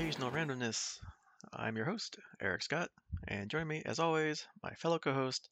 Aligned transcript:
Welcome 0.00 0.12
back 0.12 0.18
to 0.18 0.26
Occasional 0.26 0.58
Randomness. 0.58 0.98
I'm 1.52 1.76
your 1.76 1.84
host, 1.84 2.18
Eric 2.40 2.62
Scott, 2.62 2.88
and 3.28 3.50
join 3.50 3.68
me, 3.68 3.82
as 3.84 3.98
always, 3.98 4.46
my 4.62 4.70
fellow 4.70 4.98
co 4.98 5.12
host, 5.12 5.50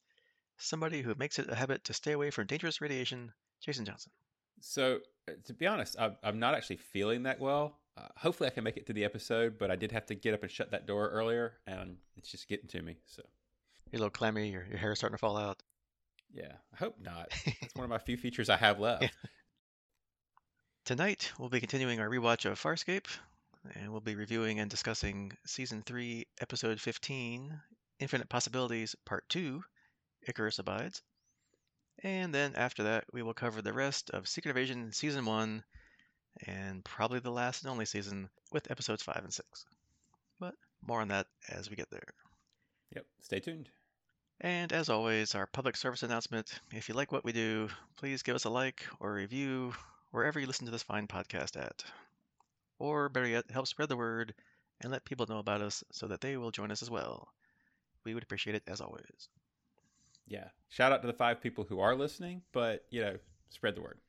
somebody 0.57 1.03
who 1.03 1.13
makes 1.13 1.37
it 1.37 1.51
a 1.51 1.55
habit 1.55 1.83
to 1.83 1.93
stay 1.93 2.13
away 2.13 2.31
from 2.31 2.47
dangerous 2.47 2.81
radiation, 2.81 3.31
Jason 3.63 3.85
Johnson. 3.85 4.11
So, 4.59 5.01
uh, 5.27 5.33
to 5.45 5.53
be 5.53 5.67
honest, 5.67 5.95
I'm, 5.99 6.15
I'm 6.23 6.39
not 6.39 6.55
actually 6.55 6.77
feeling 6.77 7.23
that 7.23 7.39
well. 7.39 7.77
Uh, 7.95 8.07
hopefully, 8.17 8.47
I 8.47 8.49
can 8.51 8.63
make 8.63 8.77
it 8.77 8.87
to 8.87 8.93
the 8.93 9.05
episode, 9.05 9.59
but 9.59 9.69
I 9.69 9.75
did 9.75 9.91
have 9.91 10.07
to 10.07 10.15
get 10.15 10.33
up 10.33 10.41
and 10.41 10.51
shut 10.51 10.71
that 10.71 10.87
door 10.87 11.09
earlier, 11.09 11.53
and 11.67 11.97
it's 12.17 12.31
just 12.31 12.47
getting 12.49 12.67
to 12.69 12.81
me. 12.81 12.97
So, 13.05 13.21
You're 13.91 13.99
a 13.99 14.01
little 14.01 14.09
clammy, 14.09 14.49
your, 14.49 14.65
your 14.67 14.79
hair 14.79 14.93
is 14.93 14.97
starting 14.97 15.15
to 15.15 15.19
fall 15.19 15.37
out. 15.37 15.61
yeah, 16.33 16.53
I 16.73 16.77
hope 16.77 16.95
not. 16.99 17.31
It's 17.61 17.75
one 17.75 17.83
of 17.83 17.89
my 17.91 17.99
few 17.99 18.17
features 18.17 18.49
I 18.49 18.57
have 18.57 18.79
left. 18.79 19.11
Tonight, 20.85 21.31
we'll 21.37 21.49
be 21.49 21.59
continuing 21.59 21.99
our 21.99 22.09
rewatch 22.09 22.49
of 22.49 22.59
Farscape, 22.59 23.05
and 23.75 23.91
we'll 23.91 24.01
be 24.01 24.15
reviewing 24.15 24.59
and 24.59 24.69
discussing 24.69 25.31
Season 25.45 25.83
3, 25.85 26.25
Episode 26.41 26.79
15, 26.79 27.59
Infinite 27.99 28.29
Possibilities, 28.29 28.95
Part 29.05 29.27
2, 29.29 29.61
Icarus 30.27 30.59
Abides. 30.59 31.01
And 32.03 32.33
then 32.33 32.55
after 32.55 32.83
that, 32.83 33.05
we 33.11 33.21
will 33.21 33.33
cover 33.33 33.61
the 33.61 33.73
rest 33.73 34.09
of 34.11 34.27
Secret 34.27 34.51
Invasion 34.51 34.91
Season 34.93 35.25
1, 35.25 35.63
and 36.47 36.83
probably 36.85 37.19
the 37.19 37.31
last 37.31 37.63
and 37.63 37.71
only 37.71 37.85
season 37.85 38.29
with 38.51 38.71
Episodes 38.71 39.03
5 39.03 39.17
and 39.23 39.33
6. 39.33 39.65
But 40.39 40.55
more 40.81 41.01
on 41.01 41.09
that 41.09 41.27
as 41.49 41.69
we 41.69 41.75
get 41.75 41.89
there. 41.89 42.13
Yep. 42.95 43.05
Stay 43.21 43.39
tuned. 43.39 43.69
And 44.41 44.71
as 44.71 44.87
always, 44.87 45.35
our 45.35 45.47
public 45.47 45.75
service 45.75 46.03
announcement 46.03 46.59
if 46.71 46.87
you 46.87 46.95
like 46.95 47.11
what 47.11 47.25
we 47.25 47.33
do, 47.33 47.67
please 47.97 48.23
give 48.23 48.35
us 48.35 48.45
a 48.45 48.49
like 48.49 48.85
or 49.01 49.11
a 49.11 49.15
review 49.15 49.73
wherever 50.11 50.39
you 50.39 50.47
listen 50.47 50.65
to 50.65 50.71
this 50.71 50.83
fine 50.83 51.07
podcast 51.07 51.57
at. 51.57 51.83
Or 52.79 53.09
better 53.09 53.27
yet, 53.27 53.45
help 53.51 53.67
spread 53.67 53.89
the 53.89 53.97
word 53.97 54.33
and 54.81 54.91
let 54.91 55.05
people 55.05 55.25
know 55.27 55.39
about 55.39 55.61
us 55.61 55.83
so 55.91 56.07
that 56.07 56.21
they 56.21 56.37
will 56.37 56.51
join 56.51 56.71
us 56.71 56.81
as 56.81 56.89
well. 56.89 57.27
We 58.05 58.13
would 58.13 58.23
appreciate 58.23 58.55
it 58.55 58.63
as 58.67 58.81
always. 58.81 59.29
Yeah. 60.27 60.47
Shout 60.69 60.91
out 60.91 61.01
to 61.01 61.07
the 61.07 61.13
five 61.13 61.41
people 61.41 61.65
who 61.67 61.79
are 61.79 61.95
listening, 61.95 62.41
but, 62.53 62.85
you 62.89 63.01
know, 63.01 63.17
spread 63.49 63.75
the 63.75 63.81
word. 63.81 63.99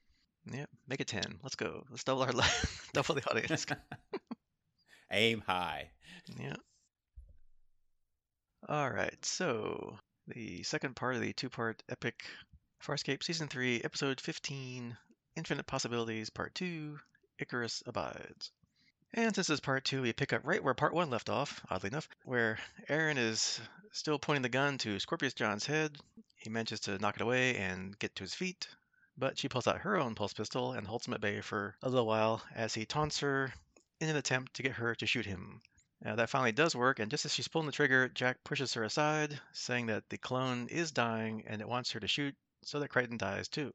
Yeah, 0.50 0.66
make 0.88 1.00
it 1.00 1.08
10. 1.08 1.41
Let's 1.42 1.56
go. 1.56 1.84
Let's 1.91 2.04
double 2.04 2.22
our 2.22 2.32
double 2.92 3.14
the 3.14 3.28
audience. 3.30 3.66
Aim 5.12 5.42
high. 5.44 5.91
yeah. 6.38 6.56
All 8.68 8.91
right. 8.91 9.16
So, 9.24 9.98
the 10.28 10.62
second 10.62 10.94
part 10.94 11.16
of 11.16 11.20
the 11.20 11.32
two-part 11.32 11.82
epic 11.88 12.22
Farscape 12.82 13.22
season 13.22 13.48
3, 13.48 13.82
episode 13.82 14.20
15, 14.20 14.96
Infinite 15.36 15.66
Possibilities, 15.66 16.30
part 16.30 16.54
2, 16.54 16.98
Icarus 17.38 17.82
Abides. 17.86 18.52
And 19.12 19.34
since 19.34 19.50
it's 19.50 19.61
part 19.61 19.84
2, 19.84 20.03
we 20.03 20.12
pick 20.12 20.33
up 20.33 20.42
right 20.44 20.62
where 20.62 20.72
part 20.72 20.94
1 20.94 21.11
left 21.11 21.28
off, 21.28 21.61
oddly 21.69 21.89
enough, 21.89 22.08
where 22.25 22.61
Aeryn 22.89 23.19
is 23.19 23.61
still 23.91 24.20
pointing 24.20 24.42
the 24.42 24.48
gun 24.48 24.78
to 24.78 25.00
Scorpius 25.00 25.34
John's 25.34 25.66
head. 25.66 25.98
He 26.36 26.48
manages 26.48 26.80
to 26.80 26.97
knock 26.98 27.16
it 27.16 27.22
away 27.22 27.56
and 27.56 27.98
get 27.98 28.14
to 28.14 28.22
his 28.22 28.34
feet, 28.34 28.69
but 29.19 29.36
she 29.36 29.48
pulls 29.48 29.66
out 29.66 29.81
her 29.81 29.98
own 29.98 30.14
pulse 30.14 30.33
pistol 30.33 30.72
and 30.72 30.86
holds 30.86 31.08
him 31.08 31.14
at 31.14 31.20
bay 31.20 31.41
for 31.41 31.75
a 31.83 31.88
little 31.88 32.06
while 32.06 32.41
as 32.55 32.72
he 32.72 32.86
taunts 32.86 33.19
her 33.19 33.53
in 33.98 34.08
an 34.08 34.16
attempt 34.16 34.55
to 34.55 34.62
get 34.62 34.72
her 34.72 34.94
to 34.94 35.06
shoot 35.06 35.27
him. 35.27 35.61
Now, 36.03 36.14
that 36.14 36.31
finally 36.31 36.53
does 36.53 36.77
work, 36.77 37.00
and 37.00 37.11
just 37.11 37.25
as 37.25 37.34
she's 37.34 37.48
pulling 37.48 37.66
the 37.66 37.72
trigger, 37.72 38.08
Jack 38.08 38.44
pushes 38.44 38.75
her 38.75 38.84
aside, 38.84 39.41
saying 39.53 39.86
that 39.86 40.08
the 40.08 40.19
clone 40.19 40.69
is 40.69 40.92
dying 40.92 41.42
and 41.48 41.60
it 41.60 41.69
wants 41.69 41.91
her 41.91 42.00
to 42.00 42.06
shoot 42.09 42.37
so 42.62 42.78
that 42.78 42.88
Crichton 42.88 43.19
dies 43.19 43.48
too. 43.48 43.72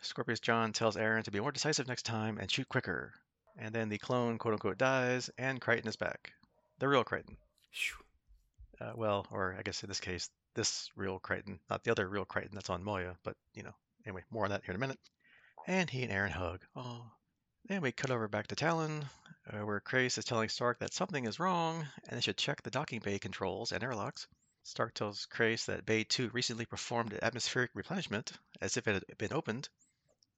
Scorpius 0.00 0.40
John 0.40 0.72
tells 0.72 0.96
Aeryn 0.96 1.24
to 1.24 1.32
be 1.32 1.40
more 1.40 1.52
decisive 1.52 1.88
next 1.88 2.04
time 2.04 2.38
and 2.38 2.48
shoot 2.48 2.68
quicker. 2.68 3.12
And 3.58 3.74
then 3.74 3.88
the 3.88 3.98
clone, 3.98 4.38
quote 4.38 4.54
unquote, 4.54 4.78
dies, 4.78 5.30
and 5.38 5.60
Crichton 5.60 5.88
is 5.88 5.96
back. 5.96 6.32
The 6.78 6.88
real 6.88 7.04
Crichton. 7.04 7.36
Uh, 8.80 8.92
well, 8.96 9.26
or 9.30 9.54
I 9.58 9.62
guess 9.62 9.82
in 9.82 9.88
this 9.88 10.00
case, 10.00 10.30
this 10.54 10.90
real 10.96 11.18
Crichton, 11.18 11.60
not 11.68 11.84
the 11.84 11.90
other 11.90 12.08
real 12.08 12.24
Crichton 12.24 12.54
that's 12.54 12.70
on 12.70 12.82
Moya, 12.82 13.16
but 13.22 13.36
you 13.54 13.62
know, 13.62 13.74
anyway, 14.06 14.24
more 14.30 14.44
on 14.44 14.50
that 14.50 14.64
here 14.64 14.72
in 14.72 14.76
a 14.76 14.80
minute. 14.80 14.98
And 15.66 15.90
he 15.90 16.02
and 16.02 16.12
Aeryn 16.12 16.30
hug. 16.30 16.64
Oh. 16.74 17.10
Then 17.66 17.82
we 17.82 17.92
cut 17.92 18.10
over 18.10 18.26
back 18.26 18.46
to 18.48 18.56
Talyn, 18.56 19.04
uh, 19.46 19.64
where 19.64 19.80
Crais 19.80 20.16
is 20.16 20.24
telling 20.24 20.48
Stark 20.48 20.78
that 20.78 20.94
something 20.94 21.26
is 21.26 21.38
wrong 21.38 21.86
and 22.08 22.16
they 22.16 22.22
should 22.22 22.38
check 22.38 22.62
the 22.62 22.70
docking 22.70 23.00
bay 23.00 23.18
controls 23.18 23.72
and 23.72 23.82
airlocks. 23.82 24.26
Stark 24.62 24.94
tells 24.94 25.26
Crais 25.26 25.66
that 25.66 25.86
Bay 25.86 26.04
2 26.04 26.30
recently 26.30 26.66
performed 26.66 27.18
atmospheric 27.22 27.70
replenishment 27.74 28.32
as 28.60 28.76
if 28.76 28.88
it 28.88 28.94
had 28.94 29.18
been 29.18 29.32
opened, 29.32 29.68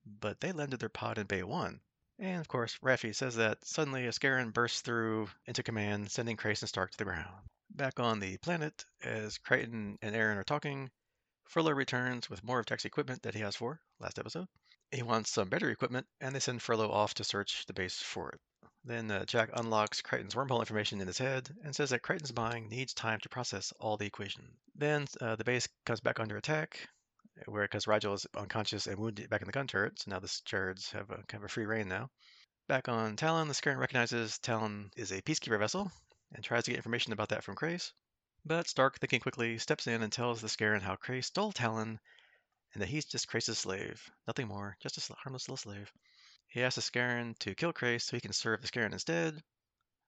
but 0.04 0.40
they 0.40 0.52
landed 0.52 0.80
their 0.80 0.88
pod 0.88 1.18
in 1.18 1.26
Bay 1.26 1.42
1. 1.42 1.80
And 2.18 2.40
of 2.40 2.48
course, 2.48 2.78
Raffi 2.82 3.14
says 3.14 3.36
that 3.36 3.64
suddenly 3.64 4.06
a 4.06 4.12
Scarran 4.12 4.52
bursts 4.52 4.80
through 4.80 5.28
into 5.46 5.62
command, 5.62 6.10
sending 6.10 6.36
Crais 6.36 6.62
and 6.62 6.68
Stark 6.68 6.90
to 6.90 6.98
the 6.98 7.04
ground. 7.04 7.48
Back 7.70 7.98
on 7.98 8.20
the 8.20 8.36
planet, 8.38 8.84
as 9.02 9.38
Crichton 9.38 9.98
and 10.02 10.14
Aeryn 10.14 10.36
are 10.36 10.44
talking, 10.44 10.90
Furlow 11.48 11.74
returns 11.74 12.30
with 12.30 12.44
more 12.44 12.60
of 12.60 12.66
Jack's 12.66 12.84
equipment 12.84 13.22
that 13.22 13.34
he 13.34 13.42
asked 13.42 13.58
for 13.58 13.80
last 13.98 14.18
episode. 14.18 14.46
He 14.90 15.02
wants 15.02 15.30
some 15.30 15.48
better 15.48 15.70
equipment, 15.70 16.06
and 16.20 16.34
they 16.34 16.40
send 16.40 16.60
Furlow 16.60 16.90
off 16.90 17.14
to 17.14 17.24
search 17.24 17.64
the 17.66 17.72
base 17.72 17.96
for 17.96 18.30
it. 18.30 18.40
Then 18.84 19.10
uh, 19.10 19.24
Jack 19.24 19.50
unlocks 19.54 20.02
Crichton's 20.02 20.34
wormhole 20.34 20.60
information 20.60 21.00
in 21.00 21.06
his 21.06 21.18
head 21.18 21.48
and 21.64 21.74
says 21.74 21.90
that 21.90 22.02
Crichton's 22.02 22.34
mind 22.34 22.68
needs 22.68 22.92
time 22.92 23.20
to 23.20 23.28
process 23.28 23.72
all 23.80 23.96
the 23.96 24.06
equations. 24.06 24.50
Then 24.74 25.06
uh, 25.20 25.36
the 25.36 25.44
base 25.44 25.68
comes 25.86 26.00
back 26.00 26.20
under 26.20 26.36
attack, 26.36 26.88
where 27.46 27.64
because 27.64 27.86
Rygel 27.86 28.14
is 28.14 28.26
unconscious 28.36 28.86
and 28.86 28.98
wounded 28.98 29.30
back 29.30 29.42
in 29.42 29.46
the 29.46 29.52
gun 29.52 29.66
turret, 29.66 29.98
so 29.98 30.10
now 30.10 30.18
the 30.18 30.28
Charrids 30.44 30.90
have 30.92 31.10
a, 31.10 31.22
kind 31.28 31.42
of 31.42 31.44
a 31.44 31.48
free 31.48 31.66
reign 31.66 31.88
now. 31.88 32.10
Back 32.68 32.88
on 32.88 33.16
Talyn, 33.16 33.48
the 33.48 33.54
Scarran 33.54 33.78
recognizes 33.78 34.38
Talyn 34.38 34.90
is 34.96 35.12
a 35.12 35.22
peacekeeper 35.22 35.58
vessel 35.58 35.90
and 36.32 36.44
tries 36.44 36.64
to 36.64 36.70
get 36.70 36.76
information 36.76 37.12
about 37.12 37.30
that 37.30 37.44
from 37.44 37.56
Crais. 37.56 37.92
But 38.44 38.68
Stark, 38.68 38.98
thinking 38.98 39.20
quickly, 39.20 39.58
steps 39.58 39.86
in 39.86 40.02
and 40.02 40.12
tells 40.12 40.40
the 40.40 40.48
Scarran 40.48 40.82
how 40.82 40.96
Crais 40.96 41.26
stole 41.26 41.52
Talyn 41.52 41.98
and 42.74 42.82
that 42.82 42.88
he's 42.88 43.04
just 43.04 43.28
Crais's 43.28 43.58
slave. 43.58 44.10
Nothing 44.26 44.48
more, 44.48 44.76
just 44.80 44.98
a 45.10 45.14
harmless 45.14 45.48
little 45.48 45.56
slave. 45.56 45.92
He 46.48 46.62
asks 46.62 46.76
the 46.76 46.82
Scarran 46.82 47.38
to 47.40 47.54
kill 47.54 47.72
Crais 47.72 48.04
so 48.04 48.16
he 48.16 48.20
can 48.20 48.32
serve 48.32 48.60
the 48.60 48.68
Scarran 48.68 48.92
instead, 48.92 49.42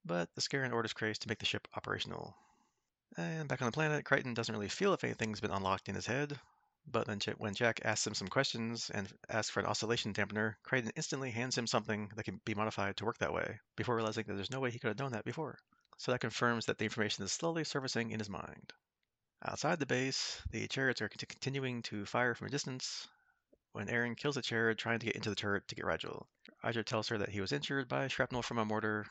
but 0.05 0.29
the 0.35 0.41
Scarran 0.41 0.73
orders 0.73 0.93
Crais 0.93 1.19
to 1.21 1.29
make 1.29 1.39
the 1.39 1.47
ship 1.47 1.67
operational. 1.75 2.37
And 3.17 3.49
back 3.49 3.63
on 3.63 3.67
the 3.67 3.73
planet, 3.73 4.05
Crichton 4.05 4.35
doesn't 4.35 4.55
really 4.55 4.69
feel 4.69 4.93
if 4.93 5.05
anything's 5.05 5.41
been 5.41 5.51
unlocked 5.51 5.89
in 5.89 5.95
his 5.95 6.07
head, 6.07 6.39
but 6.87 7.07
then 7.07 7.19
when 7.39 7.55
Jack 7.55 7.81
asks 7.85 8.07
him 8.07 8.15
some 8.15 8.29
questions 8.29 8.91
and 8.91 9.13
asks 9.29 9.51
for 9.51 9.61
an 9.61 9.67
oscillation 9.67 10.13
dampener, 10.13 10.57
Crichton 10.63 10.93
instantly 10.97 11.31
hands 11.31 11.57
him 11.57 11.67
something 11.67 12.11
that 12.17 12.25
can 12.25 12.41
be 12.45 12.55
modified 12.55 12.97
to 12.97 13.05
work 13.05 13.19
that 13.19 13.33
way, 13.33 13.59
before 13.77 13.97
realizing 13.97 14.25
that 14.27 14.35
there's 14.35 14.51
no 14.51 14.61
way 14.61 14.71
he 14.71 14.79
could 14.79 14.89
have 14.89 14.99
known 14.99 15.13
that 15.13 15.25
before. 15.25 15.59
So 15.97 16.13
that 16.13 16.21
confirms 16.21 16.67
that 16.67 16.79
the 16.79 16.85
information 16.85 17.25
is 17.25 17.33
slowly 17.33 17.65
surfacing 17.65 18.11
in 18.11 18.19
his 18.19 18.29
mind. 18.29 18.73
Outside 19.45 19.79
the 19.79 19.87
base, 19.87 20.41
the 20.51 20.67
Charrids 20.69 21.01
are 21.01 21.09
continuing 21.09 21.83
to 21.83 22.07
fire 22.07 22.35
from 22.35 22.49
a 22.49 22.51
distance 22.51 23.09
when 23.73 23.89
Aeryn 23.89 24.17
kills 24.17 24.37
a 24.37 24.43
Charrid 24.43 24.79
trying 24.79 25.01
to 25.01 25.07
get 25.07 25.17
into 25.17 25.31
the 25.31 25.37
turret 25.37 25.67
to 25.69 25.75
get 25.75 25.85
Rygel. 25.85 26.27
Rygel 26.65 26.85
tells 26.85 27.09
her 27.09 27.19
that 27.19 27.29
he 27.29 27.41
was 27.41 27.53
injured 27.53 27.89
by 27.89 28.09
shrapnel 28.09 28.43
from 28.43 28.59
a 28.59 28.65
mortar, 28.65 29.07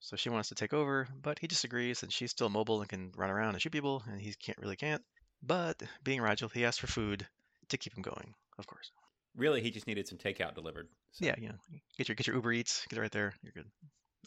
so 0.00 0.16
she 0.16 0.28
wants 0.28 0.48
to 0.48 0.54
take 0.54 0.74
over, 0.74 1.08
but 1.22 1.38
he 1.38 1.46
disagrees 1.46 2.02
and 2.02 2.12
she's 2.12 2.30
still 2.30 2.48
mobile 2.48 2.80
and 2.80 2.90
can 2.90 3.12
run 3.16 3.30
around 3.30 3.54
and 3.54 3.62
shoot 3.62 3.72
people, 3.72 4.02
and 4.06 4.20
he 4.20 4.34
can't 4.34 4.58
really 4.58 4.76
can't. 4.76 5.02
But 5.46 5.82
being 6.02 6.20
Rygel, 6.20 6.50
he 6.52 6.64
asked 6.64 6.80
for 6.80 6.86
food 6.86 7.26
to 7.68 7.76
keep 7.76 7.96
him 7.96 8.02
going, 8.02 8.34
of 8.58 8.66
course. 8.66 8.90
Really, 9.36 9.60
he 9.60 9.70
just 9.70 9.86
needed 9.86 10.08
some 10.08 10.18
takeout 10.18 10.54
delivered. 10.54 10.88
So. 11.12 11.26
Yeah, 11.26 11.34
you 11.38 11.48
know, 11.48 11.54
get 11.98 12.08
your 12.08 12.14
get 12.14 12.26
your 12.26 12.36
Uber 12.36 12.52
Eats, 12.52 12.86
get 12.88 12.98
it 12.98 13.02
right 13.02 13.12
there. 13.12 13.34
You're 13.42 13.52
good. 13.52 13.70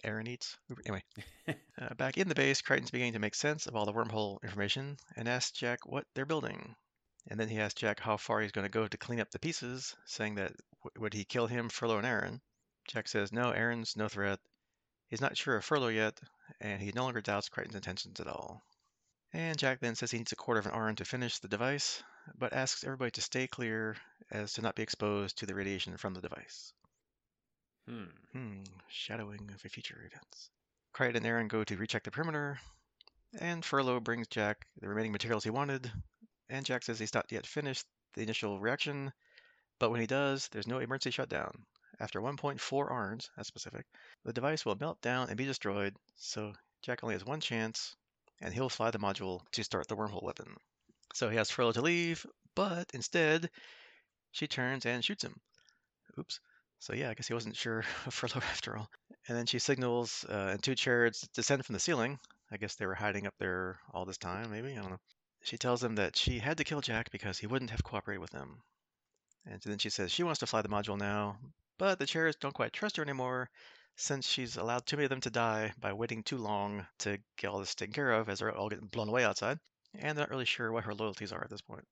Aaron 0.04 0.28
eats. 0.28 0.56
Uber. 0.70 0.82
Anyway, 0.86 1.04
uh, 1.82 1.94
back 1.96 2.18
in 2.18 2.28
the 2.28 2.36
base, 2.36 2.62
Crichton's 2.62 2.92
beginning 2.92 3.14
to 3.14 3.20
make 3.20 3.34
sense 3.34 3.66
of 3.66 3.76
all 3.76 3.86
the 3.86 3.94
wormhole 3.94 4.42
information 4.44 4.98
and 5.16 5.28
asks 5.28 5.58
Jack 5.58 5.80
what 5.86 6.06
they're 6.14 6.26
building. 6.26 6.76
And 7.30 7.40
then 7.40 7.50
he 7.50 7.60
asks 7.60 7.82
Jack 7.82 8.00
how 8.00 8.18
far 8.18 8.42
he's 8.42 8.52
going 8.52 8.66
to 8.66 8.72
go 8.72 8.88
to 8.88 8.98
clean 8.98 9.20
up 9.20 9.32
the 9.32 9.40
pieces, 9.40 9.96
saying 10.06 10.36
that 10.36 10.54
w- 10.84 11.02
would 11.02 11.14
he 11.14 11.26
kill 11.26 11.48
him, 11.48 11.70
Furlow, 11.70 11.98
and 11.98 12.06
Aeryn. 12.06 12.40
Jack 12.88 13.08
says 13.08 13.34
no, 13.34 13.52
Aeryn's 13.52 13.98
no 13.98 14.08
threat. 14.08 14.40
He's 15.08 15.22
not 15.22 15.36
sure 15.36 15.58
of 15.58 15.66
Furlow 15.66 15.94
yet, 15.94 16.20
and 16.62 16.82
he 16.82 16.92
no 16.94 17.04
longer 17.04 17.22
doubts 17.22 17.50
Crichton's 17.50 17.76
intentions 17.76 18.20
at 18.20 18.28
all. 18.28 18.64
And 19.34 19.58
Jack 19.58 19.80
then 19.80 19.96
says 19.96 20.12
he 20.12 20.18
needs 20.18 20.32
a 20.32 20.38
quarter 20.38 20.60
of 20.60 20.66
an 20.66 20.72
arm 20.72 20.96
to 20.96 21.06
finish 21.06 21.40
the 21.40 21.48
device, 21.48 22.02
but 22.38 22.54
asks 22.54 22.84
everybody 22.84 23.12
to 23.12 23.22
stay 23.22 23.48
clear 23.48 23.98
as 24.32 24.54
to 24.54 24.62
not 24.62 24.76
be 24.76 24.84
exposed 24.84 25.38
to 25.38 25.46
the 25.46 25.56
radiation 25.56 25.98
from 25.98 26.14
the 26.14 26.22
device. 26.22 26.74
Hmm. 27.88 28.06
Hmm, 28.32 28.64
shadowing 28.90 29.52
of 29.54 29.62
future 29.62 30.10
events. 30.12 30.50
Crichton 30.94 31.26
and 31.26 31.26
Aeryn 31.26 31.48
go 31.48 31.64
to 31.64 31.78
recheck 31.78 32.04
the 32.04 32.12
perimeter, 32.12 32.60
and 33.40 33.64
Furlow 33.64 34.00
brings 34.00 34.28
Jack 34.28 34.66
the 34.80 34.90
remaining 34.90 35.12
materials 35.12 35.44
he 35.44 35.50
wanted, 35.50 35.92
and 36.50 36.66
Jack 36.66 36.84
says 36.84 36.98
he's 36.98 37.14
not 37.14 37.32
yet 37.32 37.46
finished 37.46 37.86
the 38.14 38.24
initial 38.24 38.60
reaction, 38.60 39.14
but 39.78 39.92
when 39.92 40.02
he 40.02 40.08
does, 40.08 40.48
there's 40.50 40.68
no 40.68 40.80
emergency 40.80 41.12
shutdown. 41.12 41.66
After 42.00 42.22
1.4 42.22 42.92
arms, 42.92 43.30
that's 43.36 43.48
specific, 43.48 43.86
the 44.24 44.34
device 44.34 44.66
will 44.66 44.76
melt 44.76 45.02
down 45.02 45.30
and 45.30 45.38
be 45.38 45.46
destroyed, 45.46 45.96
so 46.16 46.54
Jack 46.82 47.04
only 47.04 47.16
has 47.16 47.26
one 47.26 47.42
chance, 47.42 47.96
and 48.42 48.54
he'll 48.54 48.70
fly 48.70 48.92
the 48.92 49.00
module 49.00 49.42
to 49.52 49.64
start 49.64 49.88
the 49.88 49.96
wormhole 49.96 50.24
weapon. 50.24 50.56
So 51.14 51.30
he 51.30 51.38
asks 51.38 51.56
Furlow 51.56 51.74
to 51.74 51.82
leave, 51.82 52.26
but 52.56 52.90
instead, 52.94 53.50
she 54.32 54.48
turns 54.48 54.86
and 54.86 55.04
shoots 55.04 55.24
him. 55.24 55.40
Oops. 56.20 56.40
So 56.80 56.94
yeah, 56.94 57.10
I 57.10 57.14
guess 57.16 57.28
he 57.28 57.34
wasn't 57.34 57.56
sure 57.56 57.80
of 58.06 58.14
Furlow 58.14 58.38
after 58.38 58.78
all. 58.78 58.90
And 59.28 59.38
then 59.38 59.46
she 59.46 59.60
signals, 59.60 60.26
uh, 60.30 60.50
and 60.52 60.62
two 60.62 60.76
Charrids 60.76 61.28
descend 61.34 61.66
from 61.66 61.74
the 61.74 61.80
ceiling. 61.80 62.20
I 62.52 62.58
guess 62.58 62.76
they 62.76 62.86
were 62.86 62.96
hiding 62.96 63.28
up 63.28 63.36
there 63.40 63.80
all 63.94 64.06
this 64.06 64.18
time, 64.18 64.52
maybe? 64.52 64.72
I 64.74 64.82
don't 64.82 64.92
know. 64.92 65.00
She 65.44 65.58
tells 65.58 65.82
them 65.82 65.96
that 65.96 66.16
she 66.16 66.40
had 66.40 66.58
to 66.58 66.64
kill 66.64 66.82
Jack 66.82 67.12
because 67.12 67.38
he 67.38 67.48
wouldn't 67.48 67.72
have 67.72 67.84
cooperated 67.84 68.22
with 68.22 68.32
them. 68.32 68.62
And 69.46 69.62
then 69.62 69.78
she 69.78 69.90
says 69.90 70.12
she 70.12 70.24
wants 70.24 70.40
to 70.40 70.48
fly 70.48 70.62
the 70.62 70.70
module 70.70 70.98
now, 70.98 71.38
but 71.78 72.00
the 72.00 72.06
Charrids 72.06 72.38
don't 72.40 72.54
quite 72.54 72.74
trust 72.74 72.98
her 72.98 73.04
anymore 73.04 73.50
since 73.98 74.28
she's 74.28 74.58
allowed 74.58 74.86
too 74.86 74.96
many 74.96 75.06
of 75.06 75.10
them 75.10 75.22
to 75.22 75.30
die 75.32 75.74
by 75.80 75.92
waiting 75.92 76.22
too 76.24 76.38
long 76.38 76.86
to 77.00 77.18
get 77.36 77.48
all 77.48 77.60
this 77.60 77.74
taken 77.74 77.94
care 77.94 78.12
of 78.12 78.30
as 78.30 78.40
they're 78.40 78.56
all 78.56 78.70
getting 78.70 78.88
blown 78.88 79.10
away 79.10 79.26
outside. 79.26 79.60
And 79.96 80.16
they're 80.16 80.24
not 80.24 80.30
really 80.30 80.46
sure 80.46 80.72
what 80.72 80.84
her 80.84 80.94
loyalties 80.94 81.32
are 81.32 81.44
at 81.44 81.50
this 81.50 81.62
point. 81.62 81.86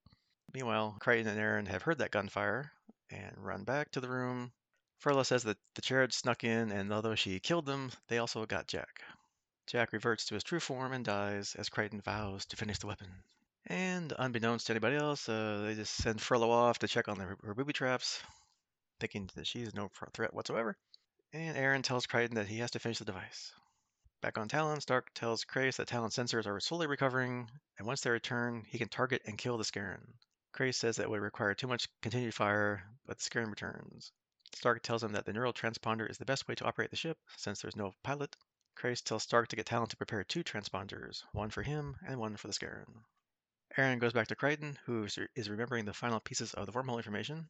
Meanwhile, 0.54 0.98
Crichton 1.00 1.28
and 1.28 1.40
Aeryn 1.40 1.68
have 1.68 1.82
heard 1.82 1.98
that 1.98 2.12
gunfire 2.12 2.72
and 3.10 3.34
run 3.38 3.64
back 3.64 3.92
to 3.92 4.02
the 4.02 4.10
room. 4.10 4.54
Furlow 5.04 5.26
says 5.26 5.44
that 5.44 5.58
the 5.74 5.82
Charrids 5.82 6.16
snuck 6.16 6.44
in, 6.44 6.72
and 6.72 6.94
although 6.94 7.16
she 7.16 7.40
killed 7.40 7.66
them, 7.66 7.92
they 8.08 8.20
also 8.20 8.46
got 8.46 8.68
Jack. 8.68 9.02
Jack 9.68 9.92
reverts 9.92 10.26
to 10.26 10.36
his 10.36 10.44
true 10.44 10.60
form 10.60 10.94
and 10.94 11.04
dies 11.04 11.56
as 11.56 11.70
Crichton 11.70 12.02
vows 12.02 12.46
to 12.46 12.56
finish 12.56 12.78
the 12.78 12.88
weapon. 12.88 13.08
And 13.66 14.14
unbeknownst 14.18 14.68
to 14.68 14.74
anybody 14.74 14.96
else, 14.96 15.28
uh, 15.28 15.64
they 15.66 15.74
just 15.74 15.96
send 15.96 16.20
Furlow 16.20 16.50
off 16.50 16.80
to 16.80 16.88
check 16.88 17.08
on 17.08 17.18
the, 17.18 17.36
her 17.44 17.56
booby 17.56 17.74
traps, 17.74 18.22
thinking 19.00 19.28
that 19.36 19.48
she's 19.48 19.74
no 19.74 19.90
threat 20.14 20.34
whatsoever. 20.34 20.78
And 21.38 21.58
Aeryn 21.58 21.84
tells 21.84 22.06
Crichton 22.06 22.36
that 22.36 22.48
he 22.48 22.60
has 22.60 22.72
to 22.72 22.80
finish 22.80 23.00
the 23.00 23.04
device. 23.04 23.52
Back 24.22 24.38
on 24.38 24.48
Talyn, 24.48 24.82
Stark 24.82 25.14
tells 25.14 25.44
Crais 25.44 25.76
that 25.76 25.90
Talyn's 25.90 26.16
sensors 26.16 26.46
are 26.46 26.62
slowly 26.62 26.88
recovering, 26.88 27.52
and 27.78 27.86
once 27.86 28.00
they 28.00 28.10
return, 28.10 28.64
he 28.70 28.78
can 28.78 28.88
target 28.88 29.22
and 29.26 29.38
kill 29.38 29.58
the 29.58 29.66
Scarran. 29.66 30.14
Crais 30.54 30.78
says 30.78 30.96
that 30.96 31.10
would 31.10 31.20
require 31.20 31.54
too 31.54 31.68
much 31.68 31.90
continued 32.02 32.34
fire, 32.34 32.90
but 33.06 33.18
the 33.18 33.30
Scarran 33.30 33.50
returns. 33.50 34.14
Stark 34.54 34.82
tells 34.82 35.04
him 35.04 35.12
that 35.12 35.26
the 35.26 35.34
neural 35.34 35.52
transponder 35.52 36.10
is 36.10 36.18
the 36.18 36.24
best 36.24 36.48
way 36.48 36.56
to 36.56 36.64
operate 36.64 36.90
the 36.90 36.96
ship, 36.96 37.18
since 37.36 37.60
there's 37.60 37.76
no 37.76 37.94
pilot. 38.02 38.34
Crais 38.76 39.02
tells 39.02 39.24
Stark 39.24 39.50
to 39.50 39.58
get 39.58 39.66
Talyn 39.66 39.90
to 39.90 39.98
prepare 39.98 40.24
two 40.24 40.42
transponders, 40.42 41.22
one 41.34 41.50
for 41.50 41.64
him 41.64 41.98
and 42.08 42.18
one 42.18 42.38
for 42.38 42.48
the 42.48 42.54
Scarran. 42.54 43.04
Aeryn 43.78 44.00
goes 44.00 44.14
back 44.14 44.28
to 44.28 44.38
Crichton, 44.38 44.80
who 44.86 45.06
is 45.36 45.50
remembering 45.50 45.84
the 45.84 45.92
final 45.92 46.22
pieces 46.22 46.54
of 46.54 46.66
the 46.66 46.72
wormhole 46.72 46.96
information, 46.96 47.50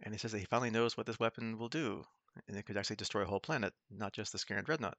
and 0.00 0.14
he 0.14 0.18
says 0.18 0.32
that 0.32 0.38
he 0.38 0.46
finally 0.46 0.70
knows 0.70 0.96
what 0.96 1.04
this 1.04 1.20
weapon 1.20 1.58
will 1.58 1.68
do, 1.68 2.02
and 2.48 2.56
it 2.56 2.64
could 2.66 2.76
actually 2.76 2.96
destroy 2.96 3.22
a 3.22 3.26
whole 3.26 3.40
planet, 3.40 3.72
not 3.90 4.12
just 4.12 4.32
the 4.32 4.38
Scarran 4.38 4.64
Dreadnought. 4.64 4.98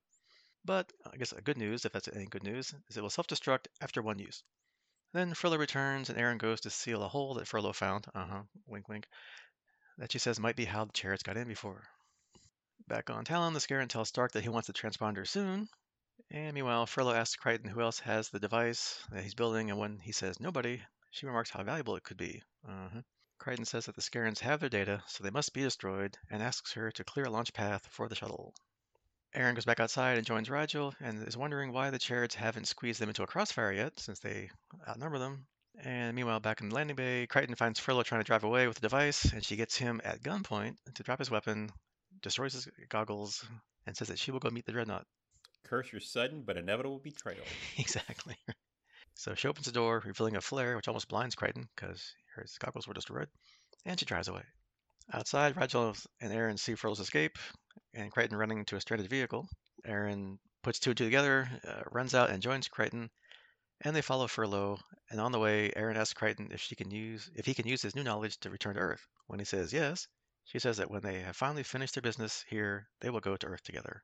But 0.64 0.92
I 1.12 1.18
guess 1.18 1.32
a 1.32 1.42
good 1.42 1.58
news, 1.58 1.86
if 1.86 1.92
that's 1.92 2.08
any 2.08 2.26
good 2.26 2.44
news, 2.44 2.74
is 2.90 2.98
it 2.98 3.02
will 3.02 3.10
self-destruct 3.10 3.68
after 3.82 4.02
one 4.02 4.20
use. 4.20 4.44
Then 5.14 5.34
Furlow 5.34 5.58
returns, 5.58 6.10
and 6.10 6.18
Aeryn 6.18 6.38
goes 6.38 6.62
to 6.62 6.70
seal 6.70 7.04
a 7.04 7.08
hole 7.08 7.34
that 7.34 7.48
Furlow 7.48 7.74
found. 7.74 8.08
Uh 8.14 8.26
huh. 8.26 8.44
Wink, 8.68 8.88
wink. 8.88 9.08
That 9.98 10.12
she 10.12 10.20
says 10.20 10.40
might 10.40 10.56
be 10.56 10.66
how 10.66 10.86
the 10.86 10.94
Charrids 10.94 11.24
got 11.24 11.38
in 11.38 11.48
before. 11.48 11.84
Back 12.88 13.10
on 13.10 13.26
Talyn, 13.26 13.54
the 13.54 13.60
Scarran 13.60 13.90
tells 13.90 14.10
Stark 14.10 14.32
that 14.34 14.44
he 14.44 14.50
wants 14.50 14.68
the 14.68 14.74
transponder 14.74 15.28
soon. 15.28 15.68
And 16.30 16.54
meanwhile, 16.54 16.86
Furlow 16.86 17.14
asks 17.14 17.36
Crichton 17.36 17.70
who 17.70 17.82
else 17.82 18.00
has 18.00 18.30
the 18.30 18.40
device 18.40 19.00
that 19.12 19.24
he's 19.24 19.34
building, 19.34 19.70
and 19.70 19.80
when 19.80 20.00
he 20.00 20.12
says 20.12 20.40
nobody, 20.40 20.82
she 21.10 21.26
remarks 21.26 21.50
how 21.50 21.64
valuable 21.64 21.96
it 21.96 22.04
could 22.04 22.18
be. 22.18 22.42
Uh-huh. 22.68 23.02
Crichton 23.42 23.66
says 23.66 23.88
that 23.88 23.96
the 23.96 24.04
Scarrans 24.04 24.38
have 24.42 24.60
their 24.60 24.70
data, 24.70 25.02
so 25.08 25.24
they 25.24 25.32
must 25.32 25.52
be 25.52 25.64
destroyed, 25.64 26.16
and 26.30 26.44
asks 26.44 26.74
her 26.74 26.92
to 26.92 27.04
clear 27.04 27.26
a 27.26 27.30
launch 27.32 27.54
path 27.54 27.88
for 27.90 28.08
the 28.08 28.14
shuttle. 28.14 28.54
Aeryn 29.36 29.56
goes 29.56 29.66
back 29.66 29.80
outside 29.80 30.20
and 30.20 30.28
joins 30.28 30.48
Rygel 30.48 30.94
and 31.00 31.28
is 31.28 31.36
wondering 31.36 31.74
why 31.74 31.90
the 31.90 31.98
Charrids 31.98 32.36
haven't 32.36 32.68
squeezed 32.68 33.02
them 33.02 33.10
into 33.10 33.24
a 33.24 33.28
crossfire 33.28 33.72
yet, 33.72 34.00
since 34.00 34.20
they 34.20 34.52
outnumber 34.88 35.18
them. 35.18 35.48
And 35.80 36.16
meanwhile, 36.16 36.40
back 36.40 36.62
in 36.62 36.70
the 36.70 36.76
landing 36.76 36.96
bay, 36.96 37.26
Crichton 37.26 37.56
finds 37.56 37.80
Furlow 37.80 38.04
trying 38.04 38.22
to 38.22 38.28
drive 38.28 38.44
away 38.44 38.68
with 38.68 38.76
the 38.76 38.88
device, 38.88 39.34
and 39.34 39.44
she 39.44 39.56
gets 39.56 39.76
him 39.76 40.02
at 40.04 40.22
gunpoint 40.22 40.76
to 40.94 41.02
drop 41.02 41.18
his 41.18 41.32
weapon, 41.32 41.72
destroys 42.22 42.54
his 42.54 42.70
goggles, 42.90 43.44
and 43.88 43.98
says 43.98 44.10
that 44.10 44.20
she 44.20 44.30
will 44.30 44.40
go 44.40 44.52
meet 44.52 44.68
the 44.68 44.72
Dreadnought. 44.72 45.08
Curse 45.64 45.92
your 45.92 46.02
sudden 46.02 46.44
but 46.44 46.58
inevitable 46.58 47.00
betrayal. 47.00 47.46
exactly. 47.80 48.36
So 49.16 49.34
she 49.34 49.48
opens 49.48 49.66
the 49.66 49.72
door, 49.72 50.04
revealing 50.06 50.36
a 50.36 50.42
flare 50.42 50.76
which 50.76 50.88
almost 50.88 51.10
blinds 51.10 51.34
Crichton 51.34 51.68
because 51.76 52.14
her 52.36 52.46
goggles 52.60 52.88
were 52.88 52.94
destroyed, 52.94 53.30
and 53.86 54.00
she 54.00 54.06
drives 54.06 54.28
away. 54.28 54.44
Outside, 55.14 55.56
Rygel 55.56 55.98
and 56.22 56.32
Aeryn 56.32 56.58
see 56.58 56.76
Furlow's 56.76 57.00
escape, 57.00 57.38
and 57.94 58.12
Crichton 58.12 58.38
running 58.38 58.64
to 58.66 58.76
a 58.76 58.82
stranded 58.82 59.10
vehicle. 59.10 59.50
Aeryn 59.86 60.38
puts 60.62 60.80
two 60.80 60.92
and 60.92 60.98
two 60.98 61.06
together, 61.06 61.50
uh, 61.68 61.82
runs 61.92 62.14
out 62.14 62.30
and 62.30 62.42
joins 62.42 62.68
Crichton, 62.68 63.10
and 63.82 63.96
they 63.96 64.02
follow 64.02 64.28
Furlow. 64.28 64.80
And 65.10 65.20
on 65.20 65.32
the 65.32 65.40
way, 65.40 65.72
Aeryn 65.76 65.98
asks 65.98 66.14
Crichton 66.14 66.52
if 66.52 66.62
she 66.62 66.76
can 66.76 66.92
use 66.92 67.30
if 67.36 67.46
he 67.46 67.54
can 67.54 67.68
use 67.68 67.82
his 67.82 67.96
new 67.96 68.04
knowledge 68.04 68.38
to 68.40 68.50
return 68.50 68.76
to 68.76 68.82
Earth. 68.82 69.06
When 69.28 69.40
he 69.40 69.46
says 69.46 69.74
yes, 69.74 70.08
she 70.46 70.60
says 70.60 70.78
that 70.78 70.92
when 70.92 71.02
they 71.02 71.22
have 71.22 71.36
finally 71.36 71.64
finished 71.64 71.96
their 71.96 72.02
business 72.02 72.46
here, 72.48 72.88
they 73.02 73.10
will 73.10 73.20
go 73.20 73.36
to 73.36 73.48
Earth 73.48 73.64
together. 73.64 74.04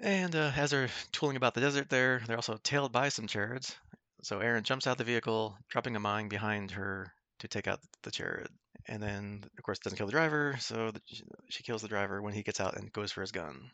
And 0.00 0.34
uh, 0.34 0.52
as 0.56 0.70
they're 0.70 0.90
tooling 1.12 1.36
about 1.36 1.54
the 1.54 1.60
desert 1.60 1.88
there, 1.88 2.20
they're 2.26 2.36
also 2.36 2.58
tailed 2.62 2.92
by 2.92 3.08
some 3.08 3.28
Charrids. 3.28 3.76
So 4.22 4.40
Aeryn 4.40 4.64
jumps 4.64 4.86
out 4.86 4.98
the 4.98 5.04
vehicle, 5.04 5.56
dropping 5.68 5.96
a 5.96 6.00
mine 6.00 6.28
behind 6.28 6.72
her 6.72 7.12
to 7.42 7.48
take 7.48 7.68
out 7.68 7.78
the 8.02 8.10
Charrid 8.10 8.48
and 8.86 9.02
then 9.02 9.44
of 9.56 9.64
course 9.64 9.78
doesn't 9.78 9.96
kill 9.96 10.06
the 10.06 10.12
driver, 10.12 10.56
so 10.58 10.90
the, 10.90 11.00
she 11.48 11.62
kills 11.62 11.82
the 11.82 11.88
driver 11.88 12.20
when 12.20 12.32
he 12.32 12.42
gets 12.42 12.60
out 12.60 12.76
and 12.76 12.92
goes 12.92 13.12
for 13.12 13.20
his 13.20 13.32
gun. 13.32 13.70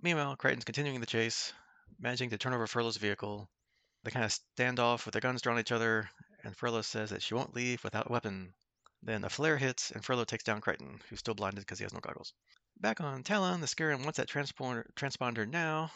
Meanwhile, 0.00 0.36
Crichton's 0.36 0.64
continuing 0.64 1.00
the 1.00 1.06
chase, 1.06 1.52
managing 1.98 2.30
to 2.30 2.38
turn 2.38 2.54
over 2.54 2.66
Furlow's 2.66 2.96
vehicle. 2.96 3.48
They 4.04 4.10
kind 4.10 4.24
of 4.24 4.32
stand 4.32 4.78
off 4.78 5.04
with 5.04 5.12
their 5.12 5.20
guns 5.20 5.42
drawn 5.42 5.58
at 5.58 5.62
each 5.62 5.72
other, 5.72 6.08
and 6.44 6.56
Furlow 6.56 6.84
says 6.84 7.10
that 7.10 7.22
she 7.22 7.34
won't 7.34 7.54
leave 7.54 7.82
without 7.82 8.08
a 8.08 8.12
weapon. 8.12 8.54
Then 9.02 9.24
a 9.24 9.28
flare 9.28 9.58
hits, 9.58 9.90
and 9.90 10.04
Furlow 10.04 10.24
takes 10.24 10.44
down 10.44 10.60
Crichton, 10.60 11.00
who's 11.08 11.18
still 11.18 11.34
blinded 11.34 11.60
because 11.60 11.78
he 11.78 11.84
has 11.84 11.92
no 11.92 12.00
goggles. 12.00 12.32
Back 12.80 13.00
on 13.00 13.24
Talyn, 13.24 13.60
the 13.60 13.66
Scarran 13.66 14.04
wants 14.04 14.18
that 14.18 14.28
transponder, 14.28 14.84
transponder 14.94 15.48
now, 15.48 15.90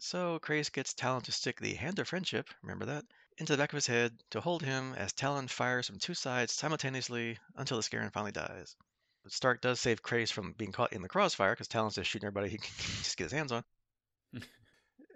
so 0.00 0.38
Crais 0.38 0.70
gets 0.70 0.94
Talyn 0.94 1.22
to 1.24 1.32
stick 1.32 1.60
the 1.60 1.74
Hand 1.74 1.98
of 1.98 2.08
Friendship, 2.08 2.48
remember 2.62 2.86
that, 2.86 3.04
into 3.38 3.52
the 3.52 3.58
back 3.58 3.72
of 3.72 3.76
his 3.76 3.86
head 3.86 4.12
to 4.30 4.40
hold 4.40 4.62
him 4.62 4.94
as 4.94 5.12
Talyn 5.12 5.48
fires 5.48 5.86
from 5.86 5.98
two 5.98 6.14
sides 6.14 6.52
simultaneously 6.52 7.38
until 7.56 7.76
the 7.76 7.82
Scarran 7.82 8.12
finally 8.12 8.32
dies. 8.32 8.76
But 9.22 9.32
Stark 9.32 9.60
does 9.60 9.80
save 9.80 10.02
Crais 10.02 10.30
from 10.30 10.52
being 10.52 10.72
caught 10.72 10.92
in 10.92 11.02
the 11.02 11.08
crossfire 11.08 11.52
because 11.52 11.68
Talyn's 11.68 11.94
just 11.94 12.10
shooting 12.10 12.26
everybody 12.26 12.50
he 12.50 12.58
can 12.58 12.70
just 12.76 13.16
get 13.16 13.24
his 13.24 13.32
hands 13.32 13.52
on. 13.52 13.64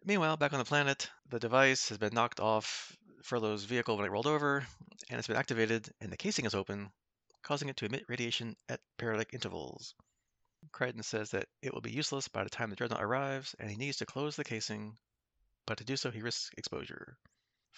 Meanwhile, 0.04 0.36
back 0.36 0.52
on 0.52 0.58
the 0.58 0.64
planet, 0.64 1.10
the 1.28 1.40
device 1.40 1.88
has 1.88 1.98
been 1.98 2.14
knocked 2.14 2.38
off 2.40 2.96
Furlow's 3.22 3.64
vehicle 3.64 3.96
when 3.96 4.06
it 4.06 4.12
rolled 4.12 4.28
over, 4.28 4.64
and 5.10 5.18
it's 5.18 5.26
been 5.26 5.36
activated, 5.36 5.88
and 6.00 6.12
the 6.12 6.16
casing 6.16 6.44
is 6.44 6.54
open, 6.54 6.92
causing 7.42 7.68
it 7.68 7.76
to 7.78 7.86
emit 7.86 8.04
radiation 8.08 8.56
at 8.68 8.80
periodic 8.98 9.34
intervals. 9.34 9.94
Crichton 10.70 11.02
says 11.02 11.30
that 11.30 11.48
it 11.60 11.74
will 11.74 11.80
be 11.80 11.90
useless 11.90 12.28
by 12.28 12.44
the 12.44 12.50
time 12.50 12.70
the 12.70 12.76
dreadnought 12.76 13.02
arrives, 13.02 13.56
and 13.58 13.68
he 13.68 13.76
needs 13.76 13.96
to 13.98 14.06
close 14.06 14.36
the 14.36 14.44
casing, 14.44 14.96
but 15.66 15.78
to 15.78 15.84
do 15.84 15.96
so 15.96 16.10
he 16.10 16.22
risks 16.22 16.50
exposure. 16.56 17.18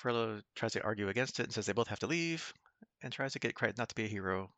Furlow 0.02 0.43
tries 0.55 0.73
to 0.73 0.83
argue 0.83 1.09
against 1.09 1.40
it 1.40 1.45
and 1.45 1.52
says 1.52 1.67
they 1.67 1.73
both 1.73 1.88
have 1.88 1.99
to 2.00 2.07
leave, 2.07 2.52
and 3.02 3.12
tries 3.12 3.33
to 3.33 3.38
get 3.38 3.55
Crichton 3.55 3.76
not 3.78 3.88
to 3.88 3.95
be 3.95 4.05
a 4.05 4.09
hero 4.09 4.50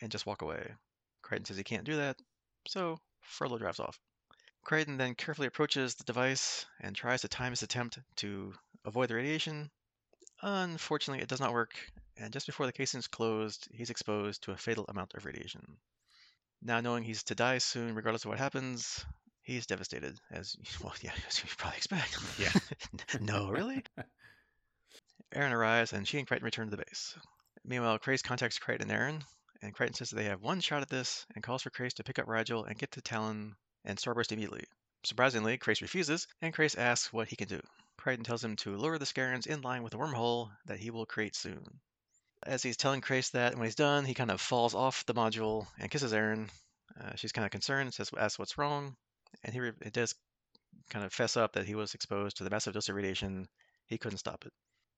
and 0.00 0.10
just 0.10 0.26
walk 0.26 0.42
away. 0.42 0.74
Crichton 1.22 1.44
says 1.44 1.56
he 1.56 1.64
can't 1.64 1.84
do 1.84 1.96
that, 1.96 2.16
so 2.66 2.98
Furlow 3.22 3.58
drives 3.58 3.80
off. 3.80 3.98
Crichton 4.64 4.96
then 4.96 5.14
carefully 5.14 5.46
approaches 5.46 5.94
the 5.94 6.04
device 6.04 6.66
and 6.80 6.94
tries 6.94 7.22
to 7.22 7.28
time 7.28 7.52
his 7.52 7.62
attempt 7.62 7.98
to 8.16 8.52
avoid 8.84 9.08
the 9.08 9.14
radiation. 9.14 9.70
Unfortunately, 10.42 11.22
it 11.22 11.28
does 11.28 11.40
not 11.40 11.52
work, 11.52 11.72
and 12.16 12.32
just 12.32 12.46
before 12.46 12.66
the 12.66 12.72
casing 12.72 12.98
is 12.98 13.06
closed, 13.08 13.68
he's 13.72 13.90
exposed 13.90 14.42
to 14.42 14.52
a 14.52 14.56
fatal 14.56 14.84
amount 14.88 15.14
of 15.14 15.24
radiation. 15.24 15.78
Now, 16.60 16.80
knowing 16.80 17.04
he's 17.04 17.22
to 17.24 17.34
die 17.34 17.58
soon, 17.58 17.94
regardless 17.94 18.24
of 18.24 18.30
what 18.30 18.38
happens, 18.38 19.04
he's 19.42 19.66
devastated, 19.66 20.18
as 20.30 20.56
well, 20.82 20.94
yeah, 21.02 21.12
as 21.28 21.42
you 21.42 21.48
probably 21.56 21.76
expect. 21.76 22.18
Yeah. 22.38 22.52
no, 23.20 23.50
really? 23.50 23.84
Aeryn 25.34 25.52
arrives, 25.52 25.92
and 25.92 26.06
she 26.06 26.18
and 26.18 26.26
Crichton 26.26 26.44
return 26.44 26.70
to 26.70 26.76
the 26.76 26.84
base. 26.84 27.16
Meanwhile, 27.64 27.98
Crais 27.98 28.22
contacts 28.22 28.58
Crichton 28.58 28.90
and 28.90 28.98
Aeryn, 28.98 29.22
and 29.62 29.74
Crichton 29.74 29.94
says 29.94 30.10
that 30.10 30.16
they 30.16 30.24
have 30.24 30.42
one 30.42 30.60
shot 30.60 30.82
at 30.82 30.88
this 30.88 31.26
and 31.34 31.42
calls 31.42 31.62
for 31.62 31.70
Crais 31.70 31.94
to 31.94 32.04
pick 32.04 32.18
up 32.18 32.26
Rygel 32.26 32.66
and 32.66 32.78
get 32.78 32.92
to 32.92 33.00
Talyn 33.00 33.52
and 33.84 33.98
Starburst 33.98 34.32
immediately. 34.32 34.64
Surprisingly, 35.04 35.58
Crais 35.58 35.82
refuses, 35.82 36.26
and 36.40 36.54
Crais 36.54 36.76
asks 36.76 37.12
what 37.12 37.28
he 37.28 37.36
can 37.36 37.48
do. 37.48 37.60
Crichton 37.96 38.24
tells 38.24 38.44
him 38.44 38.56
to 38.56 38.76
lure 38.76 38.98
the 38.98 39.04
Scarrans 39.04 39.46
in 39.46 39.60
line 39.62 39.82
with 39.82 39.94
a 39.94 39.96
wormhole 39.96 40.50
that 40.66 40.78
he 40.78 40.90
will 40.90 41.06
create 41.06 41.34
soon. 41.34 41.80
As 42.44 42.62
he's 42.62 42.76
telling 42.76 43.00
Crais 43.00 43.30
that, 43.30 43.54
when 43.56 43.64
he's 43.64 43.74
done, 43.74 44.04
he 44.04 44.14
kind 44.14 44.30
of 44.30 44.40
falls 44.40 44.74
off 44.74 45.04
the 45.06 45.14
module 45.14 45.66
and 45.78 45.90
kisses 45.90 46.12
Aeryn. 46.12 46.48
Uh, 46.98 47.16
she's 47.16 47.32
kind 47.32 47.44
of 47.44 47.50
concerned, 47.50 47.92
says, 47.92 48.10
asks 48.16 48.38
what's 48.38 48.56
wrong, 48.56 48.96
and 49.42 49.52
he, 49.52 49.60
re- 49.60 49.72
it 49.82 49.92
does 49.92 50.14
kind 50.90 51.04
of 51.04 51.12
fess 51.12 51.36
up 51.36 51.52
that 51.52 51.66
he 51.66 51.74
was 51.74 51.94
exposed 51.94 52.36
to 52.36 52.44
the 52.44 52.50
massive 52.50 52.74
dose 52.74 52.88
of 52.88 52.94
radiation. 52.94 53.48
He 53.86 53.98
couldn't 53.98 54.18
stop 54.18 54.46
it. 54.46 54.52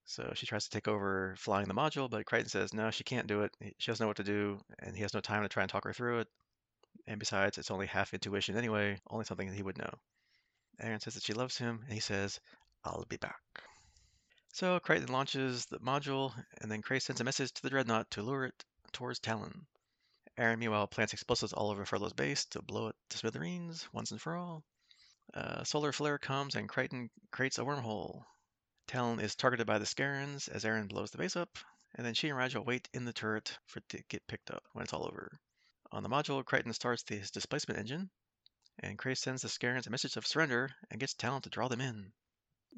So 0.04 0.32
she 0.34 0.46
tries 0.46 0.64
to 0.64 0.70
take 0.70 0.88
over 0.88 1.34
flying 1.38 1.68
the 1.68 1.74
module, 1.74 2.10
but 2.10 2.26
Crichton 2.26 2.48
says 2.48 2.74
no, 2.74 2.90
she 2.90 3.04
can't 3.04 3.26
do 3.26 3.42
it. 3.42 3.56
She 3.78 3.90
doesn't 3.90 4.02
know 4.02 4.08
what 4.08 4.16
to 4.16 4.24
do, 4.24 4.58
and 4.80 4.96
he 4.96 5.02
has 5.02 5.14
no 5.14 5.20
time 5.20 5.42
to 5.42 5.48
try 5.48 5.62
and 5.62 5.70
talk 5.70 5.84
her 5.84 5.92
through 5.92 6.20
it. 6.20 6.28
And 7.06 7.18
besides, 7.18 7.58
it's 7.58 7.70
only 7.70 7.86
half 7.86 8.12
intuition 8.14 8.56
anyway, 8.56 8.98
only 9.08 9.24
something 9.24 9.48
that 9.48 9.56
he 9.56 9.62
would 9.62 9.78
know. 9.78 9.92
Aeryn 10.82 11.02
says 11.02 11.14
that 11.14 11.22
she 11.22 11.34
loves 11.34 11.58
him, 11.58 11.80
and 11.84 11.92
he 11.92 12.00
says, 12.00 12.40
I'll 12.84 13.04
be 13.08 13.16
back. 13.16 13.40
So 14.52 14.80
Crichton 14.80 15.12
launches 15.12 15.66
the 15.66 15.78
module, 15.78 16.32
and 16.60 16.70
then 16.70 16.82
Crais 16.82 17.04
sends 17.04 17.20
a 17.20 17.24
message 17.24 17.52
to 17.52 17.62
the 17.62 17.70
Dreadnought 17.70 18.10
to 18.12 18.22
lure 18.22 18.46
it 18.46 18.64
towards 18.92 19.20
Talyn. 19.20 19.66
Aeryn, 20.36 20.58
meanwhile, 20.58 20.86
plants 20.86 21.12
explosives 21.12 21.52
all 21.52 21.70
over 21.70 21.84
Furlow's 21.84 22.14
base 22.14 22.46
to 22.46 22.62
blow 22.62 22.88
it 22.88 22.96
to 23.10 23.18
smithereens 23.18 23.86
once 23.92 24.10
and 24.10 24.20
for 24.20 24.36
all. 24.36 24.64
Uh, 25.34 25.62
solar 25.62 25.92
flare 25.92 26.18
comes 26.18 26.56
and 26.56 26.68
Crichton 26.68 27.10
creates 27.30 27.58
a 27.58 27.62
wormhole. 27.62 28.24
Talyn 28.86 29.20
is 29.20 29.34
targeted 29.34 29.66
by 29.66 29.78
the 29.78 29.84
Scarrans 29.84 30.48
as 30.48 30.64
Aeryn 30.64 30.88
blows 30.88 31.10
the 31.10 31.18
base 31.18 31.36
up, 31.36 31.58
and 31.94 32.06
then 32.06 32.14
she 32.14 32.28
and 32.28 32.38
Rygel 32.38 32.64
wait 32.64 32.88
in 32.92 33.04
the 33.04 33.12
turret 33.12 33.58
for 33.66 33.78
it 33.78 33.88
to 33.90 34.02
get 34.08 34.26
picked 34.26 34.50
up 34.50 34.64
when 34.72 34.82
it's 34.82 34.92
all 34.92 35.06
over. 35.06 35.38
On 35.92 36.02
the 36.02 36.08
module, 36.08 36.44
Crichton 36.44 36.72
starts 36.72 37.02
the, 37.02 37.16
his 37.16 37.30
displacement 37.30 37.78
engine, 37.78 38.10
and 38.78 38.98
Crais 38.98 39.20
sends 39.20 39.42
the 39.42 39.48
Scarrans 39.48 39.86
a 39.86 39.90
message 39.90 40.16
of 40.16 40.26
surrender 40.26 40.70
and 40.90 41.00
gets 41.00 41.14
Talyn 41.14 41.42
to 41.42 41.50
draw 41.50 41.68
them 41.68 41.80
in. 41.80 42.12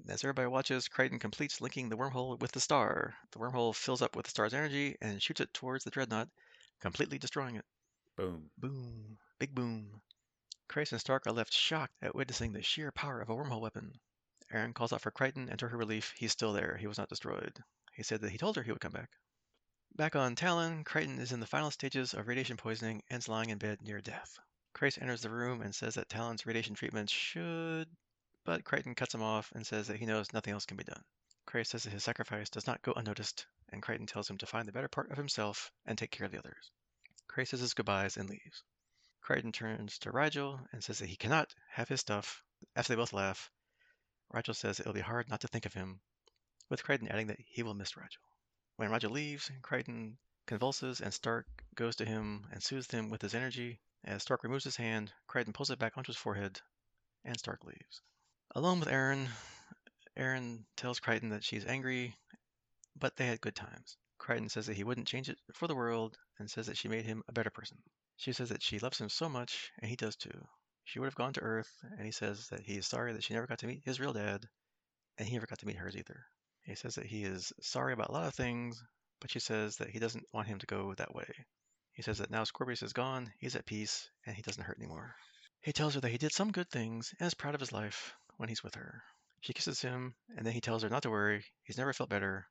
As 0.08 0.24
everybody 0.24 0.48
watches, 0.48 0.88
Crichton 0.88 1.18
completes 1.18 1.60
linking 1.60 1.88
the 1.88 1.96
wormhole 1.96 2.40
with 2.40 2.52
the 2.52 2.60
star. 2.60 3.14
The 3.30 3.38
wormhole 3.38 3.76
fills 3.76 4.00
up 4.00 4.16
with 4.16 4.24
the 4.24 4.30
star's 4.30 4.54
energy 4.54 4.96
and 5.00 5.22
shoots 5.22 5.40
it 5.42 5.52
towards 5.52 5.84
the 5.84 5.90
dreadnought, 5.90 6.30
completely 6.80 7.18
destroying 7.18 7.56
it. 7.56 7.64
Boom. 8.16 8.50
Boom. 8.56 9.18
Big 9.38 9.54
boom. 9.54 10.00
Crais 10.68 10.92
and 10.92 11.00
Stark 11.00 11.26
are 11.26 11.32
left 11.32 11.52
shocked 11.52 11.94
at 12.00 12.14
witnessing 12.14 12.52
the 12.52 12.62
sheer 12.62 12.90
power 12.90 13.20
of 13.20 13.28
a 13.28 13.34
wormhole 13.34 13.60
weapon. 13.60 14.00
Aeryn 14.52 14.74
calls 14.74 14.92
out 14.92 15.00
for 15.00 15.10
Crichton, 15.10 15.48
and 15.48 15.58
to 15.58 15.68
her 15.68 15.76
relief, 15.76 16.12
he's 16.16 16.32
still 16.32 16.52
there. 16.52 16.76
He 16.76 16.86
was 16.86 16.98
not 16.98 17.08
destroyed. 17.08 17.62
He 17.94 18.02
said 18.02 18.20
that 18.20 18.30
he 18.30 18.38
told 18.38 18.56
her 18.56 18.62
he 18.62 18.70
would 18.70 18.80
come 18.80 18.92
back. 18.92 19.10
Back 19.94 20.16
on 20.16 20.36
Talyn, 20.36 20.84
Crichton 20.84 21.18
is 21.18 21.32
in 21.32 21.40
the 21.40 21.46
final 21.46 21.70
stages 21.70 22.14
of 22.14 22.28
radiation 22.28 22.56
poisoning 22.56 23.02
and 23.10 23.18
is 23.18 23.28
lying 23.28 23.50
in 23.50 23.58
bed 23.58 23.82
near 23.82 24.00
death. 24.00 24.38
Crais 24.74 24.96
enters 24.96 25.20
the 25.20 25.30
room 25.30 25.60
and 25.60 25.74
says 25.74 25.94
that 25.94 26.08
Talyn's 26.08 26.46
radiation 26.46 26.74
treatment 26.74 27.10
should, 27.10 27.88
but 28.44 28.64
Crichton 28.64 28.94
cuts 28.94 29.14
him 29.14 29.22
off 29.22 29.52
and 29.52 29.66
says 29.66 29.88
that 29.88 29.98
he 29.98 30.06
knows 30.06 30.32
nothing 30.32 30.52
else 30.52 30.64
can 30.64 30.76
be 30.78 30.84
done. 30.84 31.04
Crais 31.44 31.68
says 31.68 31.84
that 31.84 31.90
his 31.90 32.04
sacrifice 32.04 32.48
does 32.48 32.66
not 32.66 32.80
go 32.80 32.92
unnoticed, 32.92 33.46
and 33.68 33.82
Crichton 33.82 34.06
tells 34.06 34.30
him 34.30 34.38
to 34.38 34.46
find 34.46 34.66
the 34.66 34.72
better 34.72 34.88
part 34.88 35.10
of 35.10 35.18
himself 35.18 35.70
and 35.84 35.98
take 35.98 36.10
care 36.10 36.24
of 36.24 36.32
the 36.32 36.38
others. 36.38 36.70
Crais 37.28 37.50
says 37.50 37.60
his 37.60 37.74
goodbyes 37.74 38.16
and 38.16 38.30
leaves. 38.30 38.64
Crichton 39.20 39.52
turns 39.52 39.98
to 39.98 40.10
Rygel 40.10 40.66
and 40.72 40.82
says 40.82 40.98
that 40.98 41.08
he 41.08 41.16
cannot 41.16 41.54
have 41.68 41.88
his 41.88 42.00
stuff. 42.00 42.42
After 42.74 42.92
they 42.94 42.96
both 42.96 43.12
laugh, 43.12 43.50
Rygel 44.34 44.56
says 44.56 44.80
it'll 44.80 44.92
be 44.92 45.00
hard 45.00 45.28
not 45.28 45.40
to 45.42 45.48
think 45.48 45.66
of 45.66 45.74
him, 45.74 46.00
with 46.70 46.82
Crichton 46.82 47.08
adding 47.08 47.26
that 47.26 47.40
he 47.40 47.62
will 47.62 47.74
miss 47.74 47.92
Rygel. 47.92 48.24
When 48.76 48.90
Rygel 48.90 49.10
leaves, 49.10 49.50
Crichton 49.60 50.16
convulses 50.46 51.00
and 51.00 51.12
Stark 51.12 51.46
goes 51.74 51.96
to 51.96 52.06
him 52.06 52.46
and 52.50 52.62
soothes 52.62 52.90
him 52.90 53.10
with 53.10 53.20
his 53.20 53.34
energy. 53.34 53.80
As 54.04 54.22
Stark 54.22 54.42
removes 54.42 54.64
his 54.64 54.76
hand, 54.76 55.12
Crichton 55.26 55.52
pulls 55.52 55.70
it 55.70 55.78
back 55.78 55.98
onto 55.98 56.08
his 56.08 56.16
forehead, 56.16 56.60
and 57.24 57.38
Stark 57.38 57.64
leaves. 57.64 58.00
Alone 58.54 58.80
with 58.80 58.88
Aeryn, 58.88 59.28
Aeryn 60.16 60.64
tells 60.76 60.98
Crichton 60.98 61.28
that 61.28 61.44
she's 61.44 61.66
angry, 61.66 62.16
but 62.96 63.16
they 63.16 63.26
had 63.26 63.40
good 63.40 63.54
times. 63.54 63.98
Crichton 64.18 64.48
says 64.48 64.66
that 64.66 64.76
he 64.76 64.84
wouldn't 64.84 65.08
change 65.08 65.28
it 65.28 65.38
for 65.52 65.68
the 65.68 65.74
world 65.74 66.16
and 66.38 66.50
says 66.50 66.66
that 66.66 66.76
she 66.78 66.88
made 66.88 67.04
him 67.04 67.22
a 67.28 67.32
better 67.32 67.50
person. 67.50 67.82
She 68.16 68.32
says 68.32 68.48
that 68.48 68.62
she 68.62 68.78
loves 68.78 68.98
him 68.98 69.08
so 69.08 69.28
much, 69.28 69.72
and 69.78 69.90
he 69.90 69.96
does 69.96 70.16
too. 70.16 70.46
She 70.92 70.98
would 70.98 71.06
have 71.06 71.14
gone 71.14 71.32
to 71.32 71.40
Earth, 71.40 71.72
and 71.96 72.04
he 72.04 72.12
says 72.12 72.48
that 72.48 72.60
he 72.60 72.76
is 72.76 72.86
sorry 72.86 73.14
that 73.14 73.24
she 73.24 73.32
never 73.32 73.46
got 73.46 73.60
to 73.60 73.66
meet 73.66 73.82
his 73.82 73.98
real 73.98 74.12
dad, 74.12 74.46
and 75.16 75.26
he 75.26 75.32
never 75.32 75.46
got 75.46 75.58
to 75.60 75.66
meet 75.66 75.78
hers 75.78 75.96
either. 75.96 76.26
He 76.64 76.74
says 76.74 76.96
that 76.96 77.06
he 77.06 77.24
is 77.24 77.50
sorry 77.62 77.94
about 77.94 78.10
a 78.10 78.12
lot 78.12 78.26
of 78.26 78.34
things, 78.34 78.78
but 79.18 79.30
she 79.30 79.38
says 79.38 79.78
that 79.78 79.88
he 79.88 79.98
doesn't 79.98 80.26
want 80.34 80.48
him 80.48 80.58
to 80.58 80.66
go 80.66 80.92
that 80.92 81.14
way. 81.14 81.46
He 81.92 82.02
says 82.02 82.18
that 82.18 82.30
now 82.30 82.44
Scorpius 82.44 82.82
is 82.82 82.92
gone, 82.92 83.32
he's 83.38 83.56
at 83.56 83.64
peace, 83.64 84.10
and 84.26 84.36
he 84.36 84.42
doesn't 84.42 84.64
hurt 84.64 84.76
anymore. 84.76 85.16
He 85.62 85.72
tells 85.72 85.94
her 85.94 86.00
that 86.02 86.10
he 86.10 86.18
did 86.18 86.34
some 86.34 86.52
good 86.52 86.68
things 86.68 87.14
and 87.18 87.26
is 87.26 87.32
proud 87.32 87.54
of 87.54 87.60
his 87.60 87.72
life 87.72 88.14
when 88.36 88.50
he's 88.50 88.62
with 88.62 88.74
her. 88.74 89.02
She 89.40 89.54
kisses 89.54 89.80
him, 89.80 90.14
and 90.36 90.44
then 90.44 90.52
he 90.52 90.60
tells 90.60 90.82
her 90.82 90.90
not 90.90 91.04
to 91.04 91.10
worry, 91.10 91.42
he's 91.62 91.78
never 91.78 91.94
felt 91.94 92.10
better, 92.10 92.46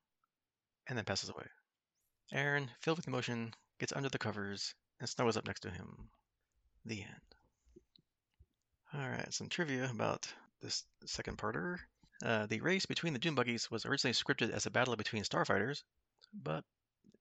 and 0.88 0.98
then 0.98 1.06
passes 1.06 1.30
away. 1.30 1.46
Aeryn, 2.34 2.70
filled 2.80 2.98
with 2.98 3.08
emotion, 3.08 3.54
gets 3.80 3.94
under 3.94 4.10
the 4.10 4.18
covers 4.18 4.74
and 5.00 5.08
snuggles 5.08 5.38
up 5.38 5.46
next 5.46 5.60
to 5.60 5.70
him. 5.70 6.10
The 6.86 7.04
end. 7.04 7.31
Alright, 8.94 9.34
some 9.34 9.48
trivia 9.48 9.90
about 9.90 10.28
this 10.62 10.84
second 11.06 11.38
parter. 11.38 11.78
Uh, 12.24 12.46
the 12.48 12.60
race 12.60 12.86
between 12.86 13.14
the 13.14 13.20
Doom 13.20 13.36
Buggies 13.36 13.72
was 13.72 13.86
originally 13.86 14.14
scripted 14.14 14.52
as 14.52 14.66
a 14.66 14.72
battle 14.72 14.96
between 14.98 15.24
starfighters, 15.24 15.84
but 16.34 16.66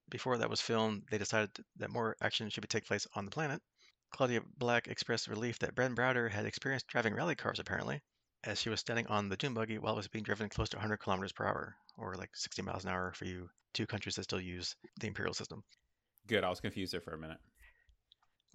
before 0.08 0.38
that 0.38 0.50
was 0.50 0.60
filmed, 0.60 1.04
they 1.10 1.18
decided 1.18 1.50
that 1.76 1.90
more 1.90 2.16
action 2.20 2.50
should 2.50 2.68
take 2.68 2.86
place 2.86 3.06
on 3.14 3.24
the 3.24 3.30
planet. 3.30 3.62
Claudia 4.10 4.40
Black 4.58 4.88
expressed 4.88 5.28
relief 5.28 5.60
that 5.60 5.76
Ben 5.76 5.94
Browder 5.94 6.28
had 6.28 6.44
experienced 6.44 6.88
driving 6.88 7.14
rally 7.14 7.36
cars, 7.36 7.60
apparently, 7.60 8.00
as 8.42 8.60
she 8.60 8.68
was 8.68 8.80
standing 8.80 9.06
on 9.06 9.28
the 9.28 9.36
Doom 9.36 9.54
Buggy 9.54 9.78
while 9.78 9.92
it 9.92 9.96
was 9.96 10.08
being 10.08 10.24
driven 10.24 10.48
close 10.48 10.70
to 10.70 10.76
100 10.76 10.96
kilometers 10.96 11.32
per 11.32 11.46
hour, 11.46 11.76
or 11.96 12.16
like 12.16 12.30
60 12.34 12.62
miles 12.62 12.84
an 12.84 12.90
hour 12.90 13.12
for 13.12 13.26
you 13.26 13.48
two 13.74 13.86
countries 13.86 14.16
that 14.16 14.24
still 14.24 14.40
use 14.40 14.74
the 14.98 15.06
Imperial 15.06 15.34
system. 15.34 15.62
Good. 16.26 16.42
I 16.42 16.50
was 16.50 16.60
confused 16.60 16.92
there 16.92 17.00
for 17.00 17.14
a 17.14 17.18
minute. 17.18 17.38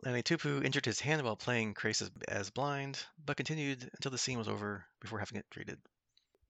Lani 0.03 0.23
Tupu 0.23 0.63
injured 0.63 0.85
his 0.85 0.99
hand 0.99 1.21
while 1.23 1.35
playing 1.35 1.73
Crais 1.73 2.01
as, 2.01 2.11
as 2.27 2.49
blind, 2.49 3.03
but 3.23 3.37
continued 3.37 3.89
until 3.93 4.11
the 4.11 4.17
scene 4.17 4.37
was 4.37 4.47
over 4.47 4.85
before 4.99 5.19
having 5.19 5.37
it 5.37 5.45
treated. 5.49 5.79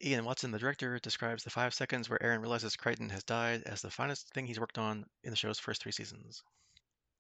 Ian 0.04 0.26
Watson, 0.26 0.52
the 0.52 0.60
director, 0.60 1.00
describes 1.00 1.44
the 1.44 1.50
five 1.50 1.74
seconds 1.74 2.10
where 2.10 2.20
Aeryn 2.20 2.42
realizes 2.42 2.76
Crichton 2.76 3.10
has 3.10 3.24
died 3.24 3.64
as 3.64 3.82
the 3.82 3.90
finest 3.90 4.34
thing 4.34 4.46
he's 4.46 4.60
worked 4.60 4.78
on 4.78 5.06
in 5.24 5.30
the 5.30 5.36
show's 5.36 5.60
first 5.60 5.82
three 5.82 5.92
seasons. 5.92 6.44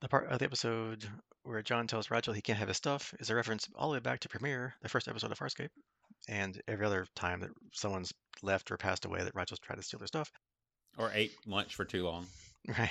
The 0.01 0.09
part 0.09 0.27
of 0.27 0.39
the 0.39 0.45
episode 0.45 1.07
where 1.43 1.61
John 1.61 1.87
tells 1.87 2.07
Rygel 2.07 2.35
he 2.35 2.41
can't 2.41 2.59
have 2.59 2.67
his 2.67 2.77
stuff 2.77 3.13
is 3.19 3.29
a 3.29 3.35
reference 3.35 3.69
all 3.75 3.89
the 3.89 3.93
way 3.93 3.99
back 3.99 4.19
to 4.21 4.29
Premiere, 4.29 4.75
the 4.81 4.89
first 4.89 5.07
episode 5.07 5.31
of 5.31 5.39
Farscape, 5.39 5.69
and 6.27 6.61
every 6.67 6.85
other 6.85 7.07
time 7.15 7.39
that 7.41 7.51
someone's 7.71 8.13
left 8.41 8.71
or 8.71 8.77
passed 8.77 9.05
away 9.05 9.23
that 9.23 9.33
Rygel's 9.35 9.59
tried 9.59 9.77
to 9.77 9.83
steal 9.83 9.99
their 9.99 10.07
stuff. 10.07 10.31
Or 10.97 11.11
ate 11.13 11.33
lunch 11.45 11.75
for 11.75 11.85
too 11.85 12.03
long. 12.03 12.27
Right. 12.67 12.89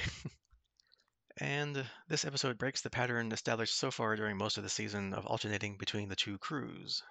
And 1.39 1.85
this 2.09 2.25
episode 2.25 2.59
breaks 2.59 2.83
the 2.83 2.91
pattern 2.91 3.33
established 3.33 3.77
so 3.77 3.91
far 3.91 4.15
during 4.15 4.37
most 4.37 4.57
of 4.57 4.63
the 4.63 4.71
season 4.71 5.13
of 5.13 5.27
alternating 5.27 5.77
between 5.77 6.09
the 6.09 6.17
two 6.17 6.39
crews. 6.39 7.03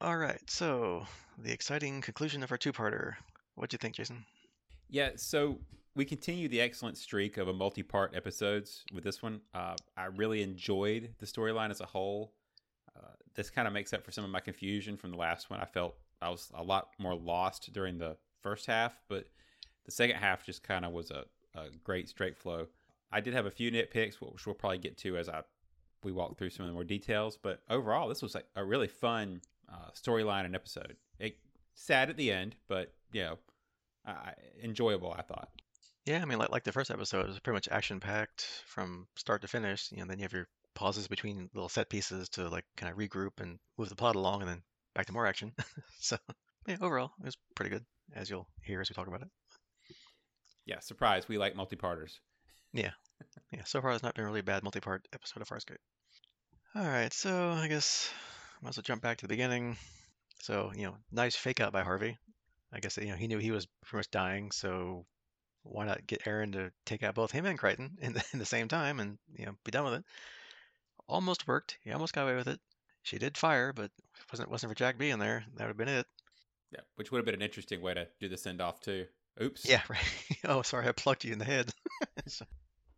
All 0.00 0.16
right, 0.16 0.40
so 0.50 1.06
the 1.38 1.52
exciting 1.52 2.00
conclusion 2.00 2.42
of 2.42 2.50
our 2.50 2.58
two-parter. 2.58 3.14
What 3.54 3.70
do 3.70 3.74
you 3.74 3.78
think, 3.78 3.94
Jason? 3.94 4.24
Yeah, 4.90 5.10
so 5.16 5.58
we 5.94 6.04
continue 6.04 6.48
the 6.48 6.60
excellent 6.60 6.98
streak 6.98 7.36
of 7.36 7.46
a 7.46 7.52
multi-part 7.52 8.16
episodes 8.16 8.82
with 8.92 9.04
this 9.04 9.22
one. 9.22 9.40
Uh, 9.54 9.76
I 9.96 10.06
really 10.06 10.42
enjoyed 10.42 11.14
the 11.18 11.26
storyline 11.26 11.70
as 11.70 11.80
a 11.80 11.86
whole. 11.86 12.32
Uh, 12.96 13.12
this 13.34 13.48
kind 13.48 13.68
of 13.68 13.74
makes 13.74 13.92
up 13.92 14.04
for 14.04 14.10
some 14.10 14.24
of 14.24 14.30
my 14.30 14.40
confusion 14.40 14.96
from 14.96 15.12
the 15.12 15.16
last 15.16 15.50
one. 15.50 15.60
I 15.60 15.66
felt 15.66 15.94
I 16.20 16.30
was 16.30 16.50
a 16.54 16.62
lot 16.62 16.88
more 16.98 17.14
lost 17.14 17.72
during 17.72 17.98
the 17.98 18.16
first 18.42 18.66
half, 18.66 19.00
but 19.08 19.26
the 19.84 19.92
second 19.92 20.16
half 20.16 20.44
just 20.44 20.64
kind 20.64 20.84
of 20.84 20.92
was 20.92 21.12
a, 21.12 21.24
a 21.54 21.66
great 21.84 22.08
straight 22.08 22.36
flow. 22.36 22.66
I 23.12 23.20
did 23.20 23.34
have 23.34 23.46
a 23.46 23.50
few 23.50 23.70
nitpicks, 23.70 24.14
which 24.20 24.46
we'll 24.46 24.54
probably 24.54 24.78
get 24.78 24.96
to 24.98 25.16
as 25.16 25.28
I 25.28 25.42
we 26.04 26.12
walk 26.12 26.36
through 26.36 26.50
some 26.50 26.64
of 26.64 26.68
the 26.68 26.74
more 26.74 26.84
details. 26.84 27.38
But 27.40 27.62
overall, 27.68 28.08
this 28.08 28.22
was 28.22 28.34
like 28.34 28.46
a 28.56 28.64
really 28.64 28.88
fun 28.88 29.40
uh, 29.72 29.90
storyline 29.94 30.44
and 30.44 30.54
episode. 30.54 30.96
It 31.18 31.36
sad 31.74 32.10
at 32.10 32.16
the 32.16 32.30
end, 32.30 32.56
but 32.68 32.92
you 33.12 33.22
know, 33.22 33.38
uh, 34.06 34.30
enjoyable. 34.62 35.14
I 35.16 35.22
thought. 35.22 35.48
Yeah, 36.04 36.20
I 36.20 36.26
mean, 36.26 36.38
like 36.38 36.50
like 36.50 36.64
the 36.64 36.72
first 36.72 36.90
episode, 36.90 37.20
it 37.20 37.28
was 37.28 37.40
pretty 37.40 37.56
much 37.56 37.68
action 37.70 38.00
packed 38.00 38.62
from 38.66 39.06
start 39.16 39.42
to 39.42 39.48
finish. 39.48 39.90
You 39.90 39.98
know, 39.98 40.06
then 40.06 40.18
you 40.18 40.24
have 40.24 40.32
your 40.32 40.48
pauses 40.74 41.08
between 41.08 41.48
little 41.54 41.68
set 41.68 41.88
pieces 41.88 42.28
to 42.30 42.48
like 42.48 42.64
kind 42.76 42.92
of 42.92 42.98
regroup 42.98 43.40
and 43.40 43.58
move 43.78 43.88
the 43.88 43.96
plot 43.96 44.16
along, 44.16 44.42
and 44.42 44.50
then 44.50 44.62
back 44.94 45.06
to 45.06 45.12
more 45.12 45.26
action. 45.26 45.52
so 46.00 46.16
yeah, 46.66 46.76
overall, 46.80 47.12
it 47.20 47.26
was 47.26 47.36
pretty 47.54 47.70
good, 47.70 47.84
as 48.14 48.28
you'll 48.28 48.48
hear 48.62 48.80
as 48.80 48.90
we 48.90 48.94
talk 48.94 49.08
about 49.08 49.22
it. 49.22 49.28
Yeah, 50.66 50.80
surprise! 50.80 51.28
We 51.28 51.38
like 51.38 51.56
multi-parters. 51.56 52.20
Yeah, 52.74 52.90
yeah. 53.52 53.62
So 53.64 53.80
far, 53.80 53.92
it's 53.92 54.02
not 54.02 54.14
been 54.14 54.24
a 54.24 54.26
really 54.26 54.42
bad 54.42 54.64
multi-part 54.64 55.06
episode 55.12 55.40
of 55.40 55.48
Farscape. 55.48 55.78
All 56.74 56.84
right, 56.84 57.12
so 57.12 57.50
I 57.50 57.68
guess 57.68 58.10
I 58.58 58.64
might 58.64 58.70
as 58.70 58.76
well 58.76 58.82
jump 58.82 59.00
back 59.00 59.18
to 59.18 59.26
the 59.26 59.32
beginning. 59.32 59.76
So 60.42 60.72
you 60.74 60.82
know, 60.82 60.96
nice 61.12 61.36
fake 61.36 61.60
out 61.60 61.72
by 61.72 61.84
Harvey. 61.84 62.18
I 62.72 62.80
guess 62.80 62.96
you 62.96 63.06
know 63.06 63.14
he 63.14 63.28
knew 63.28 63.38
he 63.38 63.52
was 63.52 63.68
pretty 63.84 64.00
much 64.00 64.10
dying, 64.10 64.50
so 64.50 65.06
why 65.62 65.86
not 65.86 66.04
get 66.04 66.24
Aeryn 66.24 66.52
to 66.54 66.72
take 66.84 67.04
out 67.04 67.14
both 67.14 67.30
him 67.30 67.46
and 67.46 67.58
Crichton 67.58 67.96
in 68.02 68.12
the, 68.12 68.24
in 68.32 68.40
the 68.40 68.44
same 68.44 68.66
time 68.66 68.98
and 68.98 69.18
you 69.38 69.46
know 69.46 69.52
be 69.64 69.70
done 69.70 69.84
with 69.84 69.94
it? 69.94 70.04
Almost 71.08 71.46
worked. 71.46 71.78
He 71.84 71.92
almost 71.92 72.12
got 72.12 72.24
away 72.24 72.34
with 72.34 72.48
it. 72.48 72.58
She 73.02 73.18
did 73.18 73.38
fire, 73.38 73.72
but 73.72 73.84
it 73.84 74.32
wasn't 74.32 74.50
wasn't 74.50 74.72
for 74.72 74.76
Jack 74.76 74.98
being 74.98 75.20
there, 75.20 75.44
that 75.54 75.64
would 75.64 75.68
have 75.68 75.76
been 75.76 75.88
it. 75.88 76.06
Yeah, 76.72 76.80
which 76.96 77.12
would 77.12 77.18
have 77.18 77.26
been 77.26 77.36
an 77.36 77.42
interesting 77.42 77.80
way 77.80 77.94
to 77.94 78.08
do 78.18 78.28
the 78.28 78.36
send 78.36 78.60
off 78.60 78.80
too. 78.80 79.06
Oops. 79.40 79.68
Yeah, 79.68 79.82
right. 79.88 80.04
oh, 80.44 80.62
sorry, 80.62 80.88
I 80.88 80.92
plugged 80.92 81.24
you 81.24 81.32
in 81.32 81.38
the 81.38 81.44
head. 81.44 81.70
so, 82.26 82.44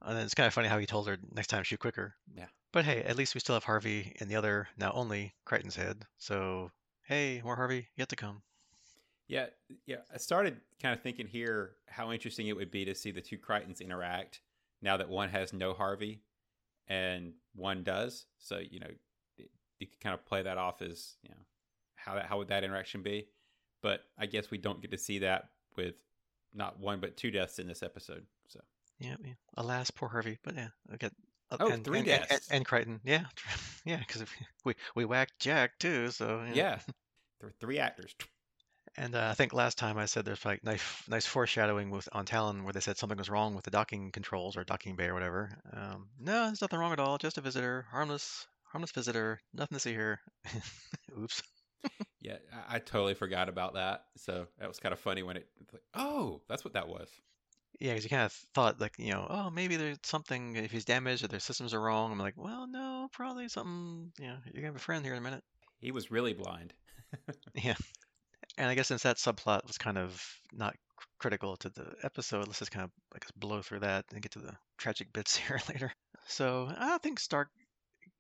and 0.03 0.17
then 0.17 0.25
it's 0.25 0.35
kind 0.35 0.47
of 0.47 0.55
funny 0.55 0.69
how 0.69 0.79
he 0.79 0.87
told 0.87 1.09
her 1.09 1.19
next 1.33 1.49
time 1.49 1.63
shoot 1.63 1.81
quicker. 1.81 2.15
Yeah. 2.35 2.47
But 2.73 2.85
hey, 2.85 3.03
at 3.03 3.17
least 3.17 3.35
we 3.35 3.41
still 3.41 3.55
have 3.55 3.65
Harvey 3.65 4.15
in 4.21 4.29
the 4.29 4.37
other, 4.37 4.69
now 4.77 4.93
only 4.93 5.35
Crichton's 5.45 5.77
head. 5.77 6.05
So 6.19 6.71
hey, 7.07 7.41
more 7.45 7.57
Harvey 7.57 7.89
yet 7.97 8.09
to 8.11 8.17
come. 8.17 8.43
Yeah, 9.29 9.47
yeah. 9.87 10.03
I 10.13 10.19
started 10.19 10.61
kind 10.81 10.95
of 10.95 11.03
thinking 11.03 11.27
here 11.27 11.73
how 11.89 12.13
interesting 12.13 12.47
it 12.47 12.57
would 12.57 12.71
be 12.71 12.85
to 12.85 12.95
see 12.95 13.11
the 13.11 13.21
two 13.21 13.39
Crichtons 13.39 13.81
interact 13.81 14.41
now 14.83 14.97
that 14.97 15.09
one 15.09 15.31
has 15.31 15.53
no 15.53 15.73
Harvey 15.73 16.23
and 16.87 17.33
one 17.55 17.83
does. 17.83 18.27
So 18.39 18.59
you 18.59 18.81
know, 18.81 18.91
you 19.37 19.87
could 19.87 20.01
kind 20.01 20.15
of 20.15 20.25
play 20.25 20.43
that 20.43 20.59
off 20.59 20.83
as 20.83 21.17
you 21.23 21.31
know 21.31 21.43
how 21.97 22.15
that 22.15 22.27
how 22.27 22.39
would 22.39 22.49
that 22.49 22.65
interaction 22.65 23.03
be. 23.03 23.29
But 23.83 24.01
I 24.19 24.27
guess 24.27 24.51
we 24.51 24.59
don't 24.59 24.81
get 24.81 24.91
to 24.93 24.99
see 24.99 25.21
that 25.21 25.51
with 25.77 25.95
not 26.55 26.81
one 26.81 27.01
but 27.01 27.17
two 27.17 27.31
deaths 27.31 27.59
in 27.59 27.67
this 27.67 27.83
episode. 27.83 28.27
Yeah, 28.99 29.17
yeah. 29.23 29.35
alas, 29.57 29.91
poor 29.91 30.09
Harvey. 30.09 30.39
But 30.43 30.55
yeah, 30.55 30.69
I 30.91 30.97
Uh, 31.51 31.57
Oh, 31.61 31.71
and, 31.71 31.85
three 31.85 32.01
and, 32.01 32.09
and, 32.09 32.27
and, 32.29 32.41
and 32.51 32.67
Crichton, 32.67 33.01
yeah, 33.05 33.25
yeah, 33.85 33.99
because 33.99 34.25
we 34.65 34.75
we 34.95 35.05
whacked 35.05 35.39
Jack 35.39 35.79
too, 35.79 36.11
so 36.11 36.41
know. 36.41 36.55
Yeah, 36.55 36.79
there 37.41 37.49
were 37.49 37.55
three 37.61 37.79
actors. 37.79 38.15
And 38.99 39.15
uh, 39.15 39.29
I 39.31 39.35
think 39.35 39.53
last 39.53 39.77
time 39.77 39.99
I 39.99 40.07
said 40.07 40.25
there's 40.25 40.45
like 40.45 40.65
nice 40.65 40.83
nice 41.07 41.27
foreshadowing 41.27 41.91
with 41.91 42.09
on 42.13 42.25
Talon 42.25 42.65
where 42.65 42.73
they 42.73 42.81
said 42.81 42.97
something 42.97 43.19
was 43.19 43.29
wrong 43.29 43.55
with 43.55 43.65
the 43.65 43.71
docking 43.71 44.11
controls 44.11 44.57
or 44.57 44.65
docking 44.65 44.97
bay 44.97 45.07
or 45.07 45.15
whatever. 45.15 45.51
Um, 45.73 46.09
no, 46.19 46.47
there's 46.47 46.63
nothing 46.63 46.79
wrong 46.79 46.93
at 46.93 47.01
all. 47.01 47.19
Just 47.19 47.37
a 47.39 47.43
visitor, 47.43 47.87
harmless 47.91 48.47
harmless 48.65 48.93
visitor, 48.93 49.41
nothing 49.53 49.77
to 49.77 49.81
see 49.81 49.93
here. 49.93 50.21
Oops. 51.19 51.43
Yeah, 52.21 52.39
I, 52.53 52.77
I 52.77 52.79
totally 52.79 53.15
forgot 53.15 53.49
about 53.49 53.75
that. 53.75 54.05
So 54.17 54.47
that 54.59 54.69
was 54.69 54.79
kind 54.79 54.93
of 54.93 54.99
funny 54.99 55.23
when 55.23 55.37
it. 55.37 55.49
Like, 55.73 55.83
oh, 55.95 56.41
that's 56.49 56.65
what 56.65 56.75
that 56.75 56.89
was. 56.89 57.09
Yeah, 57.81 57.91
because 57.93 58.05
you 58.05 58.11
kind 58.11 58.23
of 58.23 58.33
thought 58.55 58.81
like 58.81 58.95
you 58.99 59.13
know, 59.13 59.27
oh 59.29 59.51
maybe 59.51 59.77
there's 59.77 59.99
something 60.03 60.57
if 60.57 60.71
he's 60.71 60.85
damaged 60.85 61.25
or 61.25 61.29
their 61.29 61.41
systems 61.41 61.75
are 61.75 61.81
wrong. 61.81 62.13
I'm 62.13 62.19
like, 62.19 62.35
well, 62.37 62.67
no, 62.67 63.09
probably 63.13 63.49
something. 63.49 64.13
You 64.19 64.29
know, 64.29 64.37
you're 64.47 64.63
gonna 64.63 64.67
have 64.69 64.77
a 64.77 64.79
friend 64.79 65.05
here 65.05 65.15
in 65.15 65.19
a 65.19 65.23
minute. 65.23 65.45
He 65.79 65.91
was 65.93 66.11
really 66.11 66.33
blind. 66.33 66.73
Yeah. 67.55 67.75
And 68.59 68.69
I 68.71 68.75
guess 68.75 68.89
since 68.89 69.03
that 69.05 69.17
subplot 69.19 69.67
was 69.67 69.79
kind 69.79 69.99
of 69.99 70.23
not 70.53 70.77
critical 71.19 71.57
to 71.59 71.71
the 71.71 71.95
episode, 72.05 72.47
let's 72.47 72.59
just 72.61 72.71
kind 72.71 72.85
of 72.85 72.91
I 73.15 73.19
guess 73.21 73.31
blow 73.33 73.63
through 73.63 73.81
that 73.81 74.05
and 74.13 74.23
get 74.23 74.33
to 74.33 74.41
the 74.41 74.55
tragic 74.79 75.13
bits 75.13 75.37
here 75.49 75.61
later. 75.69 75.93
So 76.29 76.69
I 76.77 76.99
think 76.99 77.21
Stark, 77.21 77.49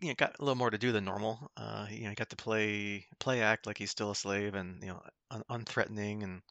you 0.00 0.08
know, 0.08 0.14
got 0.16 0.36
a 0.38 0.42
little 0.42 0.56
more 0.56 0.70
to 0.70 0.78
do 0.78 0.92
than 0.92 1.04
normal. 1.04 1.50
Uh, 1.56 1.86
you 1.90 2.04
know, 2.04 2.10
he 2.10 2.14
got 2.14 2.30
to 2.30 2.36
play 2.36 3.06
play 3.18 3.42
act 3.42 3.66
like 3.66 3.78
he's 3.78 3.90
still 3.90 4.10
a 4.12 4.16
slave 4.16 4.54
and 4.54 4.82
you 4.82 4.88
know, 4.88 5.02
un- 5.30 5.44
unthreatening 5.50 6.22
and 6.24 6.42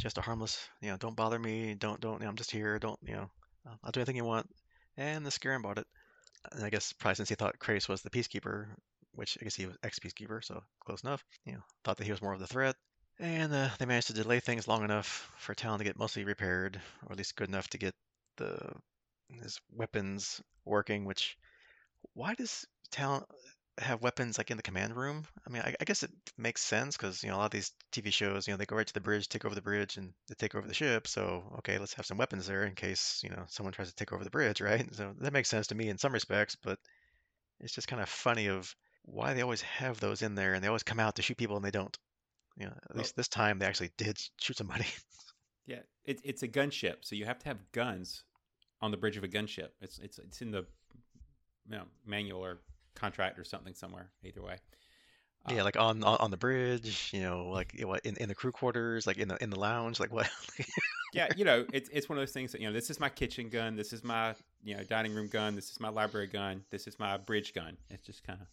just 0.00 0.18
a 0.18 0.20
harmless. 0.20 0.58
You 0.80 0.90
know, 0.90 0.96
don't 0.96 1.16
bother 1.16 1.38
me. 1.38 1.74
Don't 1.74 2.00
don't. 2.00 2.20
You 2.20 2.24
know, 2.24 2.30
I'm 2.30 2.36
just 2.36 2.50
here. 2.50 2.78
Don't 2.78 2.98
you 3.06 3.14
know? 3.14 3.30
I'll 3.66 3.78
I'll 3.84 3.92
do 3.92 4.00
anything 4.00 4.16
you 4.16 4.24
want. 4.24 4.48
And 4.96 5.24
the 5.24 5.30
Scarran 5.30 5.62
bought 5.62 5.78
it. 5.78 5.86
And 6.52 6.64
I 6.64 6.70
guess 6.70 6.92
probably 6.92 7.16
since 7.16 7.28
he 7.28 7.34
thought 7.34 7.58
Crais 7.58 7.88
was 7.88 8.02
the 8.02 8.10
peacekeeper, 8.10 8.66
which 9.12 9.38
I 9.40 9.44
guess 9.44 9.54
he 9.54 9.66
was 9.66 9.76
ex-peacekeeper, 9.82 10.44
so 10.44 10.62
close 10.84 11.02
enough. 11.02 11.24
You 11.46 11.52
know, 11.52 11.62
thought 11.84 11.96
that 11.96 12.04
he 12.04 12.10
was 12.10 12.22
more 12.22 12.34
of 12.34 12.40
the 12.40 12.46
threat. 12.46 12.76
And 13.18 13.52
uh, 13.52 13.68
they 13.78 13.86
managed 13.86 14.08
to 14.08 14.12
delay 14.12 14.40
things 14.40 14.66
long 14.66 14.82
enough 14.84 15.32
for 15.38 15.54
Talyn 15.54 15.78
to 15.78 15.84
get 15.84 15.98
mostly 15.98 16.24
repaired, 16.24 16.80
or 17.06 17.12
at 17.12 17.18
least 17.18 17.36
good 17.36 17.48
enough 17.48 17.68
to 17.68 17.78
get 17.78 17.94
the 18.36 18.58
his 19.28 19.60
weapons 19.72 20.42
working. 20.64 21.04
Which 21.04 21.36
why 22.12 22.34
does 22.34 22.66
Talyn 22.90 23.24
have 23.78 24.02
weapons 24.02 24.38
like 24.38 24.50
in 24.50 24.56
the 24.56 24.62
command 24.62 24.96
room? 24.96 25.24
I 25.46 25.50
mean, 25.50 25.62
I, 25.62 25.74
I 25.80 25.84
guess 25.84 26.02
it 26.02 26.10
makes 26.38 26.62
sense 26.62 26.96
because 26.96 27.22
you 27.22 27.30
know 27.30 27.36
a 27.36 27.38
lot 27.38 27.46
of 27.46 27.50
these 27.50 27.72
TV 27.92 28.10
shows, 28.10 28.46
you 28.46 28.52
know, 28.52 28.58
they 28.58 28.66
go 28.66 28.76
right 28.76 28.86
to 28.86 28.94
the 28.94 29.00
bridge, 29.00 29.28
take 29.28 29.44
over 29.44 29.54
the 29.54 29.62
bridge, 29.62 29.96
and 29.96 30.12
they 30.28 30.34
take 30.36 30.54
over 30.54 30.66
the 30.66 30.74
ship. 30.74 31.06
So 31.08 31.42
okay, 31.58 31.78
let's 31.78 31.94
have 31.94 32.06
some 32.06 32.18
weapons 32.18 32.46
there 32.46 32.64
in 32.64 32.74
case 32.74 33.20
you 33.24 33.30
know 33.30 33.44
someone 33.48 33.72
tries 33.72 33.88
to 33.88 33.94
take 33.94 34.12
over 34.12 34.24
the 34.24 34.30
bridge, 34.30 34.60
right? 34.62 34.86
So 34.94 35.14
that 35.20 35.32
makes 35.32 35.48
sense 35.48 35.68
to 35.68 35.74
me 35.74 35.88
in 35.88 35.98
some 35.98 36.12
respects, 36.12 36.56
but 36.56 36.78
it's 37.60 37.74
just 37.74 37.88
kind 37.88 38.02
of 38.02 38.08
funny 38.08 38.48
of 38.48 38.74
why 39.04 39.34
they 39.34 39.42
always 39.42 39.62
have 39.62 40.00
those 40.00 40.22
in 40.22 40.34
there 40.34 40.54
and 40.54 40.62
they 40.64 40.68
always 40.68 40.82
come 40.84 41.00
out 41.00 41.16
to 41.16 41.22
shoot 41.22 41.36
people 41.36 41.56
and 41.56 41.64
they 41.64 41.70
don't. 41.70 41.96
You 42.56 42.66
know, 42.66 42.74
at 42.90 42.96
Well- 42.96 42.98
least 42.98 43.16
this 43.16 43.28
time 43.28 43.58
they 43.58 43.66
actually 43.66 43.92
did 43.98 44.18
shoot 44.40 44.56
somebody. 44.58 44.86
Yeah, 45.66 45.80
it, 46.04 46.20
it's 46.24 46.42
a 46.42 46.48
gunship, 46.48 47.04
so 47.04 47.16
you 47.16 47.24
have 47.24 47.38
to 47.38 47.46
have 47.48 47.72
guns 47.72 48.24
on 48.82 48.90
the 48.90 48.96
bridge 48.96 49.16
of 49.16 49.24
a 49.24 49.28
gunship. 49.28 49.70
It's 49.80 49.98
it's 49.98 50.18
it's 50.18 50.42
in 50.42 50.50
the 50.50 50.66
you 51.68 51.76
know, 51.76 51.84
manual 52.06 52.44
or 52.44 52.60
contract 52.94 53.38
or 53.38 53.44
something 53.44 53.74
somewhere. 53.74 54.10
Either 54.24 54.42
way. 54.42 54.56
yeah, 55.48 55.60
Uh, 55.60 55.64
like 55.64 55.76
on, 55.76 56.02
on 56.04 56.16
on 56.18 56.30
the 56.30 56.36
bridge, 56.36 57.10
you 57.12 57.20
know, 57.22 57.48
like 57.50 57.74
you 57.74 57.82
know, 57.82 57.88
what 57.88 58.00
in, 58.04 58.16
in 58.16 58.28
the 58.28 58.34
crew 58.34 58.52
quarters, 58.52 59.06
like 59.06 59.18
in 59.18 59.28
the 59.28 59.42
in 59.42 59.50
the 59.50 59.58
lounge, 59.58 60.00
like 60.00 60.12
what? 60.12 60.28
yeah, 61.12 61.28
you 61.36 61.44
know, 61.44 61.66
it's 61.72 61.88
it's 61.92 62.08
one 62.08 62.18
of 62.18 62.22
those 62.22 62.32
things 62.32 62.52
that 62.52 62.60
you 62.60 62.66
know. 62.66 62.72
This 62.72 62.90
is 62.90 62.98
my 62.98 63.08
kitchen 63.08 63.48
gun. 63.48 63.76
This 63.76 63.92
is 63.92 64.02
my 64.02 64.34
you 64.62 64.76
know 64.76 64.82
dining 64.84 65.14
room 65.14 65.28
gun. 65.28 65.54
This 65.54 65.70
is 65.70 65.80
my 65.80 65.88
library 65.88 66.28
gun. 66.28 66.64
This 66.70 66.86
is 66.86 66.98
my 66.98 67.16
bridge 67.16 67.52
gun. 67.54 67.76
It's 67.90 68.06
just 68.06 68.24
kind 68.24 68.40
of 68.40 68.46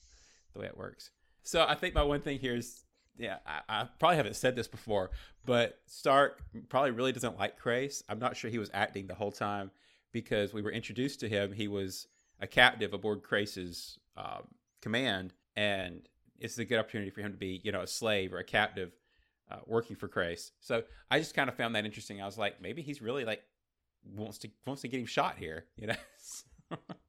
the 0.54 0.60
way 0.60 0.66
it 0.66 0.78
works. 0.78 1.12
So 1.44 1.66
I 1.68 1.76
think 1.76 1.96
my 1.96 2.04
one 2.04 2.22
thing 2.22 2.38
here 2.38 2.56
is, 2.56 2.84
yeah, 3.18 3.38
I, 3.48 3.62
I 3.68 3.88
probably 4.00 4.18
haven't 4.18 4.36
said 4.36 4.56
this 4.56 4.68
before, 4.68 5.10
but 5.46 5.80
Stark 5.88 6.44
probably 6.70 6.92
really 6.92 7.12
doesn't 7.12 7.39
like 7.39 7.58
Crais. 7.58 8.04
I'm 8.10 8.20
not 8.20 8.38
sure 8.38 8.52
he 8.52 8.60
was 8.60 8.70
acting 8.74 9.08
the 9.08 9.16
whole 9.16 9.32
time 9.32 9.72
because 10.12 10.54
we 10.54 10.62
were 10.62 10.72
introduced 10.72 11.20
to 11.22 11.30
him. 11.30 11.52
He 11.52 11.68
was 11.68 12.06
a 12.39 12.48
captive 12.48 12.94
aboard 12.94 13.24
Crais's 13.24 13.98
um, 14.17 14.47
command, 14.82 15.34
and 15.56 16.08
it's 16.39 16.58
a 16.58 16.65
good 16.65 16.80
opportunity 16.80 17.12
for 17.12 17.21
him 17.21 17.32
to 17.32 17.38
be, 17.38 17.62
you 17.63 17.71
know, 17.71 17.82
a 17.82 17.88
slave 17.88 18.34
or 18.34 18.39
a 18.39 18.43
captive 18.43 18.91
uh, 19.52 19.58
working 19.67 19.95
for 19.95 20.08
Crais. 20.08 20.52
So 20.60 20.84
I 21.10 21.19
just 21.19 21.36
kind 21.36 21.50
of 21.50 21.56
found 21.56 21.76
that 21.76 21.86
interesting. 21.86 22.21
I 22.21 22.26
was 22.26 22.38
like, 22.38 22.62
maybe 22.62 22.82
he's 22.82 23.02
really 23.02 23.26
like 23.26 23.41
wants 24.15 24.39
to 24.39 24.50
wants 24.65 24.82
to 24.82 24.88
get 24.88 25.00
him 25.00 25.06
shot 25.06 25.38
here, 25.38 25.65
you 25.76 25.88
know? 25.88 25.95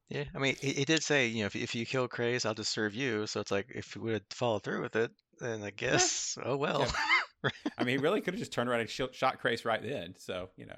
yeah, 0.09 0.25
I 0.35 0.39
mean, 0.39 0.55
he, 0.59 0.71
he 0.71 0.85
did 0.85 1.03
say, 1.03 1.27
you 1.27 1.41
know, 1.41 1.47
if 1.47 1.55
if 1.55 1.75
you 1.75 1.85
kill 1.85 2.07
Crais, 2.07 2.45
I'll 2.45 2.53
just 2.53 2.71
serve 2.71 2.93
you. 2.93 3.27
So 3.27 3.39
it's 3.39 3.51
like 3.51 3.67
if 3.73 3.95
we 3.95 4.11
would 4.11 4.25
follow 4.31 4.59
through 4.59 4.81
with 4.81 4.95
it, 4.95 5.11
then 5.39 5.63
I 5.63 5.71
guess, 5.71 6.37
oh 6.45 6.57
well. 6.57 6.85
I 7.77 7.83
mean, 7.83 7.97
he 7.97 8.03
really 8.03 8.21
could 8.21 8.35
have 8.35 8.39
just 8.39 8.53
turned 8.53 8.69
around 8.69 8.81
and 8.81 8.89
sh- 8.89 9.01
shot 9.11 9.39
Crais 9.39 9.65
right 9.65 9.81
then. 9.81 10.15
So 10.17 10.49
you 10.55 10.65
know, 10.65 10.77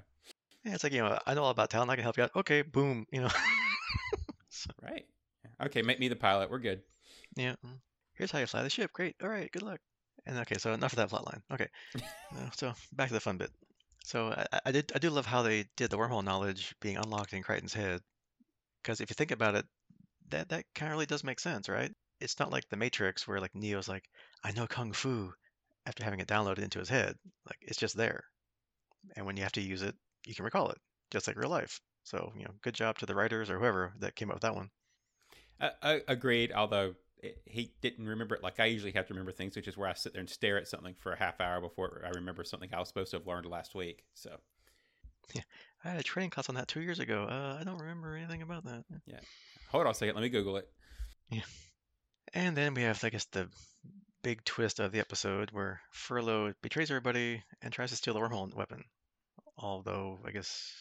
Yeah, 0.63 0.73
it's 0.73 0.83
like 0.83 0.93
you 0.93 1.01
know, 1.01 1.19
I 1.25 1.33
know 1.33 1.43
all 1.43 1.51
about 1.51 1.69
Talyn. 1.69 1.89
I 1.89 1.95
can 1.95 2.03
help 2.03 2.17
you 2.17 2.23
out. 2.23 2.31
Okay, 2.35 2.61
boom. 2.61 3.05
You 3.11 3.21
know. 3.21 3.29
So, 4.49 4.71
right? 4.81 5.05
Okay, 5.63 5.81
make 5.81 5.99
me 5.99 6.07
the 6.07 6.15
pilot. 6.15 6.49
We're 6.49 6.59
good. 6.59 6.81
yeah. 7.35 7.55
Here's 8.13 8.31
how 8.31 8.39
you 8.39 8.45
fly 8.45 8.63
the 8.63 8.69
ship. 8.69 8.91
Great. 8.93 9.15
All 9.21 9.29
right. 9.29 9.51
Good 9.51 9.61
luck. 9.63 9.79
And 10.25 10.37
okay, 10.39 10.55
so 10.57 10.73
enough 10.73 10.93
of 10.93 10.97
that 10.97 11.09
plot 11.09 11.25
line. 11.25 11.41
Okay. 11.51 11.67
Uh, 12.35 12.49
so 12.57 12.73
back 12.93 13.07
to 13.07 13.13
the 13.13 13.19
fun 13.19 13.37
bit. 13.37 13.51
So 14.03 14.27
I, 14.29 14.45
I- 14.51 14.59
I 14.65 14.71
did 14.71 14.91
I 14.95 14.99
do 14.99 15.09
love 15.09 15.25
how 15.25 15.41
they 15.43 15.65
did 15.77 15.89
the 15.89 15.97
wormhole 15.97 16.23
knowledge 16.23 16.75
being 16.81 16.97
unlocked 16.97 17.31
in 17.33 17.43
Crichton's 17.43 17.73
head. 17.73 18.01
Because 18.81 18.99
if 18.99 19.09
you 19.09 19.13
think 19.13 19.31
about 19.31 19.55
it, 19.55 19.65
that 20.31 20.49
that 20.49 20.65
kind 20.73 20.91
of 20.91 20.95
really 20.95 21.05
does 21.05 21.23
make 21.23 21.39
sense, 21.39 21.69
right? 21.69 21.91
It's 22.19 22.37
not 22.39 22.51
like 22.51 22.67
the 22.69 22.75
Matrix 22.77 23.25
where 23.27 23.39
like 23.39 23.55
Neo's 23.55 23.87
like, 23.87 24.03
I 24.43 24.51
know 24.51 24.67
kung 24.67 24.91
fu, 24.91 25.31
after 25.85 26.03
having 26.03 26.19
it 26.19 26.27
downloaded 26.27 26.59
into 26.63 26.79
his 26.79 26.89
head. 26.89 27.15
Like 27.45 27.59
it's 27.61 27.79
just 27.79 27.95
there, 27.95 28.23
and 29.15 29.25
when 29.25 29.37
you 29.37 29.43
have 29.43 29.53
to 29.53 29.61
use 29.61 29.81
it, 29.83 29.95
you 30.25 30.35
can 30.35 30.45
recall 30.45 30.71
it, 30.71 30.77
just 31.11 31.27
like 31.27 31.37
real 31.37 31.49
life. 31.49 31.79
So 32.03 32.33
you 32.37 32.43
know, 32.43 32.51
good 32.63 32.73
job 32.73 32.97
to 32.97 33.05
the 33.05 33.15
writers 33.15 33.49
or 33.49 33.59
whoever 33.59 33.93
that 33.99 34.15
came 34.15 34.29
up 34.29 34.35
with 34.37 34.43
that 34.43 34.55
one. 34.55 34.69
Uh, 35.59 35.99
agreed. 36.07 36.51
Although 36.51 36.95
he 37.45 37.71
didn't 37.81 38.05
remember 38.05 38.35
it 38.35 38.43
like 38.43 38.59
I 38.59 38.65
usually 38.65 38.91
have 38.91 39.07
to 39.07 39.13
remember 39.13 39.31
things, 39.31 39.55
which 39.55 39.67
is 39.67 39.77
where 39.77 39.89
I 39.89 39.93
sit 39.93 40.13
there 40.13 40.19
and 40.19 40.29
stare 40.29 40.57
at 40.57 40.67
something 40.67 40.95
for 40.99 41.13
a 41.13 41.17
half 41.17 41.39
hour 41.41 41.61
before 41.61 42.03
I 42.05 42.09
remember 42.09 42.43
something 42.43 42.69
I 42.73 42.79
was 42.79 42.87
supposed 42.87 43.11
to 43.11 43.17
have 43.17 43.27
learned 43.27 43.45
last 43.45 43.75
week. 43.75 44.03
So 44.13 44.37
yeah, 45.33 45.43
I 45.83 45.89
had 45.89 45.99
a 45.99 46.03
training 46.03 46.29
class 46.29 46.49
on 46.49 46.55
that 46.55 46.67
two 46.67 46.81
years 46.81 46.99
ago. 46.99 47.23
Uh, 47.29 47.57
I 47.59 47.63
don't 47.63 47.79
remember 47.79 48.15
anything 48.15 48.41
about 48.41 48.65
that. 48.65 48.83
Yeah, 49.05 49.19
hold 49.69 49.85
on 49.85 49.91
a 49.91 49.95
second. 49.95 50.15
Let 50.15 50.21
me 50.21 50.29
Google 50.29 50.57
it. 50.57 50.69
Yeah, 51.29 51.41
and 52.33 52.55
then 52.55 52.73
we 52.73 52.83
have, 52.83 53.03
I 53.03 53.09
guess, 53.09 53.25
the 53.25 53.47
big 54.21 54.43
twist 54.43 54.79
of 54.79 54.91
the 54.91 54.99
episode 54.99 55.51
where 55.51 55.81
Furlow 55.93 56.53
betrays 56.61 56.91
everybody 56.91 57.43
and 57.61 57.71
tries 57.71 57.91
to 57.91 57.95
steal 57.95 58.13
the 58.13 58.19
wormhole 58.19 58.53
weapon. 58.55 58.83
Although 59.57 60.19
I 60.25 60.31
guess 60.31 60.73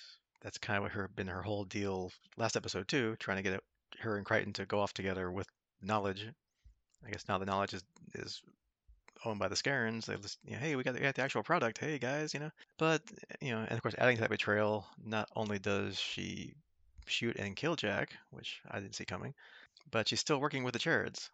that's 0.42 0.58
kind 0.58 0.78
of 0.78 0.82
what 0.82 0.92
her 0.92 1.08
been 1.08 1.28
her 1.28 1.42
whole 1.42 1.64
deal 1.64 2.10
last 2.36 2.56
episode 2.56 2.88
too, 2.88 3.16
trying 3.18 3.36
to 3.36 3.42
get 3.42 3.54
it, 3.54 3.62
her 4.00 4.16
and 4.16 4.26
Crichton 4.26 4.52
to 4.54 4.66
go 4.66 4.80
off 4.80 4.92
together 4.94 5.30
with 5.30 5.46
knowledge. 5.82 6.26
I 7.06 7.10
guess 7.10 7.24
now 7.28 7.38
the 7.38 7.46
knowledge 7.46 7.74
is 7.74 7.82
is 8.14 8.42
owned 9.24 9.38
by 9.38 9.48
the 9.48 9.54
Scarrans. 9.56 10.06
They 10.06 10.16
just, 10.16 10.38
you 10.44 10.52
know, 10.52 10.58
hey, 10.58 10.76
we 10.76 10.82
got, 10.82 10.94
the, 10.94 11.00
we 11.00 11.04
got 11.04 11.14
the 11.14 11.22
actual 11.22 11.42
product. 11.42 11.78
Hey 11.78 11.98
guys, 11.98 12.34
you 12.34 12.40
know. 12.40 12.50
But 12.78 13.02
you 13.40 13.52
know, 13.52 13.60
and 13.60 13.72
of 13.72 13.82
course, 13.82 13.94
adding 13.98 14.16
to 14.16 14.22
that 14.22 14.30
betrayal, 14.30 14.86
not 15.04 15.28
only 15.36 15.58
does 15.58 15.98
she 15.98 16.54
shoot 17.06 17.36
and 17.36 17.56
kill 17.56 17.76
Jack, 17.76 18.16
which 18.30 18.60
I 18.70 18.80
didn't 18.80 18.94
see 18.94 19.04
coming, 19.04 19.34
but 19.90 20.08
she's 20.08 20.20
still 20.20 20.40
working 20.40 20.64
with 20.64 20.72
the 20.72 20.78
Charrids 20.78 21.30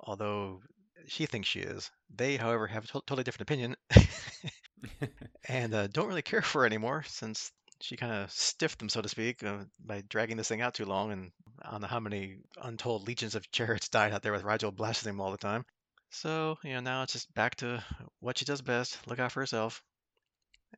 although 0.00 0.60
she 1.06 1.26
thinks 1.26 1.48
she 1.48 1.60
is. 1.60 1.90
They, 2.14 2.36
however, 2.36 2.66
have 2.66 2.84
a 2.84 2.86
to- 2.88 2.92
totally 3.06 3.24
different 3.24 3.50
opinion 3.50 3.76
and 5.48 5.74
uh, 5.74 5.86
don't 5.88 6.08
really 6.08 6.22
care 6.22 6.42
for 6.42 6.60
her 6.60 6.66
anymore 6.66 7.04
since 7.06 7.52
she 7.80 7.96
kind 7.96 8.12
of 8.12 8.30
stiffed 8.30 8.78
them, 8.78 8.88
so 8.88 9.02
to 9.02 9.08
speak, 9.08 9.42
uh, 9.42 9.64
by 9.84 10.02
dragging 10.08 10.36
this 10.36 10.48
thing 10.48 10.60
out 10.60 10.74
too 10.74 10.86
long. 10.86 11.12
And 11.12 11.32
I 11.62 11.70
don't 11.70 11.82
know 11.82 11.86
how 11.86 12.00
many 12.00 12.38
untold 12.62 13.06
legions 13.06 13.34
of 13.34 13.50
Charrids 13.50 13.88
died 13.90 14.12
out 14.12 14.22
there 14.22 14.32
with 14.32 14.42
Rygel 14.42 14.74
blasting 14.74 15.10
them 15.10 15.20
all 15.20 15.30
the 15.30 15.38
time. 15.38 15.64
So, 16.10 16.58
you 16.62 16.74
know, 16.74 16.80
now 16.80 17.02
it's 17.02 17.12
just 17.12 17.32
back 17.34 17.56
to 17.56 17.82
what 18.20 18.38
she 18.38 18.44
does 18.44 18.62
best 18.62 18.98
look 19.06 19.18
out 19.18 19.32
for 19.32 19.40
herself. 19.40 19.82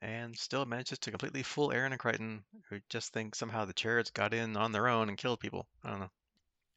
And 0.03 0.37
still 0.37 0.65
manages 0.67 0.99
to 1.01 1.11
completely 1.11 1.43
fool 1.43 1.71
Aeryn 1.71 1.91
and 1.91 1.99
Crichton, 1.99 2.45
who 2.69 2.81
just 2.91 3.13
think 3.13 3.35
somehow 3.35 3.65
the 3.65 3.73
Charrids 3.73 4.11
got 4.11 4.35
in 4.35 4.57
on 4.57 4.73
their 4.73 4.89
own 4.89 5.09
and 5.09 5.17
killed 5.17 5.41
people. 5.41 5.67
I 5.83 5.91
don't 5.91 6.01
know. 6.01 6.11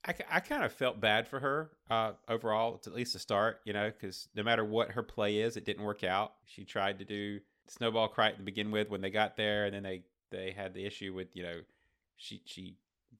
I, 0.05 0.15
I 0.29 0.39
kind 0.39 0.63
of 0.63 0.71
felt 0.71 1.01
bad 1.01 1.27
for 1.27 1.39
her 1.39 1.71
uh, 1.89 2.13
overall, 2.29 2.79
at 2.85 2.93
least 2.93 3.13
to 3.13 3.19
start, 3.19 3.59
you 3.65 3.73
know, 3.73 3.91
because 3.91 4.29
no 4.35 4.43
matter 4.43 4.63
what 4.63 4.91
her 4.91 5.03
play 5.03 5.39
is, 5.39 5.57
it 5.57 5.65
didn't 5.65 5.83
work 5.83 6.05
out. 6.05 6.33
She 6.45 6.63
tried 6.63 6.99
to 6.99 7.05
do 7.05 7.41
Snowball 7.67 8.07
Crichton 8.07 8.39
to 8.39 8.45
begin 8.45 8.71
with 8.71 8.89
when 8.89 9.01
they 9.01 9.09
got 9.09 9.35
there, 9.35 9.65
and 9.65 9.75
then 9.75 9.83
they, 9.83 10.03
they 10.31 10.51
had 10.51 10.73
the 10.73 10.85
issue 10.85 11.13
with, 11.13 11.35
you 11.35 11.43
know, 11.43 11.59
she 12.15 12.41
she 12.45 12.75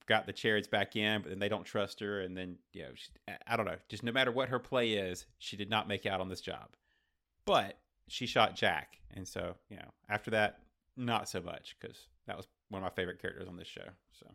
got 0.06 0.26
the 0.26 0.32
Charrids 0.32 0.68
back 0.68 0.96
in, 0.96 1.22
but 1.22 1.30
then 1.30 1.38
they 1.38 1.48
don't 1.48 1.64
trust 1.64 2.00
her, 2.00 2.20
and 2.20 2.36
then, 2.36 2.56
you 2.72 2.82
know, 2.82 2.90
she, 2.94 3.08
I- 3.46 3.56
don't 3.56 3.66
know. 3.66 3.76
Just 3.88 4.02
no 4.02 4.12
matter 4.12 4.32
what 4.32 4.48
her 4.48 4.58
play 4.58 4.92
is, 4.94 5.26
she 5.38 5.56
did 5.56 5.70
not 5.70 5.88
make 5.88 6.06
out 6.06 6.20
on 6.20 6.28
this 6.28 6.40
job. 6.40 6.68
But 7.44 7.78
she 8.08 8.26
shot 8.26 8.54
Jack, 8.56 8.98
and 9.14 9.26
so, 9.26 9.54
you 9.68 9.76
know, 9.76 9.90
after 10.08 10.30
that, 10.32 10.60
not 10.96 11.28
so 11.28 11.40
much, 11.40 11.76
because 11.80 12.08
that 12.26 12.36
was 12.36 12.46
one 12.68 12.82
of 12.82 12.84
my 12.84 12.94
favorite 12.94 13.20
characters 13.20 13.48
on 13.48 13.56
this 13.56 13.68
show. 13.68 13.88
So 14.12 14.26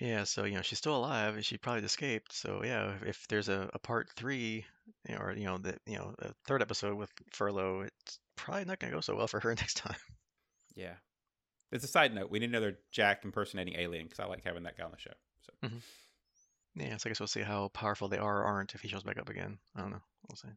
Yeah, 0.00 0.24
so 0.24 0.44
you 0.44 0.54
know 0.56 0.62
she's 0.62 0.78
still 0.78 0.96
alive, 0.96 1.34
and 1.34 1.44
she 1.44 1.58
probably 1.58 1.82
escaped. 1.84 2.32
So 2.32 2.62
yeah, 2.64 2.94
if, 2.94 3.02
if 3.02 3.28
there's 3.28 3.48
a, 3.48 3.68
a 3.74 3.78
part 3.78 4.08
three, 4.16 4.64
you 5.08 5.14
know, 5.14 5.20
or 5.20 5.32
you 5.32 5.44
know 5.44 5.58
the 5.58 5.76
you 5.86 5.96
know 5.96 6.14
a 6.20 6.32
third 6.46 6.62
episode 6.62 6.94
with 6.96 7.10
Furlow, 7.32 7.86
it's 7.86 8.18
probably 8.36 8.64
not 8.64 8.78
gonna 8.78 8.92
go 8.92 9.00
so 9.00 9.16
well 9.16 9.28
for 9.28 9.40
her 9.40 9.50
next 9.58 9.76
time. 9.78 9.96
Yeah. 10.74 10.94
As 11.72 11.84
a 11.84 11.88
side 11.88 12.14
note, 12.14 12.30
we 12.30 12.38
need 12.38 12.50
another 12.50 12.78
Jack 12.92 13.24
impersonating 13.24 13.74
alien 13.76 14.04
because 14.04 14.20
I 14.20 14.26
like 14.26 14.44
having 14.44 14.62
that 14.64 14.78
guy 14.78 14.84
on 14.84 14.92
the 14.92 14.98
show. 14.98 15.12
So 15.40 15.68
Yeah, 16.76 16.96
so 16.96 17.08
I 17.08 17.10
guess 17.10 17.20
we'll 17.20 17.26
see 17.26 17.42
how 17.42 17.68
powerful 17.68 18.08
they 18.08 18.18
are 18.18 18.42
or 18.42 18.44
aren't 18.44 18.74
if 18.74 18.82
he 18.82 18.88
shows 18.88 19.02
back 19.02 19.18
up 19.18 19.28
again. 19.28 19.58
I 19.74 19.80
don't 19.80 19.90
know. 19.90 20.02
We'll 20.28 20.36
see. 20.36 20.48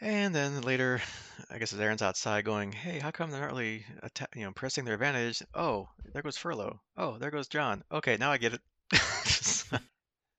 And 0.00 0.34
then 0.34 0.60
later, 0.62 1.00
I 1.50 1.58
guess 1.58 1.72
as 1.72 1.78
Aeryn's 1.78 2.02
outside 2.02 2.44
going, 2.44 2.72
"Hey, 2.72 2.98
how 2.98 3.10
come 3.10 3.30
they're 3.30 3.40
not 3.40 3.50
really, 3.50 3.84
atta- 4.02 4.28
you 4.34 4.44
know, 4.44 4.52
pressing 4.52 4.84
their 4.84 4.94
advantage?" 4.94 5.42
Oh, 5.54 5.88
there 6.12 6.22
goes 6.22 6.36
Furlow. 6.36 6.80
Oh, 6.96 7.18
there 7.18 7.30
goes 7.30 7.48
John. 7.48 7.84
Okay, 7.92 8.16
now 8.16 8.32
I 8.32 8.38
get 8.38 8.54
it. 8.54 8.60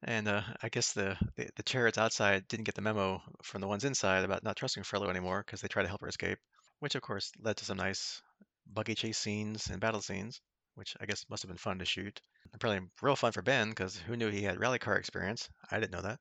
and 0.03 0.27
uh, 0.27 0.41
I 0.61 0.69
guess 0.69 0.93
the, 0.93 1.17
the 1.35 1.49
the 1.55 1.63
Charrids 1.63 1.97
outside 1.97 2.47
didn't 2.47 2.65
get 2.65 2.75
the 2.75 2.81
memo 2.81 3.21
from 3.43 3.61
the 3.61 3.67
ones 3.67 3.85
inside 3.85 4.25
about 4.25 4.43
not 4.43 4.57
trusting 4.57 4.83
Furlow 4.83 5.09
anymore 5.09 5.43
because 5.45 5.61
they 5.61 5.67
tried 5.67 5.83
to 5.83 5.89
help 5.89 6.01
her 6.01 6.07
escape, 6.07 6.39
which 6.79 6.95
of 6.95 7.01
course 7.01 7.31
led 7.39 7.57
to 7.57 7.65
some 7.65 7.77
nice 7.77 8.21
buggy 8.71 8.95
chase 8.95 9.17
scenes 9.17 9.69
and 9.69 9.79
battle 9.79 10.01
scenes, 10.01 10.41
which 10.75 10.95
I 10.99 11.05
guess 11.05 11.25
must 11.29 11.43
have 11.43 11.49
been 11.49 11.57
fun 11.57 11.79
to 11.79 11.85
shoot. 11.85 12.19
Apparently, 12.53 12.89
real 13.01 13.15
fun 13.15 13.31
for 13.31 13.41
Ben 13.41 13.69
because 13.69 13.97
who 13.97 14.15
knew 14.15 14.29
he 14.29 14.43
had 14.43 14.59
rally 14.59 14.79
car 14.79 14.95
experience? 14.95 15.49
I 15.71 15.79
didn't 15.79 15.93
know 15.93 16.01
that 16.01 16.19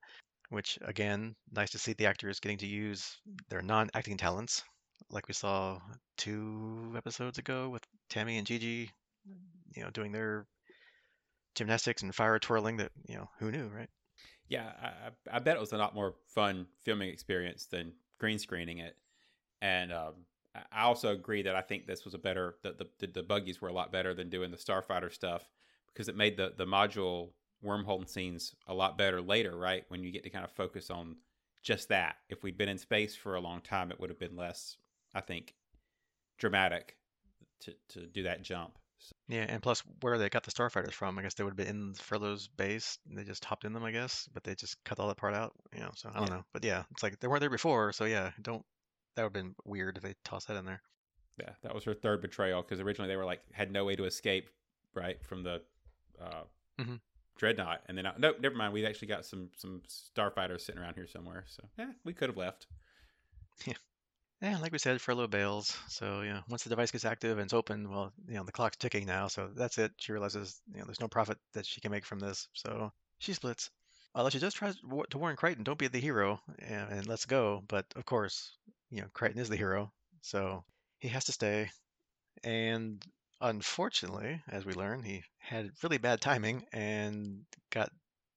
which 0.55 0.79
again, 0.83 1.35
nice 1.51 1.71
to 1.71 1.79
see 1.79 1.95
the 1.95 2.07
actors 2.07 2.41
getting 2.41 2.59
to 2.59 2.67
use 2.67 3.17
their 3.49 3.63
non-acting 3.63 4.17
talents, 4.17 4.63
like 5.11 5.29
we 5.29 5.35
saw 5.35 5.81
two 6.17 6.95
episodes 6.97 7.39
ago 7.39 7.69
with 7.69 7.83
Tammy 8.09 8.39
and 8.39 8.47
Gigi, 8.47 8.91
you 9.75 9.83
know, 9.83 9.91
doing 9.91 10.13
their 10.13 10.47
gymnastics 11.55 12.03
and 12.03 12.15
fire 12.15 12.39
twirling. 12.39 12.77
That 12.77 12.93
you 13.09 13.17
know, 13.17 13.29
who 13.39 13.51
knew, 13.51 13.69
right? 13.69 13.89
yeah, 14.49 14.71
I 14.83 15.37
I 15.37 15.39
bet 15.41 15.57
it 15.57 15.61
was 15.61 15.73
a 15.73 15.79
lot 15.79 15.95
more 15.95 16.15
fun 16.35 16.67
filming 16.85 17.09
experience 17.09 17.67
than 17.67 17.93
green 18.19 18.39
screening 18.39 18.79
it. 18.79 18.97
And 19.63 19.93
um, 19.93 20.15
I- 20.73 20.83
also 20.83 21.13
agree 21.13 21.43
that 21.43 21.57
I 21.57 21.61
think 21.63 21.87
this 21.87 22.05
was 22.05 22.15
a 22.15 22.19
better 22.19 22.57
the, 22.63 22.87
the 22.99 23.07
the 23.07 23.23
buggies 23.23 23.61
were 23.61 23.69
a 23.69 23.73
lot 23.73 23.93
better 23.93 24.15
than 24.15 24.31
doing 24.31 24.51
the 24.51 24.57
Starfighter 24.57 25.13
stuff 25.13 25.49
because 25.93 26.09
it 26.09 26.17
made 26.17 26.37
the 26.37 26.53
the 26.57 26.67
module 26.67 27.31
wormhole 27.65 28.07
scenes 28.09 28.55
a 28.67 28.75
lot 28.75 28.99
better 28.99 29.21
later, 29.23 29.57
right? 29.57 29.85
When 29.89 30.05
you 30.05 30.11
get 30.11 30.23
to 30.25 30.31
kind 30.31 30.45
of 30.45 30.51
focus 30.53 30.91
on 30.91 31.17
just 31.63 31.89
that. 31.89 32.17
If 32.29 32.43
we'd 32.43 32.59
been 32.59 32.69
in 32.69 32.77
space 32.79 33.17
for 33.17 33.37
a 33.37 33.41
long 33.41 33.63
time, 33.63 33.91
it 33.91 33.99
would 33.99 34.11
have 34.11 34.19
been 34.19 34.37
less, 34.37 34.77
I 35.15 35.23
think, 35.23 35.55
dramatic 36.39 36.97
to 37.61 37.75
to 37.89 38.07
do 38.07 38.25
that 38.25 38.43
jump. 38.43 38.79
So, 38.99 39.15
Yeah, 39.29 39.47
and 39.49 39.63
plus 39.63 39.83
where 40.01 40.19
they 40.19 40.29
got 40.31 40.45
the 40.45 40.51
starfighters 40.51 40.93
from, 40.93 41.19
I 41.19 41.23
guess 41.23 41.35
they 41.35 41.45
would 41.45 41.51
have 41.59 41.67
been 41.67 41.69
in 41.69 41.95
Furlow's 41.95 42.49
base. 42.49 42.99
And 43.09 43.19
they 43.19 43.25
just 43.25 43.45
hopped 43.45 43.65
in 43.65 43.73
them, 43.73 43.85
I 43.85 43.91
guess, 43.91 44.29
but 44.33 44.45
they 44.45 44.55
just 44.55 44.83
cut 44.85 44.99
all 44.99 45.09
that 45.09 45.17
part 45.17 45.35
out. 45.35 45.53
You 45.75 45.81
know, 45.81 45.91
so 45.95 46.11
I 46.15 46.19
don't 46.21 46.29
Yeah. 46.29 46.37
know. 46.37 46.45
But 46.53 46.65
yeah, 46.65 46.85
it's 46.91 47.03
like 47.03 47.19
they 47.21 47.29
weren't 47.29 47.41
there 47.41 47.51
before, 47.51 47.93
so 47.93 48.05
yeah, 48.05 48.31
don't. 48.43 48.65
That 49.15 49.23
would 49.23 49.37
have 49.37 49.45
been 49.45 49.55
weird 49.65 49.97
if 49.97 50.03
they 50.03 50.15
tossed 50.25 50.49
that 50.49 50.57
in 50.57 50.65
there. 50.65 50.83
yeah, 51.39 51.51
that 51.63 51.75
was 51.75 51.85
her 51.85 51.95
third 51.95 52.21
betrayal 52.21 52.63
because 52.63 52.81
originally 52.81 53.09
they 53.09 53.17
were 53.17 53.25
like 53.25 53.41
had 53.53 53.73
no 53.73 53.85
way 53.85 53.97
to 53.97 54.05
escape, 54.05 54.51
right, 54.95 55.23
from 55.25 55.43
the 55.43 55.63
uh, 56.21 56.43
mm-hmm. 56.81 56.97
dreadnought, 57.37 57.83
and 57.87 57.97
then 57.97 58.07
uh, 58.07 58.15
nope, 58.19 58.37
never 58.41 58.55
mind. 58.55 58.73
We 58.73 58.87
actually 58.87 59.09
got 59.09 59.25
some 59.25 59.51
some 59.57 59.83
starfighters 59.89 60.63
sitting 60.63 60.81
around 60.81 60.95
here 60.95 61.07
somewhere, 61.07 61.45
so 61.49 61.65
yeah, 61.79 61.91
we 62.05 62.13
could 62.13 62.29
have 62.29 62.39
left. 62.39 62.67
Yeah, 63.67 63.75
Yeah, 64.45 64.59
like 64.59 64.73
we 64.73 64.79
said, 64.79 64.99
Furlow 64.99 65.31
bails. 65.31 65.75
So, 65.89 66.21
you 66.21 66.31
know, 66.31 66.43
once 66.51 66.65
the 66.65 66.69
device 66.69 66.91
gets 66.91 67.07
active 67.07 67.39
and 67.39 67.47
it's 67.47 67.55
open, 67.55 67.89
well, 67.89 68.13
you 68.29 68.35
know, 68.35 68.45
the 68.45 68.53
clock's 68.53 68.77
ticking 68.77 69.07
now. 69.07 69.29
So 69.29 69.49
that's 69.55 69.79
it. 69.79 69.93
She 69.97 70.13
realizes, 70.13 70.61
you 70.71 70.81
know, 70.81 70.85
there's 70.85 71.01
no 71.01 71.09
profit 71.09 71.39
that 71.55 71.65
she 71.65 71.81
can 71.81 71.91
make 71.91 72.05
from 72.05 72.19
this. 72.19 72.49
So 72.53 72.93
she 73.19 73.33
splits. 73.33 73.71
Although 74.15 74.29
she 74.29 74.39
just 74.39 74.57
tries 74.57 74.77
to 75.11 75.19
warn 75.19 75.37
Crichton, 75.37 75.65
don't 75.65 75.79
be 75.79 75.89
the 75.89 75.99
hero 75.99 76.41
and, 76.59 76.93
and 76.93 77.07
let's 77.07 77.25
go. 77.25 77.65
But 77.69 77.87
of 77.97 78.05
course, 78.05 78.53
you 78.95 79.01
know, 79.01 79.09
Crichton 79.13 79.41
is 79.41 79.49
the 79.49 79.57
hero. 79.57 79.93
So 80.23 80.65
he 81.01 81.09
has 81.09 81.25
to 81.25 81.33
stay. 81.33 81.69
And 82.45 83.05
unfortunately, 83.41 84.41
as 84.49 84.65
we 84.65 84.73
learn, 84.73 85.03
he 85.03 85.25
had 85.39 85.71
really 85.83 85.99
bad 85.99 86.21
timing 86.21 86.65
and 86.73 87.41
got 87.71 87.91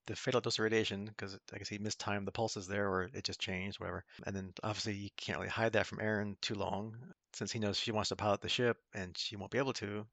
the 0.07 0.15
fatal 0.15 0.41
dose 0.41 0.57
of 0.57 0.63
radiation 0.63 1.05
because 1.05 1.37
I 1.53 1.59
guess 1.59 1.69
he 1.69 1.77
mistimed 1.77 2.25
the 2.25 2.31
pulses 2.31 2.65
there 2.65 2.89
or 2.89 3.03
it 3.13 3.23
just 3.23 3.39
changed, 3.39 3.79
whatever. 3.79 4.03
And 4.25 4.35
then 4.35 4.53
obviously 4.63 4.93
you 4.95 5.09
can't 5.15 5.37
really 5.37 5.49
hide 5.49 5.73
that 5.73 5.85
from 5.85 5.99
Aeryn 5.99 6.35
too 6.41 6.55
long 6.55 6.95
since 7.33 7.51
he 7.51 7.59
knows 7.59 7.77
she 7.77 7.91
wants 7.91 8.09
to 8.09 8.15
pilot 8.15 8.41
the 8.41 8.49
ship 8.49 8.77
and 8.95 9.15
she 9.15 9.35
won't 9.35 9.51
be 9.51 9.59
able 9.59 9.73
to. 9.73 10.07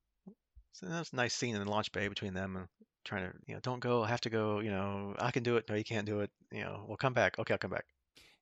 So 0.73 0.87
that's 0.87 1.13
a 1.13 1.17
nice 1.17 1.35
scene 1.35 1.55
in 1.55 1.65
the 1.65 1.71
launch 1.71 1.91
bay 1.93 2.09
between 2.09 2.35
them 2.35 2.57
and 2.57 2.67
trying 3.05 3.31
to, 3.31 3.37
you 3.47 3.55
know, 3.55 3.61
don't 3.63 3.81
go, 3.81 4.03
I 4.03 4.09
have 4.09 4.21
to 4.23 4.31
go, 4.31 4.61
you 4.61 4.71
know, 4.71 5.15
I 5.19 5.31
can 5.31 5.43
do 5.43 5.57
it. 5.57 5.65
No, 5.69 5.75
you 5.75 5.85
can't 5.85 6.07
do 6.07 6.21
it. 6.21 6.31
You 6.51 6.65
know, 6.65 6.85
we'll 6.87 6.97
come 6.99 7.15
back. 7.15 7.39
Okay, 7.39 7.55
I'll 7.55 7.59
come 7.59 7.71
back. 7.71 7.87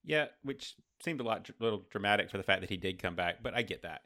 Yeah, 0.04 0.26
which 0.42 0.74
seemed 1.02 1.20
a 1.20 1.24
lot 1.24 1.48
a 1.48 1.62
little 1.62 1.84
dramatic 1.90 2.30
for 2.30 2.36
the 2.36 2.42
fact 2.42 2.60
that 2.60 2.70
he 2.70 2.76
did 2.76 3.00
come 3.00 3.14
back, 3.14 3.42
but 3.42 3.54
I 3.54 3.62
get 3.62 3.82
that. 3.82 4.02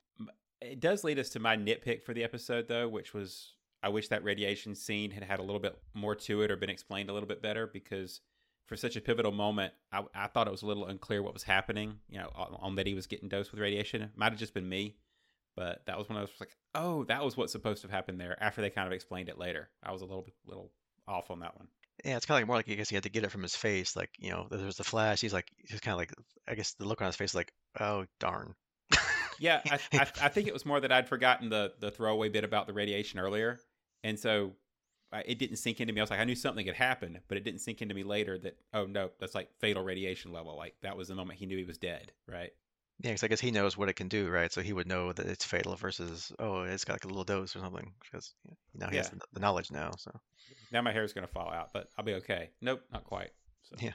It 0.61 0.81
does 0.81 1.05
lead 1.05 1.19
us 1.19 1.29
to 1.31 1.39
my 1.39 1.57
nitpick 1.57 2.03
for 2.03 2.15
the 2.15 2.25
episode, 2.25 2.69
though, 2.69 2.89
which 2.89 3.13
was 3.13 3.53
I 3.83 3.89
wish 3.89 4.09
that 4.09 4.25
radiation 4.25 4.75
scene 4.75 5.11
had 5.11 5.23
had 5.23 5.39
a 5.39 5.43
little 5.43 5.61
bit 5.61 5.79
more 5.95 6.15
to 6.15 6.43
it 6.43 6.51
or 6.51 6.57
been 6.57 6.71
explained 6.71 7.11
a 7.11 7.13
little 7.13 7.29
bit 7.29 7.43
better 7.43 7.67
because 7.67 8.21
for 8.67 8.77
such 8.77 8.97
a 8.97 9.01
pivotal 9.01 9.33
moment, 9.33 9.75
I, 9.93 10.03
I 10.15 10.27
thought 10.27 10.49
it 10.49 10.51
was 10.51 10.63
a 10.63 10.67
little 10.67 10.87
unclear 10.87 11.23
what 11.23 11.35
was 11.35 11.45
happening. 11.45 11.99
You 12.09 12.19
know, 12.19 12.31
on, 12.35 12.57
on 12.59 12.75
that 12.77 12.87
he 12.87 12.95
was 12.95 13.07
getting 13.07 13.29
dosed 13.29 13.53
with 13.53 13.61
radiation. 13.61 14.03
It 14.03 14.11
might 14.17 14.33
have 14.33 14.39
just 14.39 14.55
been 14.55 14.69
me, 14.69 14.97
but 15.55 15.83
that 15.87 15.99
was 15.99 16.09
when 16.09 16.19
I 16.19 16.23
was 16.23 16.31
like, 16.41 16.57
oh, 16.75 17.05
that 17.05 17.25
was 17.25 17.37
what's 17.37 17.53
supposed 17.53 17.83
to 17.83 17.89
have 17.89 17.95
happened 17.95 18.21
there. 18.21 18.37
After 18.43 18.61
they 18.61 18.71
kind 18.71 18.87
of 18.87 18.93
explained 18.93 19.29
it 19.29 19.39
later, 19.39 19.69
I 19.83 19.93
was 19.93 20.03
a 20.03 20.07
little 20.07 20.27
little 20.47 20.73
off 21.07 21.31
on 21.31 21.41
that 21.41 21.57
one. 21.57 21.69
Yeah, 22.05 22.17
it's 22.17 22.27
kind 22.27 22.37
of 22.37 22.43
like 22.43 22.47
more 22.47 22.57
like 22.57 22.69
I 22.69 22.75
guess 22.75 22.89
he 22.89 22.95
had 22.97 23.05
to 23.05 23.11
get 23.11 23.25
it 23.25 23.31
from 23.31 23.43
his 23.43 23.57
face. 23.57 23.97
Like, 23.97 24.11
you 24.19 24.31
know, 24.31 24.47
there 24.51 24.67
was 24.67 24.77
the 24.77 24.85
flash. 24.85 25.21
He's 25.21 25.33
like, 25.33 25.49
he's 25.57 25.81
kind 25.81 25.95
of 25.95 25.99
like, 25.99 26.13
I 26.47 26.55
guess 26.55 26.75
the 26.75 26.85
look 26.85 27.01
on 27.01 27.07
his 27.07 27.17
face, 27.17 27.35
like, 27.35 27.53
oh, 27.81 28.05
darn. 28.21 28.55
Yeah, 29.39 29.61
I, 29.71 29.79
I, 29.93 30.07
I 30.23 30.29
think 30.29 30.49
it 30.49 30.55
was 30.55 30.67
more 30.67 30.81
that 30.81 30.93
I'd 30.93 31.09
forgotten 31.09 31.49
the 31.49 31.73
the 31.81 31.91
throwaway 31.91 32.29
bit 32.29 32.45
about 32.45 32.67
the 32.67 32.73
radiation 32.73 33.19
earlier, 33.19 33.59
and 34.03 34.19
so 34.19 34.53
I, 35.13 35.23
it 35.27 35.39
didn't 35.39 35.57
sink 35.57 35.81
into 35.81 35.93
me. 35.93 36.01
I 36.01 36.05
was 36.05 36.11
like, 36.11 36.21
I 36.21 36.25
knew 36.25 36.35
something 36.35 36.67
had 36.67 36.77
happened, 36.77 37.21
but 37.29 37.37
it 37.37 37.45
didn't 37.45 37.61
sink 37.61 37.83
into 37.83 37.95
me 37.95 38.03
later 38.03 38.39
that 38.39 38.57
oh 38.73 38.87
no, 38.87 39.11
that's 39.21 39.35
like 39.35 39.51
fatal 39.61 39.85
radiation 39.85 40.33
level. 40.33 40.57
Like 40.57 40.75
that 40.83 40.97
was 40.97 41.09
the 41.09 41.15
moment 41.15 41.39
he 41.39 41.47
knew 41.47 41.57
he 41.57 41.65
was 41.65 41.79
dead, 41.79 42.13
right? 42.29 42.51
Yeah, 43.01 43.11
because 43.11 43.25
I 43.25 43.29
guess 43.29 43.41
he 43.41 43.51
knows 43.51 43.77
what 43.77 43.89
it 43.91 43.97
can 43.97 44.09
do, 44.09 44.29
right? 44.29 44.51
So 44.53 44.63
he 44.63 44.73
would 44.73 44.87
know 44.89 45.13
that 45.13 45.27
it's 45.27 45.45
fatal 45.45 45.77
versus, 45.77 46.33
oh, 46.39 46.63
it's 46.63 46.85
got 46.85 46.95
like 46.95 47.05
a 47.05 47.09
little 47.09 47.25
dose 47.25 47.55
or 47.55 47.61
something. 47.61 47.93
Because 48.01 48.35
you 48.45 48.51
know, 48.51 48.87
now 48.87 48.91
he 48.91 48.97
has 48.97 49.07
Yeah. 49.07 49.19
the, 49.19 49.21
the 49.35 49.41
knowledge 49.41 49.71
now. 49.71 49.91
So, 49.99 50.11
Now 50.73 50.81
my 50.83 50.93
hair 50.93 51.05
is 51.05 51.13
gonna 51.13 51.27
fall 51.27 51.51
out, 51.51 51.73
but 51.73 51.89
I'll 51.99 52.05
be 52.05 52.15
okay. 52.15 52.51
Nope, 52.63 52.83
not 52.93 53.05
quite. 53.05 53.31
So. 53.65 53.77
Yeah. 53.81 53.93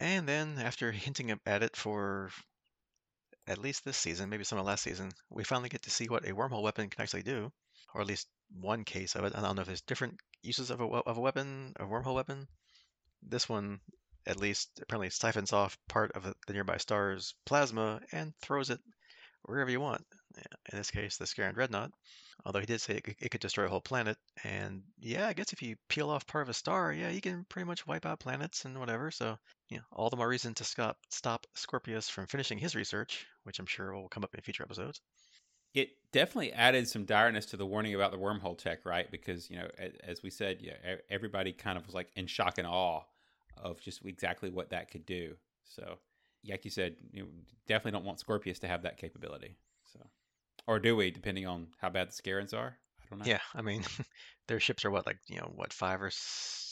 and 0.00 0.26
then 0.28 0.58
after 0.58 0.90
hinting 0.92 1.38
at 1.44 1.62
it 1.62 1.76
for 1.76 2.30
at 3.46 3.58
least 3.58 3.84
this 3.84 3.96
season, 3.96 4.28
maybe 4.30 4.44
some 4.44 4.58
of 4.58 4.66
last 4.66 4.82
season, 4.82 5.10
we 5.30 5.44
finally 5.44 5.68
get 5.68 5.82
to 5.82 5.90
see 5.90 6.06
what 6.06 6.26
a 6.26 6.32
wormhole 6.34 6.62
weapon 6.62 6.88
can 6.88 7.02
actually 7.02 7.22
do, 7.22 7.50
or 7.94 8.00
at 8.00 8.06
least 8.06 8.28
one 8.60 8.84
case 8.84 9.14
of 9.14 9.24
it. 9.24 9.34
I 9.34 9.40
don't 9.40 9.56
know 9.56 9.62
if 9.62 9.66
there's 9.66 9.82
different 9.82 10.20
uses 10.42 10.70
of 10.70 10.80
a 10.80 10.84
of 10.84 11.16
a 11.16 11.20
weapon, 11.20 11.72
a 11.80 11.84
wormhole 11.84 12.14
weapon. 12.14 12.46
This 13.22 13.48
one, 13.48 13.80
at 14.28 14.38
least, 14.38 14.78
apparently 14.82 15.10
siphons 15.10 15.52
off 15.52 15.78
part 15.88 16.12
of 16.12 16.22
the 16.46 16.52
nearby 16.52 16.76
star's 16.76 17.34
plasma 17.46 18.00
and 18.12 18.34
throws 18.40 18.70
it 18.70 18.78
wherever 19.42 19.70
you 19.70 19.80
want. 19.80 20.04
In 20.70 20.78
this 20.78 20.90
case, 20.90 21.16
the 21.16 21.24
Scarran 21.24 21.54
Dreadnought. 21.54 21.90
Although 22.44 22.60
he 22.60 22.66
did 22.66 22.80
say 22.80 22.94
it, 22.94 23.30
could- 23.30 23.40
destroy 23.40 23.64
a 23.64 23.68
whole 23.68 23.80
planet, 23.80 24.16
and 24.44 24.82
yeah, 25.00 25.26
I 25.26 25.32
guess 25.32 25.52
if 25.52 25.62
you 25.62 25.74
peel 25.88 26.10
off 26.10 26.26
part 26.26 26.42
of 26.42 26.48
a 26.48 26.54
star, 26.54 26.92
yeah, 26.92 27.08
you 27.08 27.20
can 27.20 27.44
pretty 27.48 27.66
much 27.66 27.86
wipe 27.86 28.06
out 28.06 28.20
planets 28.20 28.64
and 28.64 28.78
whatever. 28.78 29.10
So, 29.10 29.36
yeah, 29.70 29.80
all 29.90 30.10
the 30.10 30.16
more 30.16 30.28
reason 30.28 30.54
to 30.54 30.64
stop 30.64 30.98
stop 31.10 31.46
Scorpius 31.54 32.08
from 32.08 32.26
finishing 32.28 32.58
his 32.58 32.76
research, 32.76 33.26
which 33.42 33.58
I'm 33.58 33.66
sure 33.66 33.92
will 33.92 34.08
come 34.08 34.22
up 34.22 34.34
in 34.34 34.40
future 34.42 34.62
episodes. 34.62 35.00
It 35.74 35.90
definitely 36.12 36.52
added 36.52 36.88
some 36.88 37.04
direness 37.04 37.46
to 37.46 37.56
the 37.56 37.66
warning 37.66 37.94
about 37.94 38.12
the 38.12 38.18
wormhole 38.18 38.56
tech, 38.56 38.84
right? 38.84 39.10
Because 39.10 39.50
you 39.50 39.56
know, 39.56 39.68
as 40.04 40.22
we 40.22 40.30
said, 40.30 40.58
yeah, 40.60 40.96
everybody 41.10 41.52
kind 41.52 41.76
of 41.76 41.86
was 41.86 41.94
like 41.94 42.08
in 42.14 42.26
shock 42.28 42.58
and 42.58 42.66
awe 42.66 43.02
of 43.62 43.80
just 43.80 44.04
exactly 44.04 44.50
what 44.50 44.70
that 44.70 44.90
could 44.90 45.06
do. 45.06 45.34
So, 45.64 45.98
like 46.48 46.64
you 46.64 46.70
said, 46.70 46.96
you 47.12 47.28
definitely 47.66 47.92
don't 47.92 48.04
want 48.04 48.20
Scorpius 48.20 48.58
to 48.60 48.68
have 48.68 48.82
that 48.82 48.98
capability. 48.98 49.56
So, 49.92 50.00
or 50.66 50.78
do 50.78 50.96
we? 50.96 51.10
Depending 51.10 51.46
on 51.46 51.68
how 51.78 51.90
bad 51.90 52.08
the 52.08 52.22
Scarrans 52.22 52.54
are, 52.54 52.78
I 53.00 53.06
don't 53.10 53.18
know. 53.20 53.30
Yeah, 53.30 53.40
I 53.54 53.62
mean, 53.62 53.82
their 54.48 54.60
ships 54.60 54.84
are 54.84 54.90
what, 54.90 55.06
like 55.06 55.18
you 55.26 55.36
know, 55.36 55.50
what 55.54 55.72
five 55.72 56.02
or 56.02 56.10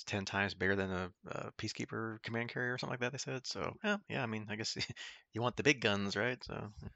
ten 0.07 0.25
times 0.25 0.55
bigger 0.55 0.77
than 0.77 0.90
a, 0.90 1.11
a 1.29 1.38
uh, 1.38 1.51
peacekeeper 1.59 2.22
command 2.22 2.51
carrier 2.51 2.75
or 2.75 2.79
something 2.79 2.92
like 2.92 3.01
that. 3.01 3.12
They 3.12 3.18
said. 3.18 3.46
So, 3.46 3.75
yeah, 3.85 3.96
yeah. 4.09 4.22
I 4.22 4.27
mean, 4.27 4.46
I 4.49 4.57
guess 4.57 4.77
you 5.33 5.42
want 5.42 5.57
the 5.57 5.62
big 5.62 5.81
guns, 5.81 6.16
right? 6.16 6.42
So, 6.44 6.55
hmm. 6.55 6.87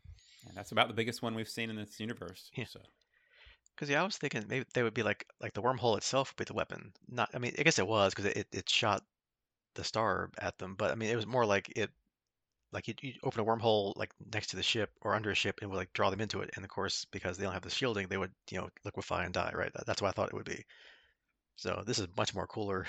and 0.48 0.56
that's 0.56 0.72
about 0.72 0.88
the 0.88 0.94
biggest 0.94 1.22
one 1.22 1.34
we've 1.34 1.48
seen 1.48 1.70
in 1.70 1.76
this 1.76 2.00
universe. 2.00 2.50
Yeah. 2.54 2.66
So, 2.68 2.80
Because 3.74 3.90
yeah, 3.90 4.00
I 4.00 4.04
was 4.04 4.16
thinking 4.16 4.44
maybe 4.48 4.66
they 4.74 4.82
would 4.82 4.94
be 4.94 5.02
like 5.02 5.26
like 5.40 5.54
the 5.54 5.62
wormhole 5.62 5.96
itself 5.96 6.32
would 6.32 6.44
be 6.44 6.48
the 6.48 6.56
weapon. 6.56 6.92
Not, 7.08 7.30
I 7.34 7.38
mean, 7.38 7.54
I 7.58 7.62
guess 7.62 7.78
it 7.78 7.86
was 7.86 8.14
because 8.14 8.32
it, 8.32 8.46
it 8.52 8.68
shot 8.68 9.02
the 9.74 9.84
star 9.84 10.30
at 10.38 10.58
them, 10.58 10.74
but 10.74 10.90
I 10.90 10.94
mean, 10.94 11.10
it 11.10 11.16
was 11.16 11.26
more 11.26 11.46
like 11.46 11.72
it, 11.76 11.90
like 12.72 12.88
you 12.88 12.94
you 13.02 13.14
open 13.22 13.40
a 13.40 13.44
wormhole 13.44 13.94
like 13.96 14.10
next 14.32 14.48
to 14.48 14.56
the 14.56 14.62
ship 14.62 14.90
or 15.02 15.14
under 15.14 15.30
a 15.30 15.34
ship, 15.34 15.58
and 15.60 15.70
would 15.70 15.76
like 15.76 15.92
draw 15.92 16.10
them 16.10 16.20
into 16.20 16.40
it, 16.40 16.50
and 16.54 16.64
of 16.64 16.70
course 16.70 17.06
because 17.10 17.36
they 17.38 17.44
don't 17.44 17.52
have 17.54 17.62
the 17.62 17.70
shielding, 17.70 18.08
they 18.08 18.16
would 18.18 18.32
you 18.50 18.58
know 18.58 18.68
liquefy 18.84 19.24
and 19.24 19.34
die, 19.34 19.52
right? 19.54 19.72
That's 19.86 20.02
what 20.02 20.08
I 20.08 20.12
thought 20.12 20.28
it 20.28 20.34
would 20.34 20.44
be. 20.44 20.64
So 21.56 21.82
this 21.86 21.98
is 21.98 22.08
much 22.16 22.34
more 22.34 22.46
cooler, 22.46 22.86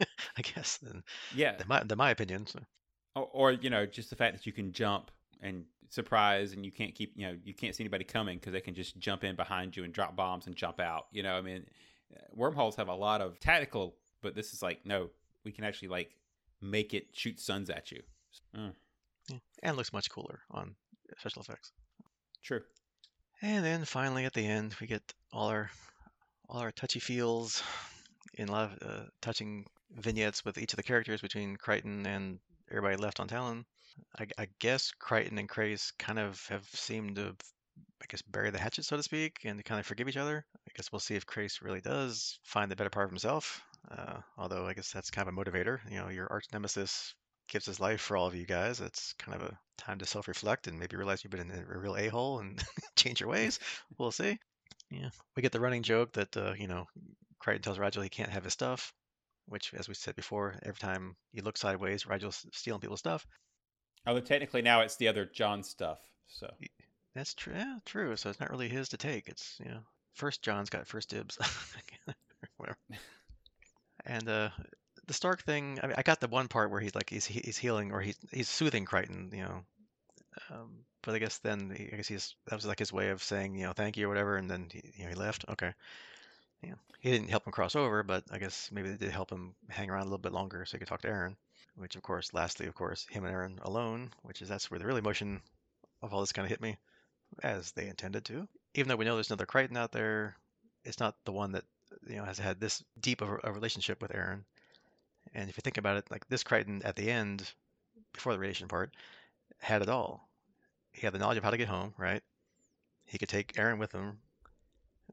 I 0.36 0.42
guess, 0.42 0.76
than, 0.78 1.02
Yeah, 1.34 1.56
than, 1.56 1.66
my, 1.68 1.82
than 1.82 1.96
my 1.98 2.10
opinion. 2.10 2.46
So. 2.46 2.60
or, 3.16 3.28
or 3.32 3.52
you 3.52 3.70
know, 3.70 3.86
just 3.86 4.10
the 4.10 4.16
fact 4.16 4.36
that 4.36 4.46
you 4.46 4.52
can 4.52 4.72
jump 4.72 5.10
and 5.40 5.64
surprise, 5.88 6.52
and 6.52 6.64
you 6.64 6.72
can't 6.72 6.94
keep 6.94 7.12
you 7.16 7.26
know 7.26 7.36
you 7.44 7.54
can't 7.54 7.74
see 7.74 7.84
anybody 7.84 8.04
coming 8.04 8.38
because 8.38 8.52
they 8.52 8.60
can 8.60 8.74
just 8.74 8.98
jump 8.98 9.24
in 9.24 9.36
behind 9.36 9.76
you 9.76 9.84
and 9.84 9.92
drop 9.92 10.14
bombs 10.16 10.46
and 10.46 10.56
jump 10.56 10.80
out. 10.80 11.06
You 11.12 11.22
know, 11.22 11.34
I 11.34 11.40
mean, 11.40 11.64
wormholes 12.32 12.76
have 12.76 12.88
a 12.88 12.94
lot 12.94 13.20
of 13.20 13.40
tactical, 13.40 13.94
but 14.20 14.34
this 14.34 14.52
is 14.52 14.62
like 14.62 14.84
no, 14.84 15.10
we 15.44 15.52
can 15.52 15.64
actually 15.64 15.88
like 15.88 16.10
make 16.60 16.94
it 16.94 17.06
shoot 17.12 17.40
suns 17.40 17.70
at 17.70 17.90
you. 17.90 18.02
Mm, 18.56 18.72
Yeah. 19.28 19.38
And 19.62 19.76
looks 19.76 19.92
much 19.92 20.10
cooler 20.10 20.40
on 20.50 20.74
special 21.18 21.42
effects. 21.42 21.72
true. 22.42 22.60
And 23.40 23.64
then 23.64 23.84
finally 23.84 24.24
at 24.24 24.32
the 24.34 24.46
end, 24.46 24.74
we 24.80 24.86
get 24.86 25.02
all 25.32 25.48
our 25.48 25.70
all 26.48 26.60
our 26.60 26.70
touchy 26.70 27.00
feels 27.00 27.62
in 28.34 28.48
a 28.48 28.52
lot 28.52 28.72
of 28.72 28.88
uh, 28.88 29.04
touching 29.20 29.64
vignettes 29.90 30.44
with 30.44 30.58
each 30.58 30.72
of 30.72 30.76
the 30.76 30.82
characters 30.82 31.20
between 31.20 31.56
Crichton 31.56 32.06
and 32.06 32.38
everybody 32.70 32.96
left 32.96 33.20
on 33.20 33.28
Talyn. 33.28 33.64
I, 34.18 34.26
I 34.38 34.48
guess 34.58 34.90
Crichton 34.98 35.38
and 35.38 35.48
Crais 35.48 35.92
kind 35.98 36.18
of 36.18 36.44
have 36.48 36.64
seemed 36.72 37.16
to, 37.16 37.34
I 38.02 38.06
guess, 38.08 38.22
bury 38.22 38.50
the 38.50 38.58
hatchet, 38.58 38.84
so 38.84 38.96
to 38.96 39.02
speak, 39.02 39.40
and 39.44 39.58
to 39.58 39.62
kind 39.62 39.80
of 39.80 39.86
forgive 39.86 40.08
each 40.08 40.16
other. 40.16 40.44
I 40.56 40.70
guess 40.76 40.90
we'll 40.90 41.00
see 41.00 41.14
if 41.14 41.26
Crais 41.26 41.60
really 41.62 41.80
does 41.82 42.38
find 42.44 42.70
the 42.70 42.76
better 42.76 42.90
part 42.90 43.06
of 43.06 43.10
himself. 43.10 43.62
Uh, 43.90 44.20
although 44.38 44.66
I 44.66 44.74
guess 44.74 44.90
that's 44.92 45.10
kind 45.10 45.28
of 45.28 45.34
a 45.34 45.36
motivator. 45.36 45.78
You 45.90 45.98
know, 45.98 46.08
your 46.08 46.28
arch 46.30 46.46
nemesis 46.52 47.14
gives 47.48 47.66
his 47.66 47.80
life 47.80 48.00
for 48.00 48.16
all 48.16 48.26
of 48.26 48.34
you 48.34 48.46
guys. 48.46 48.80
It's 48.80 49.14
kind 49.14 49.40
of 49.40 49.48
a 49.48 49.58
time 49.76 49.98
to 49.98 50.06
self-reflect 50.06 50.68
and 50.68 50.78
maybe 50.78 50.96
realize 50.96 51.22
you've 51.22 51.30
been 51.30 51.50
in 51.50 51.50
a 51.50 51.78
real 51.78 51.96
a-hole 51.96 52.38
and 52.38 52.62
change 52.96 53.20
your 53.20 53.28
ways. 53.28 53.58
We'll 53.98 54.12
see. 54.12 54.38
Yeah, 54.90 55.10
we 55.36 55.42
get 55.42 55.52
the 55.52 55.60
running 55.60 55.82
joke 55.82 56.12
that 56.12 56.36
uh, 56.36 56.54
you 56.56 56.68
know 56.68 56.86
Crichton 57.38 57.62
tells 57.62 57.78
Rygel 57.78 58.02
he 58.02 58.08
can't 58.08 58.30
have 58.30 58.44
his 58.44 58.52
stuff, 58.52 58.92
which, 59.46 59.72
as 59.74 59.88
we 59.88 59.94
said 59.94 60.14
before, 60.16 60.54
every 60.62 60.78
time 60.78 61.16
you 61.32 61.42
look 61.42 61.56
sideways, 61.56 62.04
Rygel's 62.04 62.46
stealing 62.52 62.80
people's 62.80 63.00
stuff. 63.00 63.26
Although 64.06 64.20
technically 64.20 64.62
now 64.62 64.80
it's 64.80 64.96
the 64.96 65.08
other 65.08 65.24
John 65.24 65.62
stuff. 65.62 65.98
So 66.28 66.48
That's 67.14 67.34
true. 67.34 67.54
Yeah, 67.56 67.78
true. 67.84 68.16
So 68.16 68.30
it's 68.30 68.40
not 68.40 68.50
really 68.50 68.68
his 68.68 68.90
to 68.90 68.96
take. 68.96 69.28
It's 69.28 69.58
you 69.64 69.70
know, 69.70 69.80
first 70.14 70.42
John's 70.42 70.70
got 70.70 70.86
first 70.86 71.10
dibs. 71.10 71.38
Whatever. 72.56 72.78
And 74.04 74.28
uh, 74.28 74.50
the 75.06 75.14
Stark 75.14 75.42
thing. 75.42 75.78
I 75.82 75.86
mean, 75.86 75.94
I 75.96 76.02
got 76.02 76.20
the 76.20 76.28
one 76.28 76.48
part 76.48 76.70
where 76.70 76.80
he's 76.80 76.94
like 76.94 77.10
he's 77.10 77.24
he's 77.24 77.58
healing 77.58 77.92
or 77.92 78.00
he's 78.00 78.18
he's 78.30 78.48
soothing 78.48 78.84
Crichton. 78.84 79.30
You 79.32 79.42
know. 79.42 79.64
Um, 80.50 80.84
but 81.02 81.14
I 81.14 81.18
guess 81.18 81.38
then 81.38 81.74
he, 81.76 81.90
I 81.92 81.96
guess 81.96 82.08
he's 82.08 82.34
that 82.46 82.56
was 82.56 82.66
like 82.66 82.78
his 82.78 82.92
way 82.92 83.10
of 83.10 83.22
saying 83.22 83.54
you 83.56 83.66
know 83.66 83.72
thank 83.72 83.96
you 83.96 84.06
or 84.06 84.08
whatever, 84.08 84.36
and 84.36 84.50
then 84.50 84.68
he, 84.72 84.82
you 84.96 85.04
know 85.04 85.10
he 85.10 85.16
left. 85.16 85.44
Okay. 85.48 85.72
Yeah. 86.62 86.74
He 87.00 87.10
didn't 87.10 87.30
help 87.30 87.46
him 87.46 87.52
cross 87.52 87.74
over, 87.74 88.04
but 88.04 88.24
I 88.30 88.38
guess 88.38 88.70
maybe 88.72 88.88
they 88.90 88.96
did 88.96 89.10
help 89.10 89.30
him 89.30 89.54
hang 89.68 89.90
around 89.90 90.02
a 90.02 90.04
little 90.04 90.18
bit 90.18 90.32
longer 90.32 90.64
so 90.64 90.72
he 90.72 90.78
could 90.78 90.88
talk 90.88 91.02
to 91.02 91.08
Aeryn. 91.08 91.36
Which 91.74 91.96
of 91.96 92.02
course, 92.02 92.32
lastly, 92.32 92.66
of 92.66 92.74
course, 92.74 93.06
him 93.10 93.24
and 93.24 93.34
Aeryn 93.34 93.64
alone, 93.64 94.10
which 94.22 94.42
is 94.42 94.48
that's 94.48 94.70
where 94.70 94.78
the 94.78 94.86
real 94.86 94.96
emotion 94.96 95.40
of 96.02 96.12
all 96.12 96.20
this 96.20 96.32
kind 96.32 96.44
of 96.44 96.50
hit 96.50 96.60
me, 96.60 96.76
as 97.42 97.72
they 97.72 97.88
intended 97.88 98.24
to. 98.26 98.46
Even 98.74 98.88
though 98.88 98.96
we 98.96 99.04
know 99.04 99.14
there's 99.14 99.30
another 99.30 99.46
Crichton 99.46 99.76
out 99.76 99.90
there, 99.90 100.36
it's 100.84 101.00
not 101.00 101.16
the 101.24 101.32
one 101.32 101.52
that 101.52 101.64
you 102.08 102.16
know 102.16 102.24
has 102.24 102.38
had 102.38 102.60
this 102.60 102.82
deep 103.00 103.20
of 103.20 103.40
a, 103.42 103.52
relationship 103.52 104.00
with 104.02 104.12
Aeryn. 104.12 104.44
And 105.34 105.48
if 105.48 105.56
you 105.56 105.62
think 105.62 105.78
about 105.78 105.96
it, 105.96 106.10
like 106.10 106.26
this 106.28 106.42
Crichton 106.42 106.82
at 106.84 106.96
the 106.96 107.10
end, 107.10 107.50
before 108.12 108.32
the 108.32 108.38
radiation 108.38 108.68
part, 108.68 108.92
had 109.58 109.82
it 109.82 109.88
all. 109.88 110.28
He 110.92 111.06
had 111.06 111.14
the 111.14 111.18
knowledge 111.18 111.38
of 111.38 111.44
how 111.44 111.50
to 111.50 111.56
get 111.56 111.68
home, 111.68 111.94
right? 111.96 112.22
He 113.06 113.18
could 113.18 113.28
take 113.28 113.54
Aeryn 113.54 113.78
with 113.78 113.92
him 113.92 114.18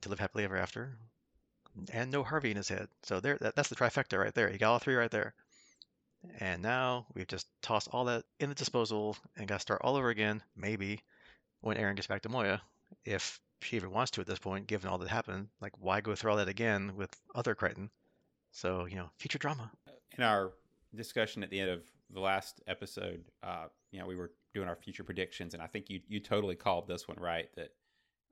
to 0.01 0.09
live 0.09 0.19
happily 0.19 0.43
ever 0.43 0.57
after, 0.57 0.97
and 1.91 2.11
no 2.11 2.23
Harvey 2.23 2.51
in 2.51 2.57
his 2.57 2.69
head. 2.69 2.87
So 3.03 3.19
there, 3.19 3.37
that, 3.39 3.55
that's 3.55 3.69
the 3.69 3.75
trifecta 3.75 4.17
right 4.17 4.33
there. 4.33 4.49
He 4.49 4.57
got 4.57 4.71
all 4.71 4.79
three 4.79 4.95
right 4.95 5.11
there. 5.11 5.33
And 6.39 6.61
now 6.61 7.05
we've 7.13 7.27
just 7.27 7.47
tossed 7.61 7.87
all 7.91 8.05
that 8.05 8.25
in 8.39 8.49
the 8.49 8.55
disposal 8.55 9.15
and 9.37 9.47
got 9.47 9.55
to 9.55 9.61
start 9.61 9.81
all 9.83 9.95
over 9.95 10.09
again, 10.09 10.43
maybe, 10.55 11.01
when 11.61 11.77
Aeryn 11.77 11.95
gets 11.95 12.07
back 12.07 12.21
to 12.23 12.29
Moya, 12.29 12.61
if 13.05 13.39
she 13.61 13.75
even 13.75 13.91
wants 13.91 14.11
to 14.11 14.21
at 14.21 14.27
this 14.27 14.39
point, 14.39 14.67
given 14.67 14.89
all 14.89 14.97
that 14.97 15.09
happened. 15.09 15.49
Like, 15.61 15.73
why 15.79 16.01
go 16.01 16.15
through 16.15 16.31
all 16.31 16.37
that 16.37 16.47
again 16.47 16.95
with 16.95 17.15
other 17.35 17.55
Crichton? 17.55 17.89
So, 18.51 18.85
you 18.85 18.95
know, 18.95 19.09
future 19.17 19.37
drama. 19.37 19.71
in 20.17 20.23
our 20.23 20.53
discussion 20.95 21.43
at 21.43 21.49
the 21.49 21.59
end 21.59 21.69
of 21.69 21.83
the 22.11 22.19
last 22.19 22.61
episode, 22.67 23.23
uh, 23.43 23.67
you 23.91 23.99
know, 23.99 24.07
we 24.07 24.15
were 24.15 24.31
doing 24.53 24.67
our 24.67 24.75
future 24.75 25.03
predictions, 25.03 25.53
and 25.53 25.61
I 25.61 25.67
think 25.67 25.89
you 25.89 26.01
you 26.07 26.19
totally 26.19 26.55
called 26.55 26.87
this 26.87 27.07
one 27.07 27.17
right 27.19 27.49
that 27.55 27.71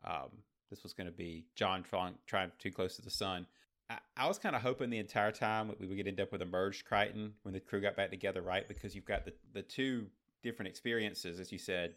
um, 0.03 0.29
this 0.69 0.83
was 0.83 0.93
going 0.93 1.07
to 1.07 1.13
be 1.13 1.45
John 1.55 1.83
trying 1.83 2.15
trying 2.25 2.51
too 2.59 2.71
close 2.71 2.95
to 2.95 3.01
the 3.01 3.11
sun. 3.11 3.45
I, 3.89 3.97
I 4.15 4.27
was 4.27 4.39
kind 4.39 4.55
of 4.55 4.61
hoping 4.61 4.89
the 4.89 4.97
entire 4.97 5.31
time 5.31 5.71
we 5.79 5.87
would 5.87 6.07
end 6.07 6.19
up 6.19 6.31
with 6.31 6.41
a 6.41 6.45
merged 6.45 6.85
Crichton 6.85 7.33
when 7.43 7.53
the 7.53 7.59
crew 7.59 7.81
got 7.81 7.95
back 7.95 8.09
together, 8.09 8.41
right? 8.41 8.67
Because 8.67 8.95
you've 8.95 9.05
got 9.05 9.25
the 9.25 9.33
the 9.53 9.61
two 9.61 10.07
different 10.43 10.69
experiences, 10.69 11.39
as 11.39 11.51
you 11.51 11.57
said, 11.57 11.95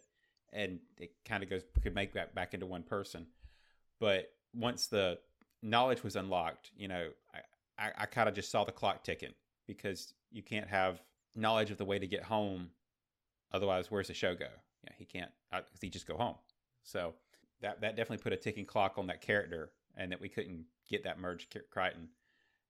and 0.53 0.79
it 0.97 1.11
kind 1.25 1.43
of 1.43 1.49
goes 1.49 1.61
could 1.81 1.95
make 1.95 2.13
that 2.13 2.35
back 2.35 2.53
into 2.53 2.65
one 2.65 2.83
person. 2.83 3.25
But 3.99 4.31
once 4.53 4.87
the 4.87 5.19
knowledge 5.61 6.03
was 6.03 6.15
unlocked, 6.15 6.71
you 6.75 6.87
know, 6.87 7.09
I, 7.33 7.85
I, 7.85 7.91
I 7.99 8.05
kind 8.05 8.27
of 8.27 8.35
just 8.35 8.51
saw 8.51 8.63
the 8.63 8.71
clock 8.71 9.03
ticking 9.03 9.33
because 9.67 10.13
you 10.31 10.43
can't 10.43 10.67
have 10.67 11.01
knowledge 11.35 11.71
of 11.71 11.77
the 11.77 11.85
way 11.85 11.99
to 11.99 12.07
get 12.07 12.23
home. 12.23 12.69
Otherwise, 13.53 13.91
where's 13.91 14.07
the 14.07 14.13
show 14.13 14.35
go? 14.35 14.47
Yeah, 14.83 14.93
he 14.97 15.05
can't. 15.05 15.31
Uh, 15.51 15.61
he 15.79 15.89
just 15.89 16.07
go 16.07 16.17
home. 16.17 16.35
So 16.83 17.13
that 17.61 17.81
that 17.81 17.95
definitely 17.95 18.23
put 18.23 18.33
a 18.33 18.37
ticking 18.37 18.65
clock 18.65 18.97
on 18.97 19.07
that 19.07 19.21
character, 19.21 19.71
and 19.95 20.11
that 20.11 20.21
we 20.21 20.29
couldn't 20.29 20.65
get 20.89 21.03
that 21.03 21.19
merged 21.19 21.55
Crichton, 21.69 22.09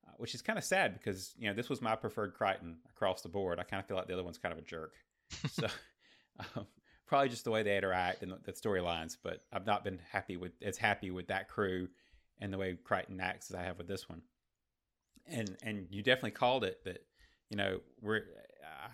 uh, 0.07 0.11
which 0.17 0.35
is 0.35 0.41
kind 0.41 0.59
of 0.59 0.65
sad 0.65 0.93
because 0.93 1.33
you 1.37 1.47
know 1.47 1.53
this 1.53 1.69
was 1.69 1.81
my 1.81 1.95
preferred 1.95 2.33
Crichton 2.33 2.77
across 2.89 3.21
the 3.21 3.29
board. 3.29 3.59
I 3.59 3.63
kind 3.63 3.79
of 3.79 3.87
feel 3.87 3.97
like 3.97 4.07
the 4.07 4.13
other 4.13 4.23
one's 4.23 4.37
kind 4.37 4.51
of 4.51 4.59
a 4.59 4.63
jerk. 4.63 4.93
so 5.51 5.67
um, 6.55 6.65
probably 7.11 7.27
just 7.27 7.43
the 7.43 7.51
way 7.51 7.61
they 7.61 7.75
interact 7.75 8.23
and 8.23 8.31
the, 8.31 8.37
the 8.45 8.53
storylines, 8.53 9.17
but 9.21 9.41
I've 9.51 9.65
not 9.65 9.83
been 9.83 9.99
happy 10.13 10.37
with 10.37 10.53
as 10.61 10.77
happy 10.77 11.11
with 11.11 11.27
that 11.27 11.49
crew 11.49 11.89
and 12.39 12.53
the 12.53 12.57
way 12.57 12.77
Crichton 12.81 13.19
acts 13.19 13.51
as 13.51 13.55
I 13.57 13.63
have 13.63 13.77
with 13.77 13.89
this 13.89 14.07
one. 14.07 14.21
And 15.27 15.57
and 15.61 15.87
you 15.89 16.03
definitely 16.03 16.31
called 16.31 16.63
it 16.63 16.85
that 16.85 17.03
you 17.49 17.57
know 17.57 17.81
we're 18.01 18.21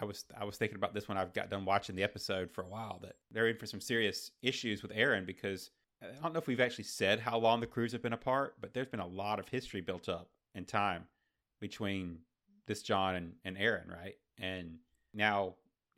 I 0.01 0.03
was 0.03 0.25
I 0.35 0.45
was 0.45 0.57
thinking 0.57 0.77
about 0.77 0.95
this 0.95 1.07
when 1.07 1.15
I've 1.15 1.31
got 1.31 1.51
done 1.51 1.63
watching 1.63 1.95
the 1.95 2.01
episode 2.01 2.49
for 2.49 2.63
a 2.63 2.67
while 2.67 2.97
that 3.03 3.17
they're 3.29 3.49
in 3.49 3.57
for 3.57 3.67
some 3.67 3.79
serious 3.79 4.31
issues 4.41 4.81
with 4.81 4.91
Aeryn 4.91 5.27
because 5.27 5.69
I 6.01 6.07
don't 6.23 6.33
know 6.33 6.39
if 6.39 6.47
we've 6.47 6.59
actually 6.59 6.85
said 6.85 7.19
how 7.19 7.37
long 7.37 7.59
the 7.59 7.67
crews 7.67 7.91
have 7.91 8.01
been 8.01 8.13
apart, 8.13 8.55
but 8.59 8.73
there's 8.73 8.87
been 8.87 8.99
a 8.99 9.05
lot 9.05 9.37
of 9.37 9.47
history 9.47 9.81
built 9.81 10.09
up 10.09 10.31
in 10.55 10.65
time 10.65 11.03
between 11.61 12.17
this 12.65 12.81
John 12.81 13.13
and, 13.13 13.33
and 13.45 13.59
Aaron, 13.59 13.89
right? 13.89 14.15
And 14.39 14.79
now, 15.13 15.53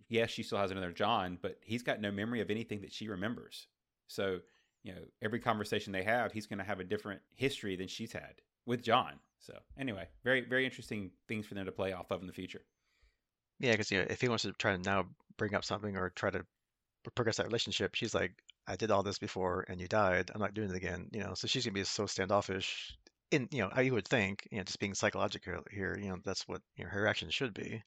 yes, 0.10 0.30
she 0.30 0.44
still 0.44 0.58
has 0.58 0.72
another 0.72 0.92
John, 0.92 1.38
but 1.42 1.58
he's 1.62 1.84
got 1.84 2.02
no 2.02 2.12
memory 2.12 2.42
of 2.42 2.50
anything 2.50 2.82
that 2.82 2.92
she 2.92 3.08
remembers. 3.08 3.68
So, 4.08 4.40
you 4.84 4.94
know, 4.94 5.02
every 5.22 5.40
conversation 5.40 5.94
they 5.94 6.04
have, 6.04 6.32
he's 6.32 6.48
going 6.48 6.60
to 6.60 6.66
have 6.66 6.80
a 6.80 6.84
different 6.84 7.22
history 7.36 7.76
than 7.76 7.88
she's 7.88 8.12
had 8.12 8.34
with 8.66 8.84
John. 8.84 9.14
So, 9.40 9.54
anyway, 9.78 10.08
very, 10.24 10.42
very 10.42 10.66
interesting 10.66 11.12
things 11.28 11.46
for 11.46 11.54
them 11.54 11.66
to 11.66 11.72
play 11.72 11.94
off 11.94 12.12
of 12.12 12.22
in 12.22 12.28
the 12.28 12.34
future. 12.34 12.62
Yeah, 13.60 13.72
because 13.72 13.92
you 13.92 14.00
know, 14.00 14.08
if 14.10 14.22
he 14.22 14.30
wants 14.30 14.44
to 14.44 14.54
try 14.54 14.76
to 14.76 14.82
now 14.82 15.06
bring 15.38 15.54
up 15.54 15.66
something 15.66 15.98
or 15.98 16.10
try 16.10 16.30
to 16.30 16.46
progress 17.16 17.38
that 17.38 17.46
relationship, 17.46 17.96
she's 17.96 18.14
like, 18.14 18.32
I 18.68 18.76
did 18.76 18.92
all 18.92 19.04
this 19.04 19.20
before 19.20 19.66
and 19.68 19.82
you 19.82 19.88
died. 19.88 20.32
I'm 20.34 20.42
not 20.42 20.54
doing 20.54 20.70
it 20.70 20.76
again. 20.76 21.08
You 21.12 21.24
know, 21.24 21.34
so 21.34 21.48
she's 21.48 21.66
gonna 21.66 21.74
be 21.74 21.84
so 21.84 22.06
standoffish. 22.06 22.96
In 23.32 23.48
you 23.52 23.62
know, 23.62 23.82
you 23.82 23.94
would 23.94 24.08
think, 24.08 24.48
you 24.52 24.58
know, 24.58 24.64
just 24.64 24.80
being 24.80 24.94
psychological 24.94 25.64
here, 25.72 25.98
you 26.02 26.10
know, 26.10 26.18
that's 26.24 26.48
what 26.48 26.62
you 26.78 26.84
know, 26.84 26.90
her 26.90 27.02
reaction 27.04 27.30
should 27.30 27.54
be. 27.54 27.84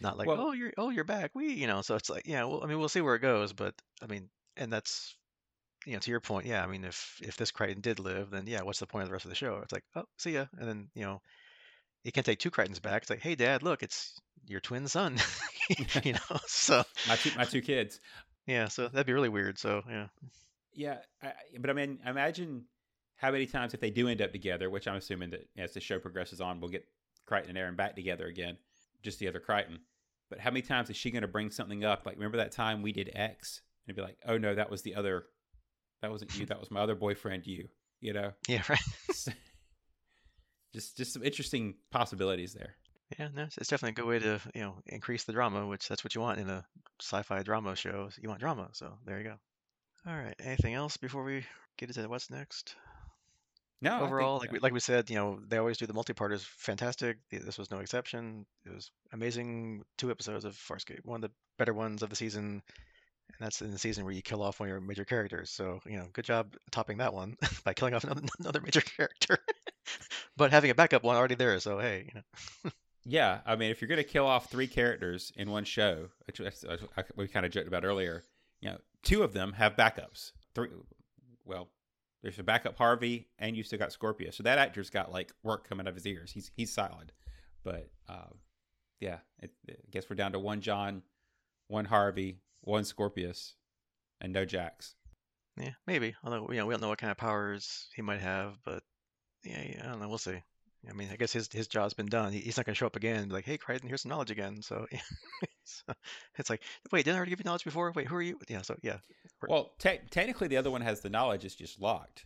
Not 0.00 0.18
like, 0.18 0.26
Well- 0.28 0.40
oh, 0.40 0.52
you're 0.52 0.72
oh, 0.78 0.90
you're 0.90 1.04
back. 1.04 1.30
We, 1.34 1.52
you 1.52 1.66
know, 1.66 1.82
so 1.82 1.94
it's 1.96 2.10
like, 2.10 2.26
yeah, 2.26 2.44
well, 2.44 2.62
I 2.62 2.66
mean, 2.66 2.78
we'll 2.78 2.88
see 2.88 3.00
where 3.00 3.14
it 3.14 3.20
goes, 3.20 3.52
but 3.52 3.74
I 4.02 4.06
mean, 4.06 4.28
and 4.56 4.72
that's, 4.72 5.16
you 5.86 5.94
know, 5.94 5.98
to 6.00 6.10
your 6.10 6.20
point, 6.20 6.46
yeah. 6.46 6.62
I 6.62 6.66
mean, 6.66 6.84
if 6.84 7.18
if 7.22 7.36
this 7.36 7.50
Crichton 7.50 7.80
did 7.80 7.98
live, 7.98 8.30
then 8.30 8.46
yeah, 8.46 8.62
what's 8.62 8.78
the 8.80 8.86
point 8.86 9.02
of 9.04 9.08
the 9.08 9.12
rest 9.12 9.24
of 9.24 9.30
the 9.30 9.34
show? 9.36 9.60
It's 9.62 9.72
like, 9.72 9.84
oh, 9.96 10.04
see 10.18 10.32
ya, 10.32 10.46
and 10.58 10.68
then 10.68 10.88
you 10.94 11.02
know, 11.04 11.20
you 12.04 12.12
can't 12.12 12.26
take 12.26 12.38
two 12.38 12.50
Crichtons 12.50 12.80
back. 12.80 13.02
It's 13.02 13.10
like, 13.10 13.22
hey, 13.22 13.34
Dad, 13.34 13.62
look, 13.62 13.82
it's 13.82 14.18
your 14.46 14.60
twin 14.60 14.88
son. 14.88 15.16
you 16.04 16.12
know, 16.14 16.38
so 16.46 16.82
My 17.08 17.16
two, 17.16 17.30
my 17.36 17.44
two 17.44 17.62
kids. 17.62 18.00
yeah, 18.46 18.66
so 18.68 18.88
that'd 18.88 19.06
be 19.06 19.12
really 19.12 19.28
weird. 19.28 19.58
So 19.58 19.82
yeah, 19.88 20.08
Yeah, 20.74 20.98
I, 21.22 21.32
but 21.60 21.70
I 21.70 21.72
mean, 21.72 22.00
imagine 22.04 22.64
how 23.16 23.30
many 23.30 23.46
times 23.46 23.72
if 23.72 23.80
they 23.80 23.90
do 23.90 24.08
end 24.08 24.20
up 24.20 24.32
together, 24.32 24.68
which 24.68 24.88
I'm 24.88 24.96
assuming 24.96 25.30
that 25.30 25.48
as 25.56 25.72
the 25.72 25.80
show 25.80 26.00
progresses 26.00 26.40
on, 26.40 26.60
we'll 26.60 26.70
get 26.70 26.84
Crichton 27.26 27.56
and 27.56 27.58
Aeryn 27.58 27.76
back 27.76 27.94
together 27.94 28.26
again, 28.26 28.56
just 29.02 29.18
the 29.18 29.28
other 29.28 29.40
Crichton. 29.40 29.80
But 30.30 30.40
how 30.40 30.50
many 30.50 30.62
times 30.62 30.88
is 30.88 30.96
she 30.96 31.10
going 31.10 31.22
to 31.22 31.28
bring 31.28 31.50
something 31.50 31.84
up? 31.84 32.06
Like, 32.06 32.16
remember 32.16 32.38
that 32.38 32.52
time 32.52 32.82
we 32.82 32.92
did 32.92 33.10
X? 33.14 33.60
And 33.86 33.96
be 33.96 34.02
like, 34.02 34.16
oh 34.26 34.38
no, 34.38 34.54
that 34.54 34.70
was 34.70 34.82
the 34.82 34.94
other, 34.94 35.24
that 36.00 36.10
wasn't 36.10 36.38
you, 36.38 36.46
that 36.46 36.60
was 36.60 36.70
my 36.70 36.80
other 36.80 36.94
boyfriend, 36.94 37.46
you. 37.46 37.68
You 38.00 38.12
know, 38.12 38.32
yeah, 38.48 38.62
right. 38.68 38.78
just 40.72 40.96
just 40.96 41.12
some 41.12 41.22
interesting 41.22 41.74
possibilities 41.92 42.52
there. 42.52 42.74
Yeah, 43.16 43.28
no, 43.32 43.44
it's, 43.44 43.58
it's 43.58 43.68
definitely 43.68 43.90
a 43.90 44.04
good 44.04 44.08
way 44.08 44.18
to 44.18 44.40
you 44.56 44.62
know 44.62 44.74
increase 44.86 45.22
the 45.22 45.32
drama, 45.32 45.66
which 45.66 45.86
that's 45.86 46.02
what 46.02 46.14
you 46.14 46.20
want 46.20 46.40
in 46.40 46.50
a 46.50 46.64
sci-fi 47.00 47.44
drama 47.44 47.76
show. 47.76 48.08
You 48.20 48.28
want 48.28 48.40
drama, 48.40 48.70
so 48.72 48.94
there 49.06 49.18
you 49.18 49.24
go. 49.24 49.36
All 50.04 50.16
right, 50.16 50.34
anything 50.40 50.74
else 50.74 50.96
before 50.96 51.22
we 51.22 51.44
get 51.78 51.90
into 51.90 52.08
what's 52.08 52.28
next? 52.28 52.74
No, 53.82 53.90
I 53.90 53.98
think- 53.98 54.06
overall, 54.06 54.38
like 54.38 54.52
we, 54.52 54.58
like 54.60 54.72
we 54.72 54.80
said, 54.80 55.10
you 55.10 55.16
know, 55.16 55.40
they 55.46 55.58
always 55.58 55.76
do 55.76 55.86
the 55.86 55.92
multi-parters 55.92 56.44
fantastic. 56.44 57.18
This 57.30 57.58
was 57.58 57.70
no 57.70 57.78
exception. 57.80 58.46
It 58.64 58.72
was 58.72 58.90
amazing. 59.12 59.82
Two 59.98 60.10
episodes 60.10 60.44
of 60.44 60.54
Farscape, 60.54 61.04
one 61.04 61.22
of 61.22 61.30
the 61.30 61.34
better 61.58 61.74
ones 61.74 62.02
of 62.02 62.08
the 62.10 62.16
season, 62.16 62.62
and 63.28 63.38
that's 63.40 63.60
in 63.60 63.70
the 63.72 63.78
season 63.78 64.04
where 64.04 64.14
you 64.14 64.22
kill 64.22 64.42
off 64.42 64.60
one 64.60 64.68
of 64.68 64.70
your 64.70 64.80
major 64.80 65.04
characters. 65.04 65.50
So 65.50 65.80
you 65.84 65.96
know, 65.98 66.06
good 66.12 66.24
job 66.24 66.54
topping 66.70 66.98
that 66.98 67.12
one 67.12 67.36
by 67.64 67.74
killing 67.74 67.94
off 67.94 68.04
another, 68.04 68.22
another 68.38 68.60
major 68.60 68.80
character, 68.80 69.38
but 70.36 70.50
having 70.52 70.70
a 70.70 70.74
backup 70.74 71.02
one 71.02 71.16
already 71.16 71.34
there. 71.34 71.58
So 71.60 71.78
hey, 71.78 72.08
you 72.14 72.20
know, 72.64 72.70
Yeah, 73.04 73.40
I 73.44 73.56
mean, 73.56 73.70
if 73.72 73.80
you're 73.80 73.88
going 73.88 73.96
to 73.98 74.04
kill 74.04 74.26
off 74.26 74.48
three 74.48 74.68
characters 74.68 75.32
in 75.36 75.50
one 75.50 75.64
show, 75.64 76.08
which 76.28 76.38
that's- 76.38 76.60
that's- 76.60 76.88
I- 76.96 77.02
we 77.16 77.26
kind 77.26 77.44
of 77.44 77.50
joked 77.50 77.66
about 77.66 77.84
earlier, 77.84 78.22
you 78.60 78.70
know, 78.70 78.78
two 79.02 79.24
of 79.24 79.32
them 79.32 79.54
have 79.54 79.74
backups. 79.74 80.30
Three, 80.54 80.68
well, 81.44 81.68
there's 82.22 82.38
a 82.38 82.42
backup 82.42 82.76
Harvey, 82.78 83.28
and 83.38 83.56
you 83.56 83.62
still 83.62 83.78
got 83.78 83.92
Scorpio. 83.92 84.30
So 84.30 84.42
that 84.44 84.58
actor's 84.58 84.90
got 84.90 85.10
like 85.10 85.32
work 85.42 85.68
coming 85.68 85.86
out 85.86 85.90
of 85.90 85.94
his 85.96 86.06
ears. 86.06 86.30
He's 86.30 86.50
he's 86.56 86.72
solid, 86.72 87.12
but 87.64 87.90
um, 88.08 88.38
yeah, 89.00 89.18
it, 89.40 89.50
I 89.68 89.74
guess 89.90 90.08
we're 90.08 90.16
down 90.16 90.32
to 90.32 90.38
one 90.38 90.60
John, 90.60 91.02
one 91.66 91.84
Harvey, 91.84 92.38
one 92.60 92.84
Scorpius, 92.84 93.54
and 94.20 94.32
no 94.32 94.44
Jax. 94.44 94.94
yeah, 95.56 95.72
maybe. 95.86 96.14
Although 96.22 96.48
you 96.50 96.58
know, 96.58 96.66
we 96.66 96.74
don't 96.74 96.80
know 96.80 96.88
what 96.88 96.98
kind 96.98 97.10
of 97.10 97.16
powers 97.16 97.88
he 97.96 98.02
might 98.02 98.20
have, 98.20 98.56
but 98.64 98.82
yeah, 99.44 99.62
yeah 99.62 99.82
I 99.84 99.88
don't 99.90 100.00
know. 100.00 100.08
We'll 100.08 100.18
see. 100.18 100.42
I 100.88 100.92
mean, 100.94 101.10
I 101.12 101.16
guess 101.16 101.32
his 101.32 101.48
his 101.52 101.68
job's 101.68 101.94
been 101.94 102.06
done. 102.06 102.32
He, 102.32 102.40
he's 102.40 102.56
not 102.56 102.66
going 102.66 102.74
to 102.74 102.78
show 102.78 102.86
up 102.86 102.96
again 102.96 103.16
and 103.16 103.28
be 103.28 103.34
like, 103.34 103.44
"Hey, 103.44 103.56
Crichton, 103.56 103.88
here's 103.88 104.02
some 104.02 104.10
knowledge 104.10 104.30
again." 104.32 104.62
So, 104.62 104.86
so 105.64 105.92
it's 106.36 106.50
like, 106.50 106.62
wait, 106.90 107.04
didn't 107.04 107.14
I 107.14 107.18
already 107.18 107.30
give 107.30 107.40
you 107.40 107.44
knowledge 107.44 107.64
before? 107.64 107.92
Wait, 107.94 108.08
who 108.08 108.16
are 108.16 108.22
you? 108.22 108.38
Yeah, 108.48 108.62
so 108.62 108.76
yeah, 108.82 108.98
Well, 109.48 109.72
te- 109.78 110.00
technically, 110.10 110.48
the 110.48 110.56
other 110.56 110.70
one 110.70 110.80
has 110.80 111.00
the 111.00 111.10
knowledge; 111.10 111.44
it's 111.44 111.54
just 111.54 111.80
locked. 111.80 112.24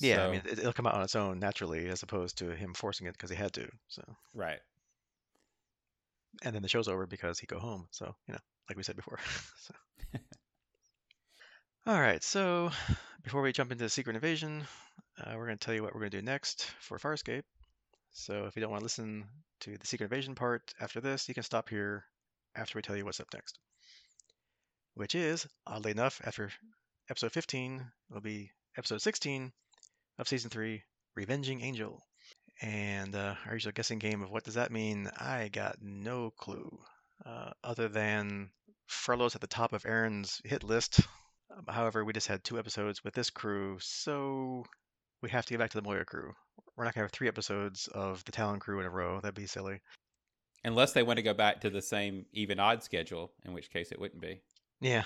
yeah. 0.00 0.26
I 0.26 0.30
mean, 0.30 0.42
it, 0.46 0.58
it'll 0.60 0.72
come 0.72 0.86
out 0.86 0.94
on 0.94 1.02
its 1.02 1.16
own 1.16 1.38
naturally, 1.40 1.88
as 1.88 2.02
opposed 2.02 2.38
to 2.38 2.54
him 2.54 2.72
forcing 2.74 3.06
it 3.06 3.12
because 3.12 3.30
he 3.30 3.36
had 3.36 3.52
to. 3.54 3.68
So, 3.88 4.02
right. 4.34 4.60
and 6.42 6.54
then 6.54 6.62
the 6.62 6.68
show's 6.68 6.88
over 6.88 7.06
because 7.06 7.38
he 7.38 7.46
go 7.46 7.58
home. 7.58 7.86
So, 7.90 8.14
you 8.26 8.32
know, 8.32 8.40
like 8.68 8.76
we 8.78 8.82
said 8.82 8.96
before. 8.96 9.18
so. 9.58 9.74
All 11.86 12.00
right. 12.00 12.22
So, 12.22 12.70
before 13.24 13.42
we 13.42 13.52
jump 13.52 13.72
into 13.72 13.88
Secret 13.88 14.14
Invasion, 14.16 14.62
uh, 15.18 15.32
we're 15.36 15.46
going 15.46 15.58
to 15.58 15.64
tell 15.64 15.74
you 15.74 15.82
what 15.82 15.94
we're 15.94 16.00
going 16.00 16.10
to 16.12 16.20
do 16.20 16.24
next 16.24 16.70
for 16.80 16.98
Farscape. 16.98 17.42
So, 18.12 18.46
if 18.46 18.56
you 18.56 18.62
don't 18.62 18.70
want 18.70 18.80
to 18.80 18.84
listen 18.84 19.24
to 19.60 19.78
the 19.78 19.86
Secret 19.86 20.06
Invasion 20.06 20.34
part 20.34 20.74
after 20.80 21.00
this, 21.00 21.28
you 21.28 21.34
can 21.34 21.42
stop 21.42 21.68
here 21.68 22.04
after 22.54 22.76
we 22.76 22.82
tell 22.82 22.96
you 22.96 23.04
what's 23.04 23.20
up 23.20 23.32
next. 23.32 23.58
Which 24.94 25.14
is, 25.14 25.46
oddly 25.66 25.92
enough, 25.92 26.20
after 26.24 26.50
episode 27.08 27.32
15, 27.32 27.84
it'll 28.10 28.20
be 28.20 28.50
episode 28.76 29.00
16 29.00 29.52
of 30.18 30.28
season 30.28 30.50
3, 30.50 30.82
Revenging 31.14 31.60
Angel. 31.62 32.02
And 32.60 33.14
uh, 33.14 33.36
our 33.46 33.54
usual 33.54 33.72
guessing 33.72 33.98
game 33.98 34.22
of 34.22 34.30
what 34.30 34.44
does 34.44 34.54
that 34.54 34.72
mean? 34.72 35.08
I 35.16 35.48
got 35.48 35.76
no 35.80 36.30
clue, 36.30 36.78
uh, 37.24 37.50
other 37.64 37.88
than 37.88 38.50
Furlow's 38.86 39.34
at 39.34 39.40
the 39.40 39.46
top 39.46 39.72
of 39.72 39.84
Aeryn's 39.84 40.42
hit 40.44 40.64
list. 40.64 41.00
Um, 41.56 41.64
However, 41.68 42.04
we 42.04 42.12
just 42.12 42.28
had 42.28 42.44
two 42.44 42.58
episodes 42.58 43.02
with 43.02 43.14
this 43.14 43.30
crew, 43.30 43.78
so 43.80 44.64
we 45.22 45.30
have 45.30 45.46
to 45.46 45.54
get 45.54 45.58
back 45.58 45.70
to 45.70 45.80
the 45.80 45.88
Moya 45.88 46.04
crew. 46.04 46.34
We're 46.76 46.84
not 46.84 46.94
gonna 46.94 47.04
have 47.04 47.12
three 47.12 47.28
episodes 47.28 47.88
of 47.88 48.24
the 48.24 48.32
Talyn 48.32 48.60
crew 48.60 48.80
in 48.80 48.86
a 48.86 48.90
row. 48.90 49.20
That'd 49.20 49.34
be 49.34 49.46
silly. 49.46 49.80
Unless 50.64 50.92
they 50.92 51.02
want 51.02 51.16
to 51.16 51.22
go 51.22 51.34
back 51.34 51.62
to 51.62 51.70
the 51.70 51.80
same 51.80 52.26
even 52.32 52.60
odd 52.60 52.82
schedule, 52.82 53.32
in 53.44 53.54
which 53.54 53.70
case 53.70 53.92
it 53.92 54.00
wouldn't 54.00 54.20
be. 54.20 54.42
Yeah. 54.80 55.04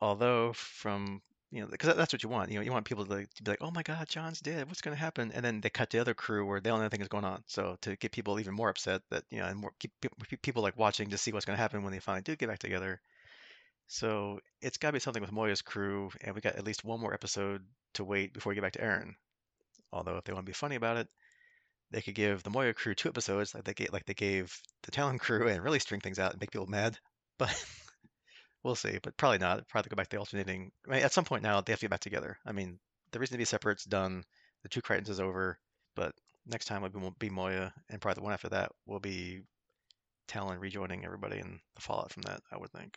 Although 0.00 0.52
from 0.52 1.22
you 1.54 1.60
know, 1.60 1.68
because 1.68 1.94
that's 1.94 2.12
what 2.12 2.24
you 2.24 2.28
want. 2.28 2.50
You 2.50 2.58
know, 2.58 2.64
you 2.64 2.72
want 2.72 2.84
people 2.84 3.06
to, 3.06 3.26
to 3.26 3.42
be 3.42 3.50
like, 3.52 3.62
"Oh 3.62 3.70
my 3.70 3.84
God, 3.84 4.08
John's 4.08 4.40
dead. 4.40 4.66
What's 4.66 4.80
going 4.80 4.96
to 4.96 5.00
happen?" 5.00 5.30
And 5.32 5.44
then 5.44 5.60
they 5.60 5.70
cut 5.70 5.88
to 5.90 5.96
the 5.96 6.00
other 6.00 6.12
crew 6.12 6.44
where 6.44 6.60
they 6.60 6.68
don't 6.68 6.80
know 6.80 6.84
anything 6.84 7.00
is 7.00 7.06
going 7.06 7.24
on. 7.24 7.44
So 7.46 7.78
to 7.82 7.94
get 7.94 8.10
people 8.10 8.40
even 8.40 8.54
more 8.54 8.70
upset 8.70 9.02
that 9.10 9.22
you 9.30 9.38
know, 9.38 9.46
and 9.46 9.60
more 9.60 9.72
keep 9.78 9.92
pe- 10.00 10.08
pe- 10.28 10.36
people 10.36 10.64
like 10.64 10.76
watching 10.76 11.10
to 11.10 11.18
see 11.18 11.32
what's 11.32 11.44
going 11.44 11.56
to 11.56 11.62
happen 11.62 11.84
when 11.84 11.92
they 11.92 12.00
finally 12.00 12.22
do 12.22 12.34
get 12.34 12.48
back 12.48 12.58
together. 12.58 13.00
So 13.86 14.40
it's 14.62 14.78
got 14.78 14.88
to 14.88 14.94
be 14.94 14.98
something 14.98 15.22
with 15.22 15.30
Moya's 15.30 15.62
crew, 15.62 16.10
and 16.22 16.34
we 16.34 16.40
got 16.40 16.56
at 16.56 16.64
least 16.64 16.84
one 16.84 16.98
more 16.98 17.14
episode 17.14 17.62
to 17.94 18.02
wait 18.02 18.34
before 18.34 18.50
we 18.50 18.56
get 18.56 18.62
back 18.62 18.72
to 18.72 18.82
Aeryn. 18.82 19.14
Although 19.94 20.16
if 20.16 20.24
they 20.24 20.32
want 20.32 20.44
to 20.44 20.50
be 20.50 20.54
funny 20.54 20.74
about 20.74 20.96
it, 20.96 21.08
they 21.92 22.02
could 22.02 22.16
give 22.16 22.42
the 22.42 22.50
Moya 22.50 22.74
crew 22.74 22.94
two 22.94 23.08
episodes, 23.08 23.54
like 23.54 23.62
they 23.62 23.74
gave, 23.74 23.92
like 23.92 24.04
they 24.04 24.14
gave 24.14 24.52
the 24.82 24.90
Talyn 24.90 25.20
crew, 25.20 25.46
and 25.46 25.62
really 25.62 25.78
string 25.78 26.00
things 26.00 26.18
out 26.18 26.32
and 26.32 26.40
make 26.40 26.50
people 26.50 26.66
mad. 26.66 26.98
But 27.36 27.66
we'll 28.62 28.76
see. 28.76 29.00
But 29.02 29.16
probably 29.16 29.38
not. 29.38 29.66
Probably 29.66 29.88
go 29.88 29.96
back 29.96 30.08
to 30.10 30.18
alternating. 30.18 30.70
I 30.86 30.90
mean, 30.92 31.02
at 31.02 31.12
some 31.12 31.24
point 31.24 31.42
now 31.42 31.60
they 31.60 31.72
have 31.72 31.80
to 31.80 31.86
get 31.86 31.90
back 31.90 31.98
together. 31.98 32.38
I 32.46 32.52
mean, 32.52 32.78
the 33.10 33.18
reason 33.18 33.34
to 33.34 33.38
be 33.38 33.44
separate's 33.44 33.84
done. 33.84 34.22
The 34.62 34.68
two 34.68 34.80
Crichtons 34.80 35.10
is 35.10 35.18
over. 35.18 35.58
But 35.96 36.12
next 36.46 36.66
time 36.66 36.82
will 36.82 37.16
be, 37.18 37.28
Moya, 37.28 37.72
and 37.90 38.00
probably 38.00 38.20
the 38.20 38.24
one 38.24 38.32
after 38.32 38.50
that 38.50 38.70
will 38.86 39.00
be 39.00 39.42
Talyn 40.28 40.60
rejoining 40.60 41.04
everybody 41.04 41.40
and 41.40 41.58
the 41.74 41.82
fallout 41.82 42.12
from 42.12 42.22
that. 42.22 42.40
I 42.52 42.56
would 42.58 42.70
think. 42.70 42.96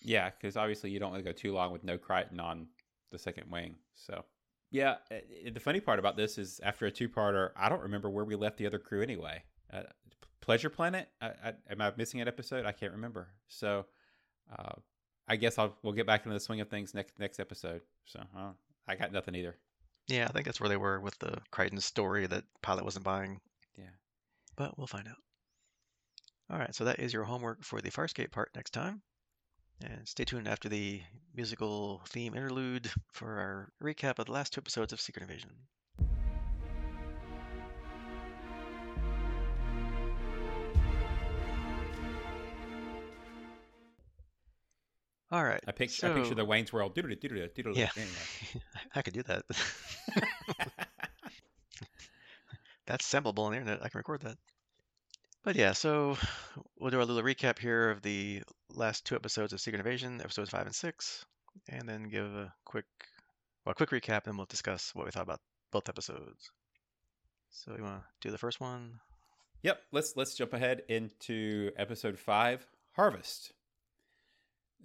Yeah, 0.00 0.30
because 0.30 0.56
obviously 0.56 0.90
you 0.90 1.00
don't 1.00 1.10
want 1.10 1.24
to 1.24 1.32
go 1.32 1.36
too 1.36 1.52
long 1.52 1.72
with 1.72 1.82
no 1.82 1.98
Crichton 1.98 2.38
on 2.38 2.68
the 3.10 3.18
second 3.18 3.50
wing. 3.50 3.74
So, 3.96 4.24
yeah, 4.70 4.96
uh, 5.10 5.14
uh, 5.14 5.50
the 5.52 5.60
funny 5.60 5.80
part 5.80 5.98
about 5.98 6.16
this 6.16 6.38
is 6.38 6.60
after 6.62 6.86
a 6.86 6.90
two-parter, 6.90 7.50
I 7.56 7.68
don't 7.68 7.82
remember 7.82 8.10
where 8.10 8.24
we 8.24 8.34
left 8.34 8.58
the 8.58 8.66
other 8.66 8.78
crew 8.78 9.02
anyway. 9.02 9.42
Uh, 9.72 9.82
Pleasure 10.40 10.70
Planet? 10.70 11.08
I, 11.20 11.26
I, 11.26 11.52
am 11.70 11.80
I 11.80 11.92
missing 11.96 12.20
an 12.20 12.28
episode? 12.28 12.66
I 12.66 12.72
can't 12.72 12.92
remember. 12.92 13.28
So, 13.48 13.86
uh, 14.56 14.72
I 15.28 15.36
guess 15.36 15.58
I'll 15.58 15.76
we'll 15.82 15.92
get 15.92 16.06
back 16.06 16.24
into 16.24 16.34
the 16.34 16.40
swing 16.40 16.60
of 16.60 16.68
things 16.68 16.94
next 16.94 17.18
next 17.18 17.38
episode. 17.38 17.82
So, 18.06 18.20
uh, 18.36 18.52
I 18.86 18.94
got 18.94 19.12
nothing 19.12 19.34
either. 19.34 19.56
Yeah, 20.06 20.24
I 20.26 20.32
think 20.32 20.46
that's 20.46 20.60
where 20.60 20.70
they 20.70 20.78
were 20.78 21.00
with 21.00 21.18
the 21.18 21.38
Crichton 21.50 21.80
story 21.80 22.26
that 22.26 22.44
Pilot 22.62 22.84
wasn't 22.84 23.04
buying. 23.04 23.40
Yeah. 23.76 23.90
But 24.56 24.78
we'll 24.78 24.86
find 24.86 25.06
out. 25.06 25.18
All 26.50 26.58
right, 26.58 26.74
so 26.74 26.84
that 26.84 26.98
is 26.98 27.12
your 27.12 27.24
homework 27.24 27.62
for 27.62 27.82
the 27.82 27.90
Farscape 27.90 28.30
part 28.32 28.50
next 28.56 28.70
time. 28.70 29.02
And 29.84 30.08
stay 30.08 30.24
tuned 30.24 30.48
after 30.48 30.68
the 30.68 31.00
musical 31.34 32.02
theme 32.08 32.34
interlude 32.34 32.90
for 33.12 33.38
our 33.38 33.72
recap 33.82 34.18
of 34.18 34.26
the 34.26 34.32
last 34.32 34.52
two 34.52 34.60
episodes 34.60 34.92
of 34.92 35.00
Secret 35.00 35.22
Invasion. 35.22 35.50
All 45.30 45.44
right. 45.44 45.62
I 45.66 45.72
picture 45.72 46.10
I 46.10 46.14
picture 46.14 46.34
the 46.34 46.44
Wayne's 46.44 46.72
World. 46.72 46.94
Doodle 46.94 47.14
doodle 47.20 47.48
doodle. 47.54 47.76
Yeah. 47.76 47.90
Anyway. 47.96 48.64
I 48.94 49.02
could 49.02 49.12
do 49.14 49.22
that. 49.24 49.44
That's 52.86 53.06
sampleable 53.06 53.40
on 53.40 53.52
the 53.52 53.58
internet. 53.58 53.84
I 53.84 53.90
can 53.90 53.98
record 53.98 54.22
that. 54.22 54.38
But 55.44 55.56
yeah, 55.56 55.72
so 55.72 56.16
we'll 56.78 56.90
do 56.90 57.00
a 57.00 57.04
little 57.04 57.22
recap 57.22 57.58
here 57.58 57.90
of 57.90 58.02
the 58.02 58.42
last 58.74 59.04
two 59.04 59.14
episodes 59.14 59.52
of 59.52 59.60
Secret 59.60 59.80
Invasion, 59.80 60.20
episodes 60.20 60.50
five 60.50 60.66
and 60.66 60.74
six, 60.74 61.24
and 61.68 61.88
then 61.88 62.08
give 62.08 62.26
a 62.26 62.52
quick, 62.64 62.86
well, 63.64 63.72
a 63.72 63.74
quick 63.74 63.90
recap, 63.90 64.26
and 64.26 64.36
we'll 64.36 64.46
discuss 64.46 64.94
what 64.94 65.04
we 65.04 65.10
thought 65.10 65.22
about 65.22 65.40
both 65.70 65.88
episodes. 65.88 66.50
So 67.50 67.74
you 67.76 67.82
want 67.82 68.02
to 68.02 68.28
do 68.28 68.30
the 68.30 68.38
first 68.38 68.60
one? 68.60 69.00
Yep, 69.62 69.80
let's 69.92 70.16
let's 70.16 70.36
jump 70.36 70.52
ahead 70.52 70.82
into 70.88 71.72
episode 71.76 72.18
five, 72.18 72.66
Harvest. 72.92 73.52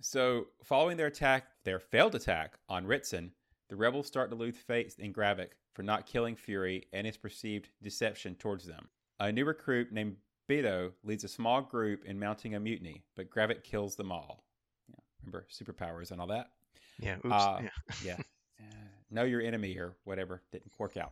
So, 0.02 0.48
following 0.63 0.98
their 0.98 1.08
attack, 1.08 1.46
their 1.63 1.80
failed 1.80 2.15
attack 2.15 2.58
on 2.67 2.88
Ritson, 2.88 3.32
the 3.69 3.76
rebels 3.76 4.08
start 4.08 4.32
to 4.32 4.36
lose 4.36 4.58
faith 4.58 5.00
in 5.00 5.13
Gravik 5.13 5.52
for 5.74 5.84
not 5.84 6.08
killing 6.08 6.36
Fury 6.36 6.88
and 6.91 7.06
his 7.06 7.17
perceived 7.17 7.69
deception 7.82 8.36
towards 8.36 8.65
them. 8.65 8.89
A 9.19 9.32
new 9.32 9.46
recruit 9.46 9.91
named 9.91 10.18
Beto 10.50 10.91
leads 11.04 11.24
a 11.24 11.30
small 11.30 11.62
group 11.62 12.06
in 12.06 12.20
mounting 12.20 12.56
a 12.56 12.60
mutiny, 12.60 13.04
but 13.16 13.30
Gravik 13.30 13.64
kills 13.64 13.96
them 13.96 14.12
all. 14.12 14.44
Yeah, 14.89 14.96
remember 15.22 15.48
superpowers 15.52 16.12
and 16.12 16.20
all 16.20 16.28
that. 16.28 16.50
Yeah. 17.00 17.16
Oops. 17.26 17.34
Uh, 17.34 17.60
yeah. 17.62 17.70
yeah. 18.04 18.18
Uh, 18.60 18.76
know 19.10 19.24
your 19.24 19.41
enemy 19.41 19.76
or 19.78 19.96
whatever 20.06 20.41
didn't 20.52 20.72
work 20.78 20.96
out. 20.96 21.12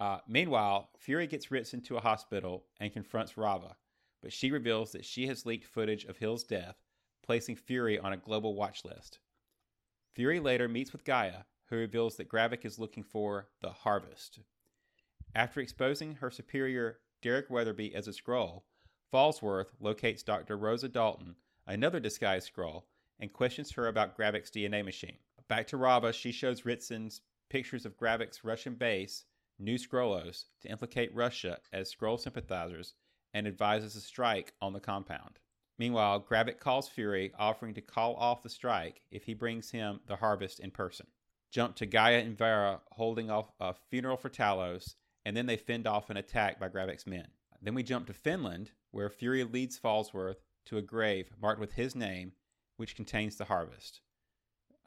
Uh, 0.00 0.18
meanwhile, 0.28 0.90
Fury 0.98 1.26
gets 1.26 1.50
Ritz 1.50 1.72
into 1.72 1.96
a 1.96 2.00
hospital 2.00 2.64
and 2.80 2.92
confronts 2.92 3.38
Rava, 3.38 3.76
but 4.20 4.32
she 4.32 4.50
reveals 4.50 4.92
that 4.92 5.04
she 5.04 5.26
has 5.28 5.46
leaked 5.46 5.64
footage 5.66 6.04
of 6.04 6.18
Hill's 6.18 6.42
death, 6.44 6.76
placing 7.22 7.56
Fury 7.56 7.98
on 7.98 8.12
a 8.12 8.18
global 8.18 8.54
watch 8.54 8.84
list. 8.84 9.20
Fury 10.14 10.40
later 10.40 10.68
meets 10.68 10.92
with 10.92 11.04
Gaia, 11.04 11.44
who 11.70 11.76
reveals 11.76 12.16
that 12.16 12.28
Gravik 12.28 12.64
is 12.64 12.78
looking 12.78 13.04
for 13.04 13.48
the 13.62 13.70
Harvest. 13.70 14.40
After 15.34 15.60
exposing 15.60 16.16
her 16.16 16.30
superior 16.30 16.98
Derek 17.24 17.48
Weatherby 17.48 17.94
as 17.94 18.06
a 18.06 18.10
Skrull, 18.10 18.64
Falsworth 19.10 19.72
locates 19.80 20.22
Dr. 20.22 20.58
Rosa 20.58 20.90
Dalton, 20.90 21.36
another 21.66 21.98
disguised 21.98 22.52
Skrull, 22.52 22.82
and 23.18 23.32
questions 23.32 23.72
her 23.72 23.88
about 23.88 24.14
Gravik's 24.14 24.50
DNA 24.50 24.84
machine. 24.84 25.16
Back 25.48 25.66
to 25.68 25.78
Rava, 25.78 26.12
she 26.12 26.32
shows 26.32 26.66
Ritson's 26.66 27.22
pictures 27.48 27.86
of 27.86 27.96
Gravik's 27.96 28.44
Russian 28.44 28.74
base, 28.74 29.24
New 29.58 29.78
Skrullos, 29.78 30.44
to 30.60 30.68
implicate 30.68 31.14
Russia 31.14 31.60
as 31.72 31.90
Skrull 31.90 32.20
sympathizers 32.20 32.92
and 33.32 33.46
advises 33.46 33.96
a 33.96 34.02
strike 34.02 34.52
on 34.60 34.74
the 34.74 34.78
compound. 34.78 35.38
Meanwhile, 35.78 36.26
Gravik 36.30 36.60
calls 36.60 36.90
Fury, 36.90 37.32
offering 37.38 37.72
to 37.72 37.80
call 37.80 38.16
off 38.16 38.42
the 38.42 38.50
strike 38.50 39.00
if 39.10 39.24
he 39.24 39.32
brings 39.32 39.70
him 39.70 40.00
the 40.06 40.16
harvest 40.16 40.60
in 40.60 40.70
person. 40.70 41.06
jump 41.50 41.74
to 41.76 41.86
Gaia 41.86 42.18
and 42.18 42.36
Vera 42.36 42.82
holding 42.92 43.30
off 43.30 43.50
a 43.60 43.72
funeral 43.72 44.18
for 44.18 44.28
Talos, 44.28 44.96
and 45.24 45.36
then 45.36 45.46
they 45.46 45.56
fend 45.56 45.86
off 45.86 46.10
an 46.10 46.16
attack 46.16 46.60
by 46.60 46.68
Gravik's 46.68 47.06
men. 47.06 47.28
Then 47.62 47.74
we 47.74 47.82
jump 47.82 48.06
to 48.06 48.12
Finland, 48.12 48.72
where 48.90 49.08
Fury 49.08 49.42
leads 49.44 49.78
Falsworth 49.78 50.42
to 50.66 50.76
a 50.76 50.82
grave 50.82 51.30
marked 51.40 51.60
with 51.60 51.72
his 51.72 51.94
name, 51.94 52.32
which 52.76 52.96
contains 52.96 53.36
the 53.36 53.46
harvest. 53.46 54.00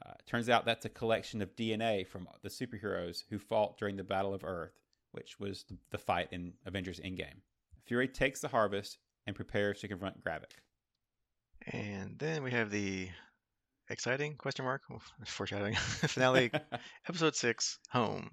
Uh, 0.04 0.12
turns 0.26 0.48
out 0.48 0.64
that's 0.64 0.84
a 0.84 0.90
collection 0.90 1.42
of 1.42 1.56
DNA 1.56 2.06
from 2.06 2.28
the 2.42 2.48
superheroes 2.48 3.24
who 3.30 3.38
fought 3.38 3.78
during 3.78 3.96
the 3.96 4.04
Battle 4.04 4.32
of 4.32 4.44
Earth, 4.44 4.78
which 5.10 5.40
was 5.40 5.64
the 5.90 5.98
fight 5.98 6.28
in 6.30 6.52
Avengers 6.66 7.00
Endgame. 7.00 7.40
Fury 7.84 8.06
takes 8.06 8.40
the 8.40 8.48
harvest 8.48 8.98
and 9.26 9.34
prepares 9.34 9.80
to 9.80 9.88
confront 9.88 10.22
Gravik. 10.22 10.52
And 11.66 12.16
then 12.18 12.44
we 12.44 12.52
have 12.52 12.70
the 12.70 13.08
exciting 13.90 14.36
question 14.36 14.64
mark 14.64 14.82
foreshadowing 15.26 15.74
finale, 16.06 16.52
episode 17.08 17.34
six, 17.34 17.78
home, 17.90 18.30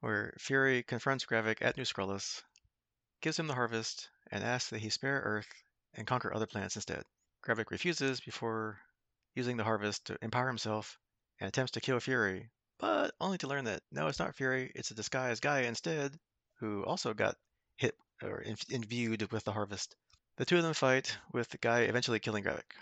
where 0.00 0.34
Fury 0.38 0.82
confronts 0.82 1.26
Gravik 1.26 1.58
at 1.60 1.76
New 1.76 1.84
Skrullos, 1.84 2.42
gives 3.20 3.38
him 3.38 3.46
the 3.48 3.54
harvest, 3.54 4.08
and 4.30 4.44
asks 4.44 4.70
that 4.70 4.78
he 4.78 4.90
spare 4.90 5.20
Earth 5.24 5.48
and 5.94 6.06
conquer 6.06 6.32
other 6.32 6.46
planets 6.46 6.76
instead. 6.76 7.02
Gravik 7.42 7.70
refuses 7.70 8.20
before 8.20 8.80
using 9.34 9.56
the 9.56 9.64
harvest 9.64 10.06
to 10.06 10.18
empower 10.22 10.48
himself 10.48 10.98
and 11.40 11.48
attempts 11.48 11.72
to 11.72 11.80
kill 11.80 12.00
Fury, 12.00 12.50
but 12.78 13.14
only 13.20 13.38
to 13.38 13.48
learn 13.48 13.64
that 13.64 13.82
no, 13.90 14.06
it's 14.06 14.18
not 14.18 14.34
Fury, 14.34 14.70
it's 14.74 14.90
a 14.90 14.94
disguised 14.94 15.42
guy 15.42 15.60
instead, 15.60 16.18
who 16.60 16.84
also 16.84 17.14
got 17.14 17.36
hit 17.76 17.94
or 18.22 18.44
imbued 18.68 19.30
with 19.32 19.44
the 19.44 19.52
harvest. 19.52 19.96
The 20.36 20.44
two 20.44 20.56
of 20.56 20.62
them 20.62 20.74
fight, 20.74 21.16
with 21.32 21.48
the 21.48 21.58
Gaia 21.58 21.84
eventually 21.84 22.20
killing 22.20 22.44
Gravik. 22.44 22.72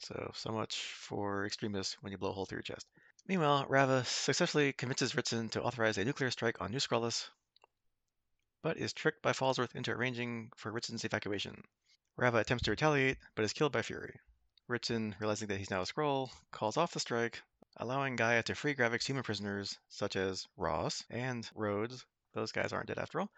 So, 0.00 0.30
so 0.34 0.52
much 0.52 0.76
for 0.76 1.44
Extremis 1.44 1.96
when 2.00 2.12
you 2.12 2.18
blow 2.18 2.30
a 2.30 2.32
hole 2.32 2.46
through 2.46 2.58
your 2.58 2.62
chest. 2.62 2.86
Meanwhile, 3.28 3.66
Rava 3.68 4.06
successfully 4.06 4.72
convinces 4.72 5.14
Ritson 5.14 5.50
to 5.50 5.62
authorize 5.62 5.98
a 5.98 6.04
nuclear 6.06 6.30
strike 6.30 6.62
on 6.62 6.70
New 6.70 6.78
Skrullos, 6.78 7.28
but 8.62 8.78
is 8.78 8.94
tricked 8.94 9.20
by 9.20 9.32
Falsworth 9.32 9.76
into 9.76 9.90
arranging 9.90 10.50
for 10.56 10.72
Ritson's 10.72 11.04
evacuation. 11.04 11.62
Rava 12.16 12.38
attempts 12.38 12.64
to 12.64 12.70
retaliate, 12.70 13.18
but 13.34 13.44
is 13.44 13.52
killed 13.52 13.72
by 13.72 13.82
Fury. 13.82 14.18
Ritson, 14.66 15.14
realizing 15.20 15.48
that 15.48 15.58
he's 15.58 15.68
now 15.68 15.82
a 15.82 15.84
Skrull, 15.84 16.30
calls 16.52 16.78
off 16.78 16.94
the 16.94 17.00
strike, 17.00 17.42
allowing 17.76 18.16
Gaia 18.16 18.42
to 18.44 18.54
free 18.54 18.74
Gravik's 18.74 19.06
human 19.06 19.24
prisoners, 19.24 19.78
such 19.90 20.16
as 20.16 20.48
Ross 20.56 21.04
and 21.10 21.46
Rhodes. 21.54 22.06
Those 22.32 22.52
guys 22.52 22.72
aren't 22.72 22.88
dead 22.88 22.98
after 22.98 23.20
all. 23.20 23.30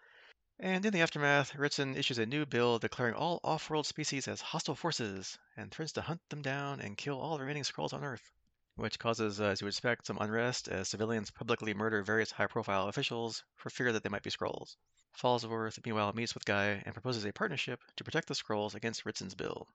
And 0.57 0.85
in 0.85 0.93
the 0.93 1.01
aftermath, 1.01 1.53
Ritson 1.53 1.97
issues 1.97 2.17
a 2.17 2.25
new 2.25 2.45
bill 2.45 2.79
declaring 2.79 3.15
all 3.15 3.41
off-world 3.43 3.85
species 3.85 4.29
as 4.29 4.39
hostile 4.39 4.75
forces 4.75 5.37
and 5.57 5.69
threatens 5.69 5.91
to 5.93 6.01
hunt 6.01 6.21
them 6.29 6.41
down 6.41 6.79
and 6.79 6.97
kill 6.97 7.19
all 7.19 7.35
the 7.35 7.41
remaining 7.41 7.63
Skrulls 7.63 7.91
on 7.91 8.05
Earth, 8.05 8.31
which 8.75 8.99
causes, 8.99 9.41
uh, 9.41 9.45
as 9.45 9.61
you 9.61 9.65
would 9.65 9.73
expect, 9.73 10.07
some 10.07 10.17
unrest 10.19 10.67
as 10.67 10.87
civilians 10.87 11.31
publicly 11.31 11.73
murder 11.73 12.03
various 12.03 12.31
high-profile 12.31 12.87
officials 12.87 13.43
for 13.55 13.69
fear 13.69 13.91
that 13.91 14.03
they 14.03 14.09
might 14.09 14.23
be 14.23 14.29
Skrulls. 14.29 14.75
Falsworth, 15.13 15.79
meanwhile, 15.85 16.13
meets 16.13 16.33
with 16.33 16.45
Gaia 16.45 16.81
and 16.85 16.93
proposes 16.93 17.25
a 17.25 17.33
partnership 17.33 17.81
to 17.97 18.03
protect 18.03 18.27
the 18.27 18.33
Skrulls 18.33 18.75
against 18.75 19.05
Ritson's 19.05 19.35
bill. 19.35 19.67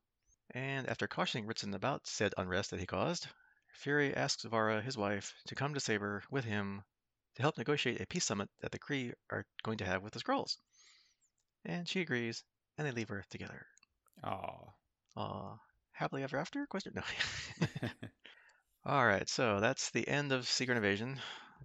And 0.53 0.89
after 0.89 1.07
cautioning 1.07 1.47
Ritson 1.47 1.75
about 1.75 2.07
said 2.07 2.33
unrest 2.39 2.71
that 2.71 2.81
he 2.81 2.87
caused, 2.87 3.27
Fury 3.75 4.15
asks 4.15 4.45
Vara, 4.45 4.81
his 4.81 4.97
wife, 4.97 5.35
to 5.49 5.55
come 5.55 5.75
to 5.75 5.81
Saber 5.81 6.23
with 6.31 6.45
him 6.45 6.83
to 7.35 7.43
help 7.43 7.59
negotiate 7.59 8.01
a 8.01 8.07
peace 8.07 8.25
summit 8.25 8.49
that 8.61 8.73
the 8.73 8.79
Kree 8.79 9.13
are 9.31 9.45
going 9.63 9.79
to 9.79 9.85
have 9.85 10.03
with 10.03 10.15
the 10.15 10.21
Skrulls. 10.21 10.57
And 11.65 11.87
she 11.87 12.01
agrees, 12.01 12.43
and 12.79 12.87
they 12.87 12.93
leave 12.93 13.11
Earth 13.11 13.29
together. 13.29 13.67
Aw. 14.25 14.73
Aw. 15.17 15.59
Happily 15.93 16.23
ever 16.23 16.39
after? 16.39 16.67
Question? 16.67 16.95
No. 16.95 17.03
All 18.87 19.05
right, 19.05 19.29
so 19.29 19.61
that's 19.61 19.91
the 19.91 20.07
end 20.07 20.33
of 20.33 20.47
Secret 20.49 20.77
Invasion. 20.77 21.21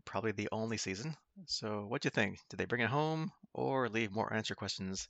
Probably 0.05 0.32
the 0.32 0.49
only 0.51 0.78
season. 0.78 1.15
So, 1.45 1.86
what 1.88 2.01
do 2.01 2.07
you 2.07 2.11
think? 2.11 2.39
Did 2.49 2.57
they 2.57 2.65
bring 2.65 2.82
it 2.82 2.89
home 2.89 3.32
or 3.53 3.89
leave 3.89 4.11
more 4.11 4.34
answer 4.34 4.55
questions 4.55 5.07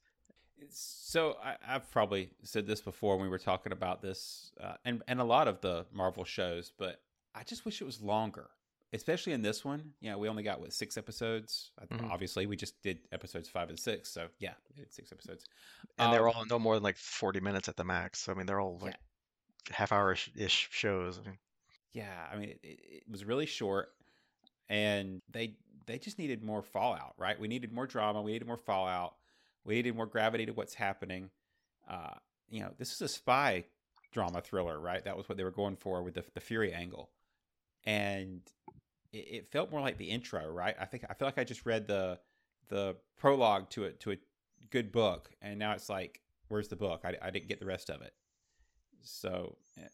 so 0.70 1.38
I, 1.44 1.56
have 1.62 1.90
probably 1.92 2.30
said 2.44 2.68
this 2.68 2.82
before 2.82 3.16
when 3.16 3.24
we 3.24 3.30
were 3.30 3.40
talking 3.40 3.72
about 3.72 4.02
this, 4.02 4.52
uh, 4.62 4.74
and 4.86 5.02
and 5.08 5.20
a 5.20 5.24
lot 5.24 5.48
of 5.48 5.62
the 5.62 5.86
Marvel 5.92 6.24
shows, 6.24 6.72
but 6.78 7.02
I 7.34 7.44
just 7.44 7.66
wish 7.66 7.82
it 7.82 7.86
was 7.86 8.02
longer, 8.02 8.50
especially 8.94 9.34
in 9.34 9.42
this 9.42 9.66
one. 9.66 9.94
You 10.02 10.12
know, 10.12 10.18
we 10.18 10.30
only 10.30 10.44
got 10.44 10.60
what 10.60 10.74
six 10.74 10.98
episodes. 10.98 11.72
Mm-hmm. 11.92 12.12
Obviously, 12.12 12.46
we 12.46 12.56
just 12.56 12.82
did 12.82 13.00
episodes 13.12 13.50
five 13.50 13.70
and 13.70 13.80
six, 13.80 14.10
so 14.10 14.28
yeah, 14.40 14.54
six 14.90 15.12
episodes, 15.12 15.46
and 15.98 16.08
um, 16.08 16.14
they're 16.14 16.28
all 16.28 16.46
no 16.50 16.60
more 16.60 16.76
than 16.76 16.84
like 16.84 16.98
forty 16.98 17.40
minutes 17.40 17.68
at 17.68 17.76
the 17.76 17.84
max. 17.84 18.20
So, 18.20 18.32
I 18.32 18.36
mean, 18.36 18.46
they're 18.46 18.62
all 18.62 18.80
like 18.82 18.96
yeah. 19.70 19.76
half 19.76 19.92
hour 19.92 20.16
ish 20.36 20.70
shows. 20.72 21.20
I 21.20 21.28
mean, 21.28 21.38
yeah, 21.94 22.28
I 22.32 22.38
mean, 22.38 22.50
it, 22.50 22.60
it 22.64 23.04
was 23.10 23.26
really 23.26 23.46
short, 23.46 23.94
and 24.70 25.22
they 25.32 25.56
they 25.88 25.98
just 25.98 26.20
needed 26.20 26.44
more 26.44 26.62
fallout, 26.62 27.14
right? 27.18 27.40
We 27.40 27.48
needed 27.48 27.74
more 27.74 27.88
drama. 27.88 28.22
We 28.22 28.32
needed 28.32 28.48
more 28.48 28.58
fallout 28.58 29.16
we 29.64 29.76
needed 29.76 29.96
more 29.96 30.06
gravity 30.06 30.46
to 30.46 30.54
what's 30.54 30.74
happening. 30.74 31.30
Uh, 31.90 32.16
you 32.50 32.62
know, 32.62 32.72
this 32.78 32.92
is 32.92 33.02
a 33.02 33.08
spy 33.08 33.66
drama 34.12 34.42
thriller, 34.42 34.80
right? 34.80 35.04
That 35.04 35.18
was 35.18 35.30
what 35.30 35.38
they 35.38 35.44
were 35.44 35.52
going 35.52 35.76
for 35.76 36.02
with 36.04 36.16
the, 36.16 36.24
the 36.34 36.40
Fury 36.40 36.74
angle, 36.74 37.10
and 37.86 38.42
it, 39.14 39.18
it, 39.18 39.52
felt 39.52 39.72
more 39.72 39.82
like 39.82 39.98
the 39.98 40.10
intro, 40.10 40.48
right? 40.50 40.76
I 40.80 40.86
think 40.86 41.06
I 41.10 41.14
feel 41.14 41.28
like 41.28 41.38
I 41.38 41.44
just 41.44 41.66
read 41.66 41.88
the 41.88 42.20
the 42.70 42.96
prologue 43.18 43.70
to 43.72 43.84
it 43.84 44.00
to 44.02 44.12
a 44.12 44.18
good 44.70 44.92
book, 44.92 45.30
and 45.42 45.60
now 45.60 45.74
it's 45.74 45.90
like, 45.90 46.22
where's 46.48 46.68
the 46.68 46.76
book? 46.76 47.02
I, 47.04 47.16
I 47.22 47.30
didn't 47.30 47.48
get 47.48 47.60
the 47.60 47.66
rest 47.66 47.90
of 47.90 48.02
it. 48.02 48.14
So, 49.04 49.58
eh, 49.78 49.88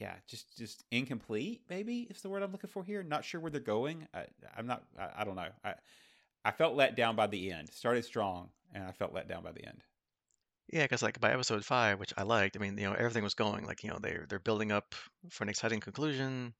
yeah, 0.00 0.14
just 0.26 0.56
just 0.56 0.84
incomplete. 0.90 1.60
Maybe 1.68 2.08
is 2.10 2.22
the 2.22 2.30
word 2.30 2.42
I'm 2.42 2.52
looking 2.52 2.70
for 2.70 2.82
here. 2.82 3.02
Not 3.02 3.24
sure 3.24 3.38
where 3.40 3.50
they're 3.50 3.60
going. 3.60 4.08
I, 4.14 4.24
am 4.56 4.66
not. 4.66 4.82
I, 4.98 5.08
I 5.18 5.24
don't 5.24 5.36
know. 5.36 5.48
I 5.62 5.74
I 6.44 6.50
felt 6.52 6.74
let 6.74 6.96
down 6.96 7.16
by 7.16 7.26
the 7.26 7.52
end. 7.52 7.68
Started 7.70 8.04
strong, 8.04 8.48
and 8.74 8.82
I 8.82 8.92
felt 8.92 9.12
let 9.12 9.28
down 9.28 9.42
by 9.42 9.52
the 9.52 9.64
end. 9.66 9.84
Yeah, 10.72 10.84
because 10.84 11.02
like 11.02 11.20
by 11.20 11.32
episode 11.32 11.64
five, 11.64 11.98
which 11.98 12.14
I 12.16 12.22
liked, 12.22 12.56
I 12.56 12.60
mean, 12.60 12.78
you 12.78 12.84
know, 12.84 12.94
everything 12.94 13.22
was 13.22 13.34
going 13.34 13.66
like 13.66 13.84
you 13.84 13.90
know 13.90 13.98
they're 14.00 14.24
they're 14.28 14.38
building 14.38 14.72
up 14.72 14.94
for 15.28 15.44
an 15.44 15.50
exciting 15.50 15.80
conclusion. 15.80 16.54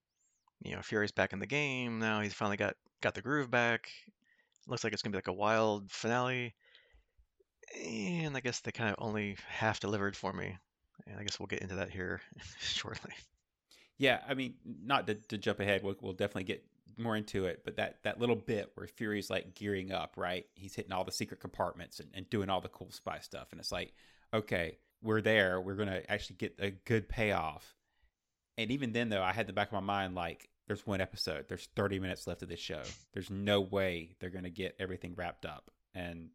You 0.63 0.77
know, 0.77 0.83
Fury's 0.83 1.13
back 1.13 1.33
in 1.33 1.39
the 1.39 1.47
game 1.47 1.99
now. 1.99 2.21
He's 2.21 2.35
finally 2.35 2.59
got 2.59 2.77
got 3.01 3.15
the 3.15 3.23
groove 3.23 3.51
back. 3.51 3.91
Looks 4.69 4.85
like 4.85 4.93
it's 4.93 5.01
gonna 5.01 5.13
be 5.13 5.19
like 5.19 5.29
a 5.29 5.33
wild 5.33 5.91
finale. 5.91 6.55
And 7.87 8.37
I 8.37 8.41
guess 8.41 8.61
they 8.61 8.73
kind 8.73 8.91
of 8.91 8.97
only 8.99 9.37
half 9.49 9.81
delivered 9.81 10.17
for 10.17 10.33
me. 10.33 10.59
And 11.11 11.19
I 11.19 11.25
guess 11.25 11.39
we'll 11.41 11.49
get 11.49 11.61
into 11.61 11.75
that 11.77 11.91
here 11.91 12.21
shortly. 12.61 13.13
Yeah, 13.99 14.21
I 14.27 14.35
mean, 14.35 14.55
not 14.65 15.07
to, 15.09 15.15
to 15.15 15.37
jump 15.37 15.61
ahead, 15.61 15.83
we'll, 15.83 15.97
we'll 16.01 16.13
definitely 16.13 16.45
get 16.45 16.65
more 16.97 17.17
into 17.17 17.47
it, 17.47 17.63
but 17.65 17.77
that 17.77 17.99
that 18.03 18.21
little 18.21 18.37
bit 18.37 18.71
where 18.75 18.87
Fury's 18.87 19.31
like 19.31 19.55
gearing 19.55 19.93
up, 19.93 20.15
right? 20.17 20.47
He's 20.55 20.75
hitting 20.75 20.93
all 20.93 21.05
the 21.05 21.13
secret 21.13 21.41
compartments 21.41 22.01
and, 22.01 22.09
and 22.15 22.29
doing 22.31 22.51
all 22.51 22.61
the 22.61 22.69
cool 22.69 22.91
spy 22.91 23.19
stuff, 23.21 23.49
and 23.51 23.61
it's 23.61 23.73
like, 23.73 23.93
okay, 24.33 24.79
we're 25.03 25.21
there. 25.21 25.61
We're 25.61 25.75
gonna 25.75 26.03
actually 26.09 26.37
get 26.37 26.55
a 26.59 26.71
good 26.71 27.09
payoff. 27.09 27.75
And 28.59 28.71
even 28.71 28.93
then, 28.93 29.09
though, 29.09 29.23
I 29.23 29.33
had 29.33 29.47
the 29.47 29.53
back 29.53 29.69
of 29.69 29.73
my 29.73 29.81
mind 29.81 30.15
like, 30.15 30.49
there's 30.67 30.87
one 30.87 31.01
episode. 31.01 31.47
There's 31.49 31.69
30 31.77 31.99
minutes 31.99 32.27
left 32.27 32.43
of 32.43 32.49
this 32.49 32.61
show. 32.61 32.83
There's 33.15 33.31
no 33.31 33.61
way 33.61 34.17
they're 34.21 34.31
gonna 34.31 34.51
get 34.51 34.77
everything 34.79 35.15
wrapped 35.17 35.47
up, 35.47 35.71
and 35.95 36.31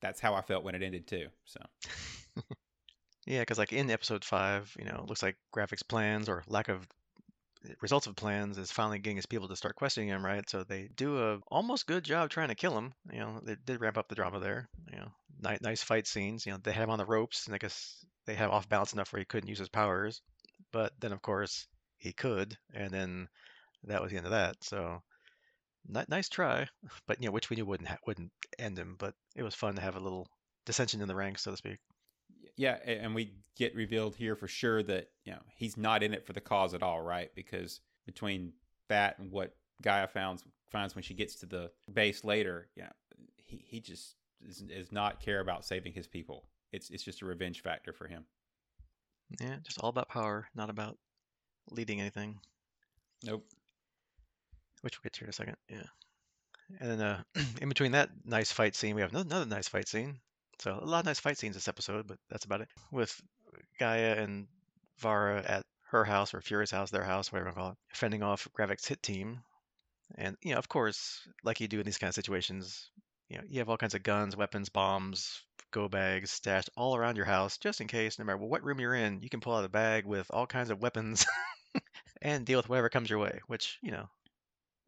that's 0.00 0.20
how 0.20 0.34
I 0.34 0.42
felt 0.42 0.64
when 0.64 0.74
it 0.74 0.82
ended 0.82 1.06
too. 1.06 1.26
So. 1.44 1.60
yeah, 3.26 3.40
because 3.40 3.58
like 3.58 3.72
in 3.72 3.90
episode 3.90 4.24
five, 4.24 4.74
you 4.78 4.84
know, 4.84 5.00
it 5.02 5.08
looks 5.08 5.22
like 5.22 5.36
Gravik's 5.54 5.82
plans 5.82 6.28
or 6.28 6.42
lack 6.48 6.68
of 6.68 6.86
eh, 7.66 7.72
results 7.82 8.06
of 8.06 8.16
plans 8.16 8.58
is 8.58 8.72
finally 8.72 8.98
getting 8.98 9.16
his 9.16 9.26
people 9.26 9.48
to 9.48 9.56
start 9.56 9.76
questioning 9.76 10.08
him, 10.08 10.24
right? 10.24 10.48
So 10.48 10.64
they 10.64 10.88
do 10.94 11.18
a 11.18 11.38
almost 11.48 11.86
good 11.86 12.04
job 12.04 12.30
trying 12.30 12.48
to 12.48 12.54
kill 12.54 12.76
him. 12.76 12.92
You 13.12 13.20
know, 13.20 13.40
they 13.42 13.56
did 13.64 13.80
ramp 13.80 13.98
up 13.98 14.08
the 14.08 14.14
drama 14.14 14.40
there. 14.40 14.68
You 14.90 14.98
know, 14.98 15.08
nice, 15.40 15.60
nice 15.60 15.82
fight 15.82 16.06
scenes. 16.06 16.46
You 16.46 16.52
know, 16.52 16.58
they 16.62 16.72
had 16.72 16.84
him 16.84 16.90
on 16.90 16.98
the 16.98 17.06
ropes, 17.06 17.46
and 17.46 17.54
I 17.54 17.58
guess 17.58 18.04
they 18.26 18.34
him 18.34 18.50
off 18.50 18.68
balance 18.68 18.92
enough 18.92 19.12
where 19.12 19.20
he 19.20 19.26
couldn't 19.26 19.48
use 19.48 19.58
his 19.58 19.68
powers. 19.68 20.22
But 20.72 20.92
then, 21.00 21.12
of 21.12 21.22
course, 21.22 21.66
he 21.98 22.12
could, 22.12 22.56
and 22.74 22.90
then 22.92 23.28
that 23.84 24.02
was 24.02 24.10
the 24.10 24.18
end 24.18 24.26
of 24.26 24.32
that. 24.32 24.56
So, 24.62 25.02
nice 26.08 26.28
try, 26.28 26.68
but 27.06 27.20
you 27.20 27.26
know, 27.26 27.32
which 27.32 27.50
we 27.50 27.56
knew 27.56 27.66
wouldn't 27.66 27.88
ha- 27.88 27.98
wouldn't 28.06 28.32
end 28.58 28.78
him. 28.78 28.96
But 28.98 29.14
it 29.36 29.42
was 29.42 29.54
fun 29.54 29.74
to 29.76 29.82
have 29.82 29.96
a 29.96 30.00
little 30.00 30.26
dissension 30.64 31.02
in 31.02 31.08
the 31.08 31.14
ranks, 31.14 31.42
so 31.42 31.50
to 31.50 31.56
speak. 31.56 31.78
Yeah, 32.60 32.76
and 32.84 33.14
we 33.14 33.32
get 33.56 33.74
revealed 33.74 34.16
here 34.16 34.36
for 34.36 34.46
sure 34.46 34.82
that 34.82 35.08
you 35.24 35.32
know 35.32 35.38
he's 35.56 35.78
not 35.78 36.02
in 36.02 36.12
it 36.12 36.26
for 36.26 36.34
the 36.34 36.42
cause 36.42 36.74
at 36.74 36.82
all, 36.82 37.00
right? 37.00 37.30
Because 37.34 37.80
between 38.04 38.52
that 38.90 39.18
and 39.18 39.32
what 39.32 39.54
Gaia 39.80 40.06
finds 40.06 40.44
finds 40.70 40.94
when 40.94 41.02
she 41.02 41.14
gets 41.14 41.36
to 41.36 41.46
the 41.46 41.70
base 41.90 42.22
later, 42.22 42.68
yeah, 42.76 42.90
he 43.38 43.64
he 43.66 43.80
just 43.80 44.14
does, 44.46 44.58
does 44.58 44.92
not 44.92 45.20
care 45.20 45.40
about 45.40 45.64
saving 45.64 45.94
his 45.94 46.06
people. 46.06 46.50
It's 46.70 46.90
it's 46.90 47.02
just 47.02 47.22
a 47.22 47.24
revenge 47.24 47.62
factor 47.62 47.94
for 47.94 48.06
him. 48.06 48.26
Yeah, 49.40 49.56
just 49.62 49.78
all 49.80 49.88
about 49.88 50.10
power, 50.10 50.46
not 50.54 50.68
about 50.68 50.98
leading 51.70 51.98
anything. 51.98 52.40
Nope. 53.24 53.46
Which 54.82 54.98
we'll 54.98 55.04
get 55.04 55.14
to 55.14 55.24
in 55.24 55.30
a 55.30 55.32
second. 55.32 55.56
Yeah. 55.70 55.86
And 56.78 56.90
then 56.90 57.00
uh, 57.00 57.22
in 57.62 57.70
between 57.70 57.92
that 57.92 58.10
nice 58.26 58.52
fight 58.52 58.76
scene, 58.76 58.96
we 58.96 59.00
have 59.00 59.12
another, 59.12 59.28
another 59.30 59.46
nice 59.46 59.68
fight 59.68 59.88
scene 59.88 60.20
so 60.60 60.78
a 60.80 60.84
lot 60.84 61.00
of 61.00 61.06
nice 61.06 61.20
fight 61.20 61.38
scenes 61.38 61.54
this 61.54 61.68
episode, 61.68 62.06
but 62.06 62.18
that's 62.28 62.44
about 62.44 62.60
it. 62.60 62.68
With 62.92 63.18
Gaia 63.78 64.14
and 64.16 64.46
Vara 64.98 65.42
at 65.46 65.64
her 65.90 66.04
house 66.04 66.34
or 66.34 66.40
Fury's 66.40 66.70
house, 66.70 66.90
their 66.90 67.02
house, 67.02 67.32
whatever 67.32 67.50
you 67.50 67.54
call 67.54 67.70
it, 67.70 67.78
fending 67.92 68.22
off 68.22 68.46
Gravik's 68.56 68.86
hit 68.86 69.02
team. 69.02 69.40
And 70.16 70.36
you 70.42 70.52
know, 70.52 70.58
of 70.58 70.68
course, 70.68 71.26
like 71.44 71.60
you 71.60 71.68
do 71.68 71.80
in 71.80 71.86
these 71.86 71.98
kind 71.98 72.08
of 72.08 72.14
situations, 72.14 72.90
you 73.28 73.38
know, 73.38 73.44
you 73.48 73.60
have 73.60 73.68
all 73.68 73.76
kinds 73.76 73.94
of 73.94 74.02
guns, 74.02 74.36
weapons, 74.36 74.68
bombs, 74.68 75.44
go 75.70 75.88
bags 75.88 76.30
stashed 76.30 76.70
all 76.76 76.96
around 76.96 77.16
your 77.16 77.26
house, 77.26 77.58
just 77.58 77.80
in 77.80 77.86
case. 77.86 78.18
No 78.18 78.24
matter 78.24 78.38
what 78.38 78.64
room 78.64 78.80
you're 78.80 78.94
in, 78.94 79.22
you 79.22 79.28
can 79.30 79.40
pull 79.40 79.54
out 79.54 79.64
a 79.64 79.68
bag 79.68 80.04
with 80.04 80.26
all 80.30 80.46
kinds 80.46 80.70
of 80.70 80.82
weapons 80.82 81.26
and 82.22 82.44
deal 82.44 82.58
with 82.58 82.68
whatever 82.68 82.88
comes 82.88 83.08
your 83.08 83.18
way. 83.18 83.40
Which 83.46 83.78
you 83.82 83.92
know, 83.92 84.08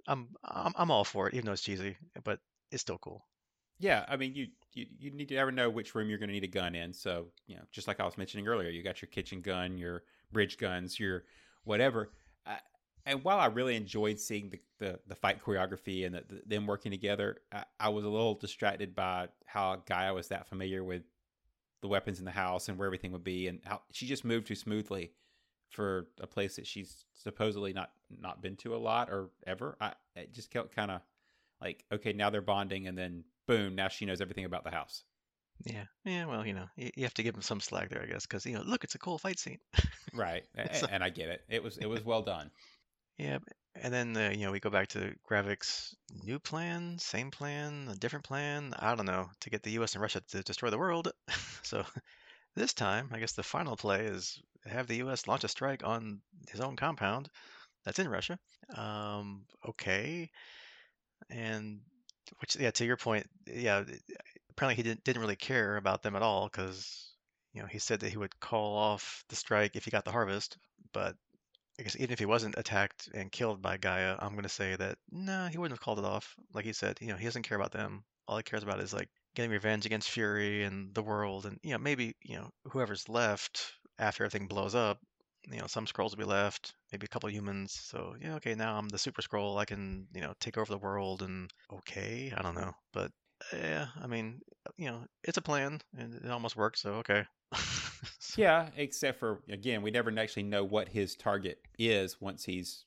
I'm 0.07 0.29
I'm, 0.45 0.73
I'm 0.77 0.91
all 0.91 1.05
for 1.05 1.29
it, 1.29 1.35
even 1.35 1.47
though 1.47 1.53
it's 1.53 1.62
cheesy, 1.62 1.97
but 2.25 2.41
it's 2.70 2.83
still 2.83 2.99
cool. 2.99 3.25
Yeah, 3.83 4.05
I 4.07 4.16
mean, 4.16 4.37
you, 4.37 4.47
you 4.74 4.87
you 5.01 5.11
need 5.11 5.28
to 5.30 5.37
ever 5.37 5.51
know 5.51 5.68
which 5.68 5.97
room 5.97 6.09
you're 6.09 6.18
going 6.18 6.28
to 6.28 6.33
need 6.33 6.45
a 6.45 6.47
gun 6.47 6.76
in. 6.76 6.93
So 6.93 7.26
you 7.49 7.57
know, 7.57 7.62
just 7.72 7.89
like 7.89 7.99
I 7.99 8.05
was 8.05 8.16
mentioning 8.16 8.47
earlier, 8.47 8.70
you 8.70 8.80
got 8.80 9.03
your 9.03 9.09
kitchen 9.09 9.41
gun, 9.41 9.76
your 9.76 10.05
bridge 10.30 10.57
guns, 10.57 11.01
your 11.01 11.24
whatever. 11.64 12.12
Uh, 12.47 12.59
and 13.07 13.24
while 13.24 13.41
I 13.41 13.47
really 13.47 13.74
enjoyed 13.74 14.20
seeing 14.20 14.51
the, 14.51 14.61
the, 14.78 15.01
the 15.09 15.16
fight 15.16 15.43
choreography 15.43 16.07
and 16.07 16.14
the, 16.14 16.22
the, 16.28 16.43
them 16.47 16.68
working 16.68 16.93
together, 16.93 17.39
I, 17.51 17.64
I, 17.80 17.89
was 17.89 18.05
a 18.05 18.09
little 18.09 18.35
distracted 18.35 18.95
by 18.95 19.28
how 19.47 19.83
Gaia 19.85 20.14
was 20.14 20.28
that 20.28 20.49
familiar 20.49 20.85
with 20.85 21.03
the 21.80 21.89
weapons 21.89 22.20
in 22.20 22.24
the 22.24 22.30
house 22.30 22.68
and 22.68 22.78
where 22.78 22.87
everything 22.87 23.11
would 23.11 23.24
be, 23.24 23.49
and 23.49 23.59
how 23.64 23.83
she 23.91 24.07
just 24.07 24.24
moved 24.24 24.47
too 24.47 24.55
smoothly 24.55 25.11
for 25.70 26.07
a 26.20 26.26
place 26.28 26.55
that 26.55 26.68
she's 26.68 27.05
supposedly 27.14 27.72
not 27.72 27.91
not 28.20 28.43
been 28.43 28.55
to 28.59 28.76
a 28.76 28.78
lot 28.78 29.11
or 29.11 29.30
ever. 29.45 29.76
I 29.80 29.95
it 30.14 30.33
just 30.33 30.53
felt 30.53 30.70
kind 30.70 30.93
of 30.93 31.01
like 31.61 31.85
okay, 31.91 32.12
now 32.12 32.30
they're 32.30 32.41
bonding, 32.41 32.87
and 32.87 32.97
then 32.97 33.24
boom, 33.57 33.74
now 33.74 33.88
she 33.88 34.07
knows 34.07 34.20
everything 34.20 34.44
about 34.44 34.64
the 34.64 34.70
house. 34.70 35.05
Yeah, 35.64 35.84
yeah. 36.05 36.26
Well, 36.26 36.46
you 36.46 36.55
know, 36.55 36.66
you, 36.76 36.90
you 36.96 37.03
have 37.05 37.14
to 37.14 37.22
give 37.22 37.34
him 37.34 37.42
some 37.42 37.61
slack 37.61 37.90
there, 37.90 38.03
I 38.03 38.07
guess, 38.07 38.26
because 38.26 38.44
you 38.46 38.55
know, 38.55 38.62
look, 38.62 38.84
it's 38.84 38.94
a 38.94 38.98
cool 38.98 39.18
fight 39.18 39.38
scene. 39.38 39.59
right, 40.14 40.44
so, 40.72 40.86
and 40.90 41.05
I 41.05 41.11
get 41.11 41.28
it. 41.28 41.42
It 41.48 41.62
was 41.62 41.78
it 41.78 41.86
was 41.86 42.05
well 42.05 42.22
done. 42.22 42.50
Yeah, 43.18 43.38
and 43.74 43.92
then 43.92 44.16
uh, 44.16 44.30
you 44.30 44.46
know 44.46 44.53
we 44.53 44.61
go 44.61 44.70
back 44.70 44.88
to 44.88 45.14
Gravik's 45.28 45.94
new 46.24 46.38
plan, 46.38 46.98
same 46.98 47.30
plan, 47.30 47.88
a 47.92 47.96
different 47.96 48.24
plan. 48.24 48.74
I 48.78 48.94
don't 48.94 49.07
know 49.07 49.28
to 49.40 49.50
get 49.50 49.62
the 49.62 49.72
U.S. 49.72 49.94
and 49.94 50.03
Russia 50.03 50.22
to 50.30 50.42
destroy 50.42 50.70
the 50.70 50.78
world. 50.78 51.12
so 51.62 51.84
this 52.57 52.74
time, 52.74 53.11
I 53.12 53.20
guess 53.20 53.32
the 53.32 53.42
final 53.42 53.76
play 53.76 54.07
is 54.07 54.40
have 54.66 54.86
the 54.86 54.96
U.S. 54.96 55.28
launch 55.28 55.44
a 55.44 55.48
strike 55.48 55.84
on 55.84 56.20
his 56.50 56.61
own 56.61 56.76
compound 56.76 57.28
that's 57.84 57.98
in 57.98 58.09
Russia. 58.09 58.38
Um, 58.76 59.44
okay, 59.68 60.30
and 61.30 61.80
which 62.39 62.57
yeah, 62.57 62.70
to 62.73 62.85
your 62.85 62.97
point, 62.97 63.27
yeah, 63.47 63.85
eh, 63.89 64.14
apparently 64.51 64.77
he 64.77 64.83
didn't 64.83 65.05
didn't 65.05 65.23
really 65.23 65.37
care 65.37 65.77
about 65.77 66.03
them 66.03 66.16
at 66.16 66.23
all 66.23 66.49
because 66.49 67.12
you 67.53 67.61
know 67.61 67.66
he 67.66 67.79
said 67.79 68.01
that 68.01 68.11
he 68.11 68.16
would 68.18 68.39
call 68.41 68.77
off 68.77 69.25
the 69.29 69.37
strike 69.37 69.77
if 69.77 69.85
he 69.85 69.91
got 69.91 70.05
the 70.05 70.12
harvest, 70.12 70.57
but 70.93 71.16
I 71.79 71.85
guess 71.85 71.97
even 71.97 72.12
if 72.12 72.18
he 72.18 72.27
wasn't 72.27 72.59
attacked 72.59 73.09
and 73.14 73.33
killed 73.33 73.62
by 73.62 73.77
Gaia, 73.77 74.16
I'm 74.18 74.41
to 74.41 74.49
say 74.49 74.77
that 74.77 74.99
no, 75.11 75.45
nah, 75.45 75.49
he 75.49 75.59
wouldn't 75.59 75.79
have 75.79 75.85
called 75.85 75.99
it 75.99 76.05
off. 76.05 76.35
Like 76.53 76.64
he 76.64 76.73
said, 76.73 76.99
you 77.01 77.09
know, 77.09 77.16
he 77.16 77.25
doesn't 77.25 77.45
care 77.45 77.57
about 77.57 77.73
them. 77.73 78.05
All 78.29 78.37
he 78.37 78.43
cares 78.43 78.62
about 78.62 78.81
is 78.81 78.93
like 78.93 79.09
getting 79.35 79.51
revenge 79.51 79.87
against 79.87 80.11
Fury 80.11 80.64
and 80.64 80.95
the 80.95 81.03
world, 81.03 81.47
and 81.47 81.59
you 81.62 81.73
know, 81.73 81.79
maybe 81.79 82.14
you 82.23 82.37
know 82.37 82.51
whoever's 82.70 83.09
left 83.09 83.73
after 83.99 84.25
everything 84.25 84.49
blows 84.49 84.75
up. 84.75 84.99
You 85.51 85.61
know, 85.61 85.66
some 85.66 85.87
Skrulls 85.87 86.11
will 86.11 86.18
be 86.18 86.25
left, 86.25 86.75
maybe 86.93 87.07
a 87.07 87.09
couple 87.09 87.30
humans. 87.30 87.72
So 87.72 88.14
yeah, 88.20 88.34
okay, 88.36 88.55
now 88.55 88.76
I'm 88.76 88.88
the 88.88 88.99
Super 88.99 89.22
Skrull. 89.22 89.59
I 89.59 89.64
can 89.64 90.07
you 90.14 90.20
know 90.20 90.34
take 90.40 90.59
over 90.59 90.70
the 90.70 90.78
world, 90.78 91.22
and 91.22 91.51
okay, 91.72 92.32
I 92.36 92.43
don't 92.43 92.55
know, 92.55 92.72
but 92.93 93.11
yeah, 93.53 93.86
I 94.01 94.07
mean, 94.07 94.40
you 94.76 94.90
know, 94.90 95.05
it's 95.24 95.38
a 95.38 95.43
plan, 95.43 95.80
and 95.97 96.14
it 96.14 96.30
almost 96.30 96.57
worked. 96.57 96.78
So 96.78 96.95
okay. 96.95 97.24
yeah, 98.36 98.68
except 98.76 99.18
for 99.18 99.43
again, 99.51 99.82
we 99.82 99.90
never 99.90 100.16
actually 100.18 100.45
know 100.45 100.64
what 100.64 100.88
his 100.88 101.16
target 101.16 101.59
is 101.78 102.20
once 102.20 102.45
he's, 102.45 102.84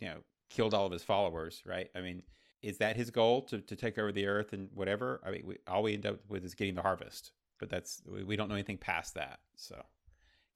you 0.00 0.08
know, 0.08 0.18
killed 0.50 0.74
all 0.74 0.86
of 0.86 0.92
his 0.92 1.02
followers, 1.02 1.62
right? 1.66 1.90
I 1.94 2.00
mean, 2.00 2.22
is 2.62 2.78
that 2.78 2.96
his 2.96 3.10
goal 3.10 3.42
to, 3.42 3.60
to 3.60 3.76
take 3.76 3.98
over 3.98 4.12
the 4.12 4.26
earth 4.26 4.52
and 4.52 4.68
whatever? 4.74 5.20
I 5.24 5.30
mean, 5.30 5.42
we, 5.46 5.56
all 5.68 5.82
we 5.82 5.94
end 5.94 6.06
up 6.06 6.18
with 6.28 6.44
is 6.44 6.54
getting 6.54 6.74
the 6.74 6.82
harvest, 6.82 7.32
but 7.58 7.68
that's 7.68 8.02
we, 8.10 8.24
we 8.24 8.36
don't 8.36 8.48
know 8.48 8.54
anything 8.54 8.78
past 8.78 9.14
that. 9.14 9.40
So, 9.56 9.82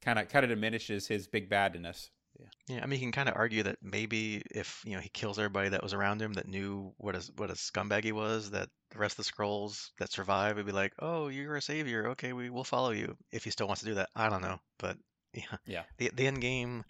kind 0.01 0.19
of 0.19 0.29
kind 0.29 0.43
of 0.43 0.49
diminishes 0.49 1.07
his 1.07 1.27
big 1.27 1.49
badness. 1.49 2.09
Yeah. 2.41 2.75
yeah, 2.75 2.83
I 2.83 2.85
mean, 2.85 2.99
you 2.99 3.05
can 3.05 3.11
kind 3.11 3.29
of 3.29 3.35
argue 3.35 3.63
that 3.63 3.77
maybe 3.81 4.41
if 4.51 4.81
you 4.85 4.95
know 4.95 5.01
he 5.01 5.09
kills 5.09 5.37
everybody 5.37 5.69
that 5.69 5.83
was 5.83 5.93
around 5.93 6.21
him 6.21 6.33
that 6.33 6.47
knew 6.47 6.93
what 6.97 7.15
a 7.15 7.31
what 7.35 7.49
a 7.49 7.53
scumbag 7.53 8.03
he 8.03 8.11
was, 8.11 8.51
that 8.51 8.69
the 8.89 8.99
rest 8.99 9.19
of 9.19 9.25
the 9.25 9.31
Skrulls 9.31 9.89
that 9.99 10.11
survive 10.11 10.55
would 10.55 10.65
be 10.65 10.71
like, 10.71 10.93
"Oh, 10.99 11.27
you're 11.27 11.55
a 11.55 11.61
savior. 11.61 12.09
Okay, 12.09 12.33
we 12.33 12.49
will 12.49 12.63
follow 12.63 12.91
you." 12.91 13.15
If 13.31 13.43
he 13.43 13.51
still 13.51 13.67
wants 13.67 13.81
to 13.81 13.87
do 13.87 13.95
that, 13.95 14.09
I 14.15 14.29
don't 14.29 14.41
know, 14.41 14.59
but 14.77 14.97
yeah, 15.33 15.57
yeah. 15.65 15.83
The 15.97 16.11
the 16.13 16.27
end 16.27 16.41
game, 16.41 16.83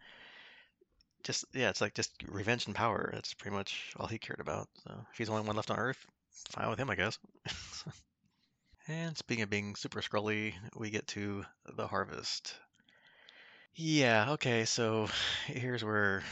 just 1.23 1.45
yeah, 1.53 1.69
it's 1.69 1.81
like 1.81 1.93
just 1.93 2.11
revenge 2.27 2.67
and 2.67 2.75
power. 2.75 3.09
That's 3.13 3.33
pretty 3.33 3.55
much 3.55 3.93
all 3.97 4.07
he 4.07 4.19
cared 4.19 4.39
about. 4.39 4.69
So 4.83 5.05
if 5.11 5.17
he's 5.17 5.27
the 5.27 5.33
only 5.33 5.47
one 5.47 5.55
left 5.55 5.71
on 5.71 5.79
Earth, 5.79 6.05
fine 6.49 6.69
with 6.69 6.79
him, 6.79 6.89
I 6.89 6.95
guess. 6.95 7.17
and 8.87 9.17
speaking 9.17 9.43
of 9.43 9.49
being 9.49 9.75
super 9.75 10.01
Skrully, 10.01 10.53
we 10.75 10.89
get 10.89 11.07
to 11.07 11.45
the 11.75 11.87
harvest. 11.87 12.55
Yeah, 13.75 14.31
okay, 14.33 14.63
so 14.65 15.07
here's 15.47 15.83
where 15.83 16.23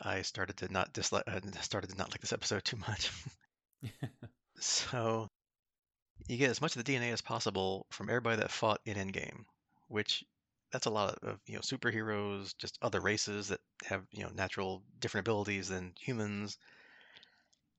I 0.00 0.22
started 0.22 0.56
to 0.58 0.72
not 0.72 0.92
dislike 0.92 1.24
uh, 1.26 1.40
started 1.62 1.90
to 1.90 1.96
not 1.96 2.10
like 2.10 2.20
this 2.20 2.32
episode 2.32 2.64
too 2.64 2.76
much. 2.76 3.10
so 4.60 5.28
you 6.28 6.36
get 6.38 6.50
as 6.50 6.60
much 6.60 6.72
of 6.76 6.78
the 6.78 6.84
DNA 6.92 7.10
as 7.12 7.20
possible 7.20 7.86
from 7.90 8.08
everybody 8.08 8.36
that 8.40 8.50
fought 8.50 8.80
in 8.86 8.96
Endgame, 8.96 9.44
which 9.88 10.24
that's 10.72 10.86
a 10.86 10.90
lot 10.90 11.18
of, 11.22 11.40
you 11.46 11.54
know, 11.54 11.60
superheroes, 11.60 12.56
just 12.58 12.78
other 12.82 13.00
races 13.00 13.48
that 13.48 13.60
have, 13.84 14.04
you 14.12 14.22
know, 14.24 14.30
natural 14.30 14.82
different 15.00 15.26
abilities 15.26 15.68
than 15.68 15.92
humans. 16.00 16.58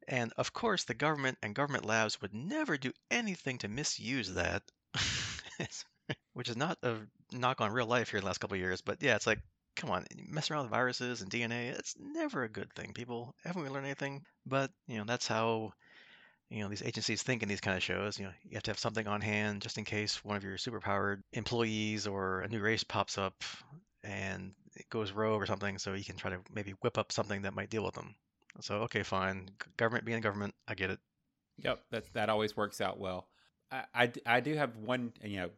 And 0.08 0.32
of 0.38 0.54
course, 0.54 0.84
the 0.84 0.94
government 0.94 1.40
and 1.42 1.56
government 1.56 1.86
labs 1.86 2.22
would 2.22 2.36
never 2.36 2.78
do 2.78 2.94
anything 3.10 3.58
to 3.58 3.68
misuse 3.68 4.32
that. 4.36 4.62
which 6.42 6.50
is 6.50 6.58
not 6.58 6.76
a 6.82 6.96
knock 7.32 7.62
on 7.62 7.72
real 7.72 7.86
life 7.86 8.10
here 8.10 8.18
in 8.18 8.24
the 8.24 8.26
last 8.26 8.40
couple 8.40 8.56
of 8.56 8.60
years, 8.60 8.82
but 8.82 8.98
yeah, 9.04 9.16
it's 9.16 9.28
like, 9.28 9.38
come 9.76 9.92
on, 9.92 10.04
messing 10.28 10.56
around 10.56 10.64
with 10.64 10.72
viruses 10.72 11.22
and 11.22 11.30
DNA, 11.30 11.70
it's 11.70 11.94
never 12.00 12.42
a 12.42 12.50
good 12.50 12.74
thing, 12.74 12.94
people. 12.94 13.36
Haven't 13.44 13.62
we 13.62 13.70
learned 13.70 13.86
anything? 13.86 14.24
But, 14.48 14.72
you 14.88 14.98
know, 14.98 15.04
that's 15.06 15.28
how, 15.28 15.74
you 16.50 16.64
know, 16.64 16.68
these 16.68 16.82
agencies 16.82 17.22
think 17.22 17.44
in 17.44 17.48
these 17.48 17.62
kind 17.62 17.78
of 17.78 17.84
shows. 17.84 18.18
You 18.18 18.26
know, 18.26 18.32
you 18.44 18.56
have 18.56 18.64
to 18.64 18.72
have 18.72 18.80
something 18.80 19.06
on 19.06 19.22
hand 19.22 19.62
just 19.62 19.78
in 19.78 19.86
case 19.86 20.26
one 20.26 20.36
of 20.36 20.44
your 20.44 20.58
superpowered 20.58 21.22
employees 21.32 22.08
or 22.08 22.40
a 22.40 22.48
new 22.48 22.60
race 22.60 22.84
pops 22.84 23.20
up 23.20 23.36
and 24.04 24.54
it 24.76 24.90
goes 24.90 25.12
rogue 25.12 25.44
or 25.44 25.46
something, 25.46 25.78
so 25.78 25.94
you 25.94 26.04
can 26.04 26.16
try 26.16 26.32
to 26.32 26.40
maybe 26.52 26.72
whip 26.82 26.98
up 26.98 27.12
something 27.12 27.44
that 27.44 27.54
might 27.54 27.70
deal 27.70 27.86
with 27.86 27.94
them. 27.94 28.16
So, 28.62 28.78
okay, 28.78 29.04
fine. 29.04 29.48
Government 29.78 30.06
being 30.06 30.22
government, 30.22 30.56
I 30.68 30.74
get 30.74 30.90
it. 30.90 31.00
Yep, 31.60 31.84
that 31.92 32.14
that 32.14 32.30
always 32.30 32.58
works 32.58 32.82
out 32.82 33.00
well. 33.00 33.28
I, 33.72 33.84
I, 33.94 34.12
I 34.26 34.40
do 34.40 34.56
have 34.56 34.76
one, 34.78 35.14
you 35.24 35.38
know, 35.38 35.50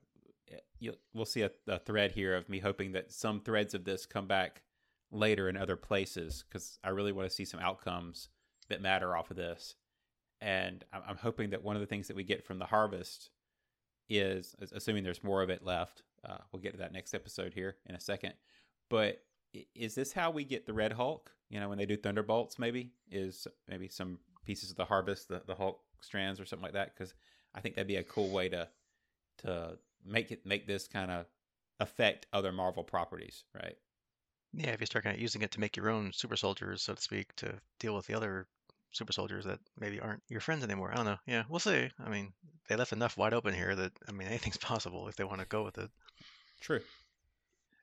we'll 1.13 1.25
see 1.25 1.41
a, 1.41 1.51
a, 1.67 1.79
thread 1.79 2.11
here 2.11 2.35
of 2.35 2.49
me 2.49 2.59
hoping 2.59 2.91
that 2.93 3.11
some 3.11 3.39
threads 3.41 3.73
of 3.73 3.85
this 3.85 4.05
come 4.05 4.27
back 4.27 4.61
later 5.11 5.47
in 5.47 5.57
other 5.57 5.75
places 5.75 6.43
because 6.47 6.79
I 6.83 6.89
really 6.89 7.11
want 7.11 7.29
to 7.29 7.35
see 7.35 7.45
some 7.45 7.59
outcomes 7.59 8.29
that 8.69 8.81
matter 8.81 9.15
off 9.15 9.31
of 9.31 9.37
this. 9.37 9.75
And 10.41 10.83
I'm 10.91 11.15
hoping 11.17 11.51
that 11.51 11.63
one 11.63 11.77
of 11.77 11.79
the 11.79 11.85
things 11.85 12.07
that 12.07 12.17
we 12.17 12.23
get 12.23 12.43
from 12.43 12.59
the 12.59 12.65
harvest 12.65 13.29
is, 14.09 14.55
assuming 14.73 15.03
there's 15.03 15.23
more 15.23 15.41
of 15.41 15.49
it 15.49 15.63
left, 15.63 16.03
uh, 16.27 16.37
we'll 16.51 16.61
get 16.61 16.73
to 16.73 16.79
that 16.79 16.91
next 16.91 17.13
episode 17.13 17.53
here 17.53 17.77
in 17.85 17.95
a 17.95 17.99
second. 17.99 18.33
But 18.89 19.23
is 19.73 19.95
this 19.95 20.11
how 20.11 20.31
we 20.31 20.43
get 20.43 20.65
the 20.65 20.73
Red 20.73 20.91
Hulk? 20.91 21.31
You 21.49 21.61
know, 21.61 21.69
when 21.69 21.77
they 21.77 21.85
do 21.85 21.95
Thunderbolts, 21.95 22.59
maybe 22.59 22.91
is 23.09 23.47
maybe 23.69 23.87
some 23.87 24.19
pieces 24.45 24.71
of 24.71 24.75
the 24.75 24.85
harvest, 24.85 25.29
the, 25.29 25.43
the 25.45 25.55
Hulk 25.55 25.79
strands 26.01 26.41
or 26.41 26.45
something 26.45 26.63
like 26.63 26.73
that. 26.73 26.93
Because 26.93 27.13
I 27.55 27.61
think 27.61 27.75
that'd 27.75 27.87
be 27.87 27.95
a 27.95 28.03
cool 28.03 28.29
way 28.29 28.49
to 28.49 28.67
to 29.39 29.77
make 30.05 30.31
it 30.31 30.45
make 30.45 30.67
this 30.67 30.87
kind 30.87 31.11
of 31.11 31.25
affect 31.79 32.27
other 32.33 32.51
Marvel 32.51 32.83
properties, 32.83 33.43
right? 33.53 33.75
Yeah, 34.53 34.69
if 34.69 34.79
you 34.79 34.85
start 34.85 35.03
kind 35.03 35.15
of 35.15 35.21
using 35.21 35.41
it 35.41 35.51
to 35.51 35.59
make 35.59 35.75
your 35.75 35.89
own 35.89 36.11
super 36.13 36.35
soldiers, 36.35 36.83
so 36.83 36.93
to 36.93 37.01
speak, 37.01 37.35
to 37.37 37.59
deal 37.79 37.95
with 37.95 38.05
the 38.05 38.13
other 38.13 38.47
super 38.91 39.11
soldiers 39.11 39.45
that 39.45 39.59
maybe 39.77 39.99
aren't 39.99 40.21
your 40.29 40.41
friends 40.41 40.63
anymore. 40.63 40.91
I 40.91 40.95
don't 40.95 41.05
know. 41.05 41.17
Yeah, 41.25 41.43
we'll 41.49 41.59
see. 41.59 41.89
I 42.03 42.09
mean, 42.09 42.31
they 42.69 42.75
left 42.75 42.93
enough 42.93 43.17
wide 43.17 43.33
open 43.33 43.53
here 43.53 43.75
that 43.75 43.91
I 44.07 44.11
mean 44.11 44.27
anything's 44.33 44.57
possible 44.57 45.07
if 45.07 45.15
they 45.15 45.23
want 45.23 45.41
to 45.41 45.47
go 45.47 45.63
with 45.63 45.77
it. 45.77 45.89
True. 46.61 46.81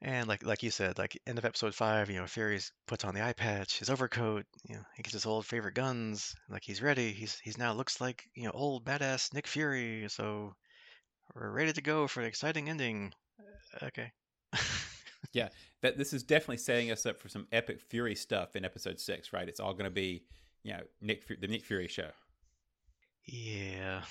And 0.02 0.28
like 0.28 0.44
like 0.44 0.62
you 0.62 0.70
said, 0.70 0.96
like 0.96 1.20
end 1.26 1.38
of 1.38 1.44
episode 1.44 1.74
five, 1.74 2.08
you 2.08 2.18
know, 2.18 2.26
Fury's 2.26 2.72
puts 2.86 3.04
on 3.04 3.14
the 3.14 3.22
eye 3.22 3.34
patch, 3.34 3.80
his 3.80 3.90
overcoat, 3.90 4.46
you 4.66 4.76
know, 4.76 4.82
he 4.96 5.02
gets 5.02 5.12
his 5.12 5.26
old 5.26 5.44
favorite 5.44 5.74
guns, 5.74 6.34
like 6.48 6.62
he's 6.64 6.80
ready. 6.80 7.12
He's 7.12 7.38
he's 7.40 7.58
now 7.58 7.74
looks 7.74 8.00
like 8.00 8.24
you 8.34 8.44
know 8.44 8.52
old 8.52 8.84
badass 8.84 9.34
Nick 9.34 9.46
Fury. 9.46 10.06
So 10.08 10.54
we're 11.34 11.50
ready 11.50 11.72
to 11.72 11.82
go 11.82 12.06
for 12.06 12.20
an 12.20 12.26
exciting 12.26 12.68
ending. 12.68 13.12
Uh, 13.40 13.86
okay. 13.86 14.12
yeah, 15.32 15.48
that 15.82 15.96
this 15.96 16.12
is 16.12 16.22
definitely 16.22 16.56
setting 16.58 16.90
us 16.90 17.06
up 17.06 17.20
for 17.20 17.28
some 17.28 17.46
epic 17.52 17.80
Fury 17.80 18.14
stuff 18.14 18.56
in 18.56 18.64
episode 18.64 18.98
six, 18.98 19.32
right? 19.32 19.48
It's 19.48 19.60
all 19.60 19.72
going 19.72 19.84
to 19.84 19.90
be, 19.90 20.24
you 20.62 20.72
know, 20.72 20.80
Nick 21.00 21.26
the 21.40 21.48
Nick 21.48 21.64
Fury 21.64 21.88
show. 21.88 22.10
Yeah, 23.26 24.02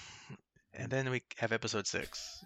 and 0.73 0.89
then 0.89 1.09
we 1.09 1.21
have 1.37 1.51
episode 1.51 1.87
six, 1.87 2.43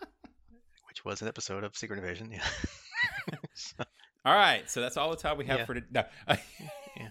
which 0.88 1.04
was 1.04 1.22
an 1.22 1.28
episode 1.28 1.64
of 1.64 1.76
Secret 1.76 1.98
Invasion. 1.98 2.30
Yeah. 2.32 2.46
so, 3.54 3.84
all 4.24 4.34
right, 4.34 4.68
so 4.70 4.80
that's 4.80 4.96
all 4.96 5.10
the 5.10 5.16
time 5.16 5.36
we 5.36 5.46
have 5.46 5.60
yeah. 5.60 5.64
for 5.66 5.74
today. 5.74 5.86
No. 5.92 6.04
yeah. 6.96 7.10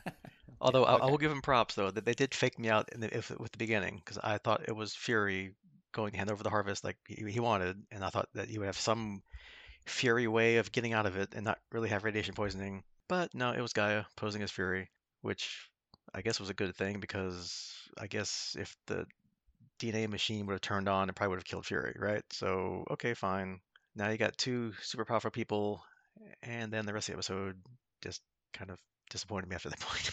Although 0.62 0.86
I, 0.86 0.96
I 0.96 1.12
will 1.12 1.18
give 1.18 1.32
him 1.32 1.42
props 1.42 1.76
though 1.76 1.92
that 1.92 2.06
they 2.06 2.14
did 2.14 2.34
fake 2.34 2.58
me 2.58 2.70
out 2.70 2.90
in 2.94 3.02
the, 3.02 3.16
if, 3.16 3.30
with 3.38 3.52
the 3.52 3.58
beginning 3.58 3.98
because 3.98 4.18
I 4.24 4.38
thought 4.38 4.64
it 4.68 4.76
was 4.76 4.96
Fury 4.96 5.52
going 5.94 6.12
to 6.12 6.18
hand 6.18 6.32
over 6.32 6.44
the 6.44 6.50
harvest 6.50 6.84
like 6.84 6.98
he, 7.08 7.40
wanted, 7.40 7.82
and 7.92 8.04
I 8.04 8.10
thought 8.10 8.28
that 8.34 8.50
he 8.50 8.58
would 8.58 8.66
have 8.66 8.78
some 8.78 9.24
Fury 9.86 10.28
way 10.28 10.58
of 10.58 10.72
getting 10.72 10.94
out 10.94 11.06
of 11.06 11.18
it 11.18 11.34
and 11.34 11.44
not 11.44 11.60
really 11.72 11.90
have 11.90 12.04
radiation 12.04 12.34
poisoning. 12.34 12.84
But 13.08 13.34
no, 13.34 13.52
it 13.52 13.62
was 13.62 13.74
Gaia 13.74 14.06
posing 14.16 14.42
as 14.42 14.52
Fury, 14.52 14.90
which 15.22 15.70
I 16.14 16.22
guess 16.22 16.40
was 16.40 16.50
a 16.50 16.54
good 16.54 16.76
thing 16.76 17.00
because 17.00 17.74
I 17.98 18.08
guess 18.08 18.56
if 18.58 18.76
the 18.88 19.06
DNA 19.80 20.10
machine 20.10 20.46
would 20.46 20.54
have 20.54 20.62
turned 20.62 20.88
on, 20.88 21.10
it 21.10 21.16
probably 21.16 21.32
would 21.32 21.40
have 21.40 21.46
killed 21.46 21.66
Fury, 21.66 21.96
right? 22.00 22.24
So 22.32 22.86
okay, 22.92 23.14
fine. 23.14 23.60
Now 23.96 24.10
you 24.10 24.18
got 24.18 24.38
two 24.38 24.74
super 24.82 25.06
powerful 25.06 25.32
people, 25.32 25.84
and 26.42 26.72
then 26.72 26.86
the 26.86 26.94
rest 26.94 27.10
of 27.10 27.14
the 27.14 27.18
episode 27.18 27.58
just 28.02 28.22
kind 28.54 28.72
of 28.72 28.80
disappointed 29.10 29.50
me 29.50 29.56
after 29.56 29.70
that 29.70 29.80
point. 29.82 30.12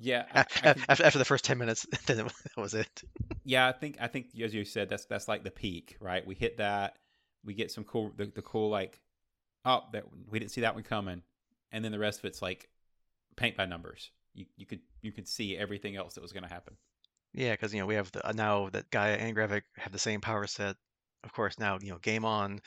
Yeah, 0.00 0.26
I, 0.32 0.40
A- 0.40 0.68
I 0.68 0.74
after, 0.88 1.04
after 1.04 1.18
the 1.18 1.24
first 1.24 1.44
10 1.44 1.58
minutes, 1.58 1.86
then 2.06 2.18
that 2.18 2.32
was 2.56 2.74
it. 2.74 3.02
yeah, 3.44 3.66
I 3.66 3.72
think 3.72 3.96
I 4.00 4.06
think 4.06 4.26
as 4.42 4.54
you 4.54 4.64
said, 4.64 4.88
that's 4.88 5.06
that's 5.06 5.26
like 5.28 5.44
the 5.44 5.50
peak, 5.50 5.96
right? 6.00 6.24
We 6.26 6.34
hit 6.34 6.58
that, 6.58 6.96
we 7.44 7.54
get 7.54 7.70
some 7.72 7.84
cool 7.84 8.12
the, 8.16 8.26
the 8.26 8.42
cool 8.42 8.68
like, 8.70 9.00
oh, 9.64 9.82
that 9.92 10.04
we 10.30 10.38
didn't 10.38 10.52
see 10.52 10.60
that 10.62 10.74
one 10.74 10.84
coming, 10.84 11.22
and 11.72 11.84
then 11.84 11.92
the 11.92 11.98
rest 11.98 12.20
of 12.20 12.24
it's 12.26 12.40
like 12.42 12.68
paint 13.36 13.56
by 13.56 13.66
numbers. 13.66 14.10
You 14.34 14.46
you 14.56 14.66
could 14.66 14.80
you 15.02 15.10
could 15.12 15.26
see 15.26 15.56
everything 15.56 15.96
else 15.96 16.14
that 16.14 16.20
was 16.22 16.32
going 16.32 16.44
to 16.44 16.48
happen. 16.48 16.76
Yeah, 17.34 17.52
because 17.52 17.74
you 17.74 17.80
know 17.80 17.86
we 17.86 17.96
have 17.96 18.10
the, 18.12 18.22
now 18.34 18.68
that 18.70 18.90
Gaia 18.90 19.14
and 19.14 19.36
Gravik 19.36 19.62
have 19.76 19.92
the 19.92 19.98
same 19.98 20.20
power 20.20 20.46
set. 20.46 20.76
Of 21.24 21.32
course, 21.32 21.58
now 21.58 21.78
you 21.82 21.90
know 21.90 21.98
game 21.98 22.24
on. 22.24 22.60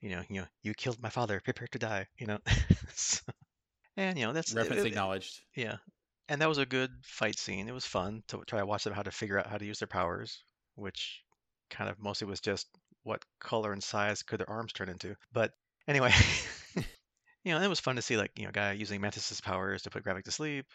You 0.00 0.10
know, 0.10 0.22
you 0.28 0.42
know, 0.42 0.46
you 0.62 0.74
killed 0.74 1.00
my 1.00 1.08
father. 1.08 1.40
Prepare 1.42 1.68
to 1.72 1.78
die. 1.78 2.06
You 2.18 2.26
know, 2.26 2.38
So- 2.94 3.22
and 3.96 4.18
you 4.18 4.26
know 4.26 4.32
that's 4.34 4.52
Reference 4.52 4.82
it- 4.82 4.86
it- 4.86 4.88
acknowledged. 4.88 5.40
yeah, 5.56 5.76
and 6.28 6.40
that 6.40 6.48
was 6.48 6.58
a 6.58 6.66
good 6.66 6.90
fight 7.02 7.38
scene. 7.38 7.68
It 7.68 7.74
was 7.74 7.86
fun 7.86 8.22
to 8.28 8.42
try 8.46 8.60
to 8.60 8.66
watch 8.66 8.84
them 8.84 8.94
how 8.94 9.02
to 9.02 9.10
figure 9.10 9.38
out 9.38 9.46
how 9.46 9.58
to 9.58 9.64
use 9.64 9.78
their 9.78 9.88
powers, 9.88 10.42
which 10.74 11.22
kind 11.70 11.90
of 11.90 11.98
mostly 11.98 12.26
was 12.26 12.40
just 12.40 12.66
what 13.02 13.24
color 13.40 13.72
and 13.72 13.82
size 13.82 14.22
could 14.22 14.40
their 14.40 14.50
arms 14.50 14.72
turn 14.72 14.88
into. 14.88 15.14
But 15.32 15.52
anyway, 15.86 16.12
you 16.76 17.52
know, 17.52 17.60
it 17.60 17.68
was 17.68 17.80
fun 17.80 17.96
to 17.96 18.02
see 18.02 18.16
like 18.16 18.32
you 18.36 18.46
know 18.46 18.52
Gaia 18.52 18.74
using 18.74 19.00
Mantis's 19.00 19.40
powers 19.40 19.82
to 19.82 19.90
put 19.90 20.04
Gravik 20.04 20.24
to 20.24 20.30
sleep. 20.30 20.66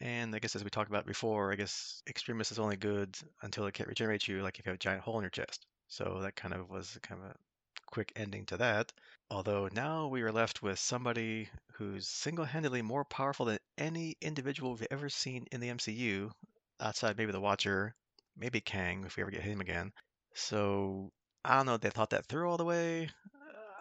And 0.00 0.34
I 0.34 0.38
guess 0.38 0.54
as 0.54 0.62
we 0.62 0.70
talked 0.70 0.90
about 0.90 1.06
before, 1.06 1.52
I 1.52 1.56
guess 1.56 2.02
Extremis 2.08 2.52
is 2.52 2.60
only 2.60 2.76
good 2.76 3.16
until 3.42 3.66
it 3.66 3.74
can't 3.74 3.88
regenerate 3.88 4.28
you, 4.28 4.42
like 4.42 4.58
if 4.58 4.66
you 4.66 4.70
have 4.70 4.76
a 4.76 4.78
giant 4.78 5.02
hole 5.02 5.18
in 5.18 5.24
your 5.24 5.30
chest. 5.30 5.66
So 5.88 6.20
that 6.22 6.36
kind 6.36 6.54
of 6.54 6.70
was 6.70 6.98
kind 7.02 7.20
of 7.20 7.30
a 7.30 7.34
quick 7.90 8.12
ending 8.16 8.46
to 8.46 8.56
that. 8.58 8.92
Although 9.30 9.68
now 9.72 10.08
we 10.08 10.22
are 10.22 10.32
left 10.32 10.62
with 10.62 10.78
somebody 10.78 11.48
who's 11.74 12.08
single-handedly 12.08 12.82
more 12.82 13.04
powerful 13.04 13.46
than 13.46 13.58
any 13.76 14.16
individual 14.20 14.72
we've 14.72 14.86
ever 14.90 15.08
seen 15.08 15.46
in 15.52 15.60
the 15.60 15.68
MCU, 15.68 16.30
outside 16.80 17.16
maybe 17.16 17.32
the 17.32 17.40
Watcher, 17.40 17.94
maybe 18.36 18.60
Kang 18.60 19.04
if 19.04 19.16
we 19.16 19.22
ever 19.22 19.30
get 19.30 19.42
him 19.42 19.60
again. 19.60 19.92
So 20.34 21.10
I 21.44 21.56
don't 21.56 21.66
know 21.66 21.74
if 21.74 21.80
they 21.80 21.90
thought 21.90 22.10
that 22.10 22.26
through 22.26 22.48
all 22.48 22.56
the 22.56 22.64
way. 22.64 23.10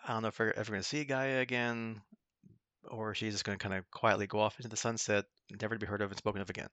I 0.06 0.14
don't 0.14 0.22
know 0.22 0.30
if 0.30 0.40
we're 0.40 0.52
ever 0.52 0.72
going 0.72 0.82
to 0.82 0.88
see 0.88 1.04
Gaia 1.04 1.40
again, 1.40 2.02
or 2.88 3.14
she's 3.14 3.34
just 3.34 3.44
going 3.44 3.58
to 3.58 3.62
kind 3.62 3.78
of 3.78 3.90
quietly 3.92 4.28
go 4.28 4.40
off 4.40 4.58
into 4.58 4.70
the 4.70 4.78
sunset, 4.78 5.26
never 5.62 5.76
to 5.76 5.80
be 5.80 5.86
heard 5.86 6.02
of 6.02 6.12
and 6.12 6.18
spoken 6.18 6.42
of 6.42 6.50
again. 6.50 6.70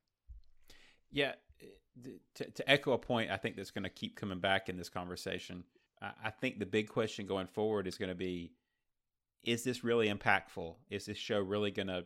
Yeah, 1.11 1.32
eh, 1.61 2.11
to, 2.37 2.51
to 2.51 2.70
echo 2.70 2.93
a 2.93 2.99
point, 2.99 3.30
I 3.30 3.37
think 3.37 3.57
that's 3.57 3.72
going 3.72 3.85
to 3.85 3.91
keep 3.91 4.16
coming 4.16 4.41
back 4.41 4.68
in 4.68 4.76
this 4.76 4.89
conversation. 4.89 5.64
I, 6.01 6.30
think 6.30 6.59
the 6.59 6.66
big 6.66 6.88
question 6.88 7.26
going 7.26 7.47
forward 7.47 7.86
is 7.86 7.97
going 7.97 8.11
to 8.11 8.14
be: 8.14 8.53
Is 9.42 9.64
this 9.64 9.84
really 9.84 10.09
impactful? 10.09 10.74
Is 10.90 11.07
this 11.07 11.18
show 11.18 11.40
really 11.40 11.70
going 11.70 11.88
to 11.88 12.05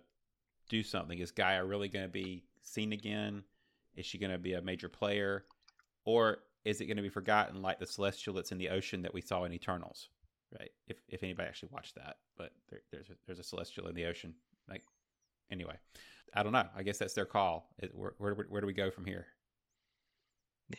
do 0.69 0.83
something? 0.83 1.19
Is 1.19 1.31
Gaia 1.31 1.65
really 1.65 1.89
going 1.89 2.05
to 2.05 2.11
be 2.11 2.45
seen 2.63 2.93
again? 2.93 3.43
Is 3.97 4.07
she 4.07 4.19
going 4.19 4.33
to 4.33 4.39
be 4.39 4.53
a 4.53 4.63
major 4.63 4.89
player, 4.89 5.45
or 6.05 6.39
is 6.65 6.81
it 6.81 6.87
going 6.87 6.97
to 6.97 7.03
be 7.03 7.09
forgotten 7.09 7.63
like 7.63 7.79
the 7.79 7.87
celestial 7.87 8.35
that's 8.35 8.53
in 8.53 8.59
the 8.59 8.69
ocean 8.69 9.03
that 9.03 9.15
we 9.15 9.21
saw 9.21 9.45
in 9.45 9.53
Eternals? 9.53 10.09
Right? 10.59 10.71
If 10.87 10.99
if 11.09 11.23
anybody 11.23 11.49
actually 11.49 11.71
watched 11.73 11.97
that, 11.97 12.17
but 12.37 12.53
there, 12.71 12.81
there's 12.93 13.11
a, 13.11 13.15
there's 13.27 13.39
a 13.39 13.45
celestial 13.45 13.89
in 13.89 13.95
the 13.95 14.07
ocean. 14.07 14.35
Like 14.69 14.83
anyway, 15.51 15.77
I 16.35 16.43
don't 16.43 16.53
know. 16.53 16.67
I 16.77 16.83
guess 16.83 16.99
that's 16.99 17.15
their 17.15 17.27
call. 17.27 17.71
Where, 17.93 18.15
where 18.19 18.35
where 18.35 18.61
do 18.61 18.67
we 18.67 18.73
go 18.73 18.91
from 18.91 19.05
here? 19.05 19.27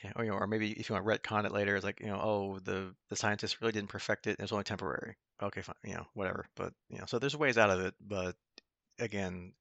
Yeah, 0.03 0.11
or, 0.15 0.23
you 0.23 0.29
know, 0.29 0.37
or 0.37 0.47
maybe 0.47 0.71
if 0.71 0.87
you 0.89 0.95
want 0.95 1.05
to 1.05 1.11
retcon 1.11 1.45
it 1.45 1.51
later, 1.51 1.75
it's 1.75 1.85
like, 1.85 1.99
you 1.99 2.07
know, 2.07 2.19
oh, 2.21 2.59
the 2.59 2.93
the 3.09 3.15
scientists 3.15 3.59
really 3.59 3.71
didn't 3.71 3.89
perfect 3.89 4.27
it. 4.27 4.37
It 4.37 4.41
was 4.41 4.51
only 4.51 4.63
temporary. 4.63 5.15
Okay, 5.41 5.61
fine, 5.61 5.75
you 5.83 5.95
know, 5.95 6.05
whatever. 6.13 6.45
But 6.55 6.73
you 6.89 6.99
know, 6.99 7.05
so 7.07 7.17
there's 7.17 7.35
ways 7.35 7.57
out 7.57 7.71
of 7.71 7.79
it. 7.79 7.95
But 7.99 8.35
again, 8.99 9.53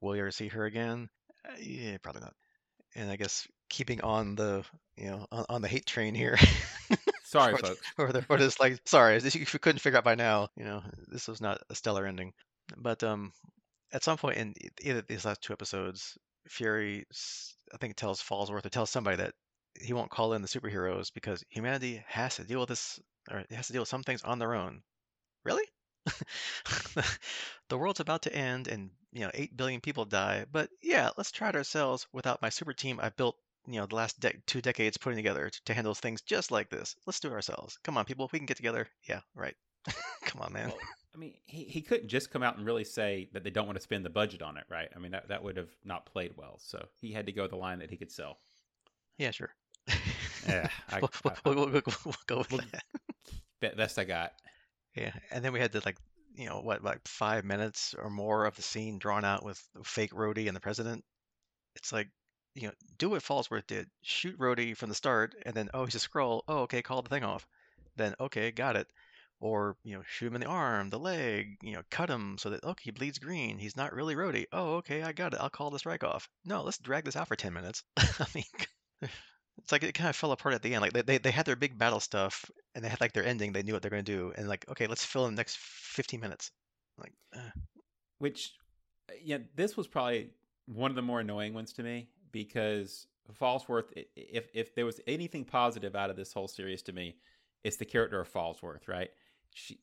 will 0.00 0.16
you 0.16 0.22
ever 0.22 0.32
see 0.32 0.48
her 0.48 0.64
again? 0.64 1.08
Uh, 1.48 1.54
yeah, 1.60 1.98
probably 2.02 2.22
not. 2.22 2.34
And 2.96 3.10
I 3.10 3.16
guess 3.16 3.46
keeping 3.68 4.00
on 4.00 4.34
the, 4.34 4.64
you 4.96 5.10
know, 5.10 5.26
on, 5.30 5.44
on 5.48 5.62
the 5.62 5.68
hate 5.68 5.86
train 5.86 6.14
here, 6.14 6.36
Sorry, 7.24 7.54
or, 7.54 7.58
folks. 7.58 7.80
or 7.98 8.12
the, 8.12 8.24
or 8.28 8.38
just 8.38 8.60
like, 8.60 8.80
sorry, 8.86 9.16
if 9.16 9.34
you 9.34 9.58
couldn't 9.58 9.80
figure 9.80 9.98
out 9.98 10.04
by 10.04 10.14
now, 10.14 10.48
you 10.56 10.64
know, 10.64 10.82
this 11.08 11.28
was 11.28 11.40
not 11.40 11.60
a 11.68 11.74
stellar 11.74 12.06
ending. 12.06 12.32
But 12.76 13.02
um, 13.02 13.32
at 13.92 14.04
some 14.04 14.16
point 14.16 14.38
in 14.38 14.54
either 14.80 15.02
these 15.02 15.24
last 15.24 15.42
two 15.42 15.52
episodes, 15.52 16.16
Fury, 16.48 17.04
I 17.74 17.76
think, 17.78 17.96
tells 17.96 18.22
Falsworth 18.22 18.64
or 18.64 18.68
tells 18.68 18.90
somebody 18.90 19.16
that 19.16 19.34
he 19.80 19.92
won't 19.92 20.10
call 20.10 20.32
in 20.32 20.42
the 20.42 20.48
superheroes 20.48 21.12
because 21.12 21.44
humanity 21.48 22.02
has 22.06 22.36
to 22.36 22.44
deal 22.44 22.60
with 22.60 22.68
this, 22.68 23.00
or 23.30 23.40
it 23.40 23.52
has 23.52 23.66
to 23.68 23.72
deal 23.72 23.82
with 23.82 23.88
some 23.88 24.02
things 24.02 24.22
on 24.22 24.38
their 24.38 24.54
own. 24.54 24.82
Really? 25.44 25.64
the 27.68 27.78
world's 27.78 28.00
about 28.00 28.22
to 28.22 28.34
end, 28.34 28.68
and 28.68 28.90
you 29.12 29.20
know, 29.20 29.30
eight 29.34 29.56
billion 29.56 29.80
people 29.80 30.04
die. 30.04 30.46
But 30.50 30.70
yeah, 30.82 31.10
let's 31.16 31.32
try 31.32 31.48
it 31.48 31.56
ourselves 31.56 32.06
without 32.12 32.42
my 32.42 32.48
super 32.48 32.72
team 32.72 33.00
I 33.02 33.10
built, 33.10 33.36
you 33.66 33.80
know, 33.80 33.86
the 33.86 33.96
last 33.96 34.20
de- 34.20 34.36
two 34.46 34.60
decades 34.60 34.96
putting 34.96 35.16
together 35.16 35.50
to, 35.50 35.64
to 35.64 35.74
handle 35.74 35.94
things 35.94 36.22
just 36.22 36.50
like 36.50 36.70
this. 36.70 36.94
Let's 37.06 37.20
do 37.20 37.28
it 37.28 37.32
ourselves. 37.32 37.78
Come 37.82 37.98
on, 37.98 38.04
people, 38.04 38.26
if 38.26 38.32
we 38.32 38.38
can 38.38 38.46
get 38.46 38.56
together. 38.56 38.86
Yeah, 39.08 39.20
right. 39.34 39.54
Come 40.24 40.42
on, 40.42 40.52
man. 40.52 40.68
Well, 40.68 40.78
I 41.14 41.18
mean, 41.18 41.34
he, 41.46 41.64
he 41.64 41.80
couldn't 41.80 42.08
just 42.08 42.30
come 42.30 42.42
out 42.42 42.58
and 42.58 42.66
really 42.66 42.84
say 42.84 43.30
that 43.32 43.42
they 43.42 43.50
don't 43.50 43.66
want 43.66 43.76
to 43.76 43.82
spend 43.82 44.04
the 44.04 44.10
budget 44.10 44.42
on 44.42 44.58
it, 44.58 44.64
right? 44.68 44.88
I 44.94 44.98
mean, 44.98 45.12
that, 45.12 45.28
that 45.28 45.42
would 45.42 45.56
have 45.56 45.70
not 45.82 46.04
played 46.04 46.32
well. 46.36 46.58
So 46.58 46.86
he 47.00 47.12
had 47.12 47.26
to 47.26 47.32
go 47.32 47.46
the 47.46 47.56
line 47.56 47.78
that 47.78 47.90
he 47.90 47.96
could 47.96 48.12
sell. 48.12 48.38
Yeah, 49.16 49.30
sure. 49.30 49.54
Yeah, 50.46 50.68
I, 50.90 51.00
we'll, 51.00 51.10
I, 51.24 51.32
we'll, 51.44 51.54
we'll, 51.68 51.82
we'll, 52.04 52.14
go 52.26 52.38
with 52.38 52.64
that. 53.60 53.76
best 53.76 53.98
I 53.98 54.04
got. 54.04 54.32
Yeah, 54.94 55.12
and 55.30 55.44
then 55.44 55.52
we 55.52 55.60
had 55.60 55.72
to 55.72 55.82
like, 55.84 55.96
you 56.34 56.46
know, 56.46 56.60
what, 56.60 56.82
like 56.82 57.06
five 57.06 57.44
minutes 57.44 57.94
or 57.98 58.10
more 58.10 58.46
of 58.46 58.56
the 58.56 58.62
scene 58.62 58.98
drawn 58.98 59.24
out 59.24 59.44
with 59.44 59.62
fake 59.84 60.12
Rhodey 60.12 60.46
and 60.46 60.56
the 60.56 60.60
president. 60.60 61.04
It's 61.74 61.92
like, 61.92 62.08
you 62.54 62.68
know, 62.68 62.74
do 62.98 63.10
what 63.10 63.22
Falsworth 63.22 63.66
did. 63.66 63.88
Shoot 64.02 64.38
Rhodey 64.38 64.76
from 64.76 64.88
the 64.88 64.94
start, 64.94 65.34
and 65.44 65.54
then, 65.54 65.68
oh, 65.74 65.84
he's 65.84 65.94
a 65.94 65.98
Skrull. 65.98 66.42
Oh, 66.48 66.60
okay, 66.60 66.82
call 66.82 67.02
the 67.02 67.10
thing 67.10 67.24
off. 67.24 67.46
Then, 67.96 68.14
okay, 68.18 68.50
got 68.50 68.76
it. 68.76 68.86
Or, 69.38 69.76
you 69.84 69.94
know, 69.94 70.02
shoot 70.08 70.28
him 70.28 70.36
in 70.36 70.40
the 70.40 70.46
arm, 70.46 70.88
the 70.88 70.98
leg, 70.98 71.58
you 71.62 71.74
know, 71.74 71.82
cut 71.90 72.08
him 72.08 72.38
so 72.38 72.48
that, 72.50 72.64
okay, 72.64 72.84
he 72.84 72.90
bleeds 72.90 73.18
green. 73.18 73.58
He's 73.58 73.76
not 73.76 73.92
really 73.92 74.14
Rhodey. 74.14 74.46
Oh, 74.50 74.76
okay, 74.76 75.02
I 75.02 75.12
got 75.12 75.34
it. 75.34 75.40
I'll 75.40 75.50
call 75.50 75.70
the 75.70 75.78
strike 75.78 76.04
off. 76.04 76.30
No, 76.46 76.62
let's 76.62 76.78
drag 76.78 77.04
this 77.04 77.16
out 77.16 77.28
for 77.28 77.36
10 77.36 77.52
minutes. 77.52 77.82
I 77.98 78.26
mean, 78.34 78.44
it's 79.58 79.72
like 79.72 79.82
it 79.82 79.94
kind 79.94 80.08
of 80.08 80.16
fell 80.16 80.32
apart 80.32 80.54
at 80.54 80.62
the 80.62 80.74
end. 80.74 80.82
Like 80.82 80.92
they, 80.92 81.02
they, 81.02 81.18
they 81.18 81.30
had 81.30 81.46
their 81.46 81.56
big 81.56 81.78
battle 81.78 82.00
stuff 82.00 82.44
and 82.74 82.84
they 82.84 82.88
had 82.88 83.00
like 83.00 83.12
their 83.12 83.24
ending. 83.24 83.52
They 83.52 83.62
knew 83.62 83.72
what 83.72 83.82
they're 83.82 83.90
going 83.90 84.04
to 84.04 84.12
do. 84.12 84.32
And 84.36 84.48
like, 84.48 84.64
okay, 84.70 84.86
let's 84.86 85.04
fill 85.04 85.26
in 85.26 85.34
the 85.34 85.40
next 85.40 85.58
15 85.58 86.20
minutes. 86.20 86.50
Like, 86.98 87.12
uh, 87.34 87.50
Which, 88.18 88.54
yeah, 89.22 89.38
this 89.54 89.76
was 89.76 89.86
probably 89.86 90.30
one 90.66 90.90
of 90.90 90.94
the 90.94 91.02
more 91.02 91.20
annoying 91.20 91.54
ones 91.54 91.72
to 91.74 91.82
me 91.82 92.08
because 92.32 93.06
Falsworth, 93.40 93.92
if 94.14 94.48
if 94.54 94.74
there 94.74 94.86
was 94.86 95.00
anything 95.06 95.44
positive 95.44 95.96
out 95.96 96.10
of 96.10 96.16
this 96.16 96.32
whole 96.32 96.48
series 96.48 96.82
to 96.82 96.92
me, 96.92 97.16
it's 97.64 97.76
the 97.76 97.84
character 97.84 98.20
of 98.20 98.32
Falsworth, 98.32 98.88
right? 98.88 99.10
She, 99.54 99.78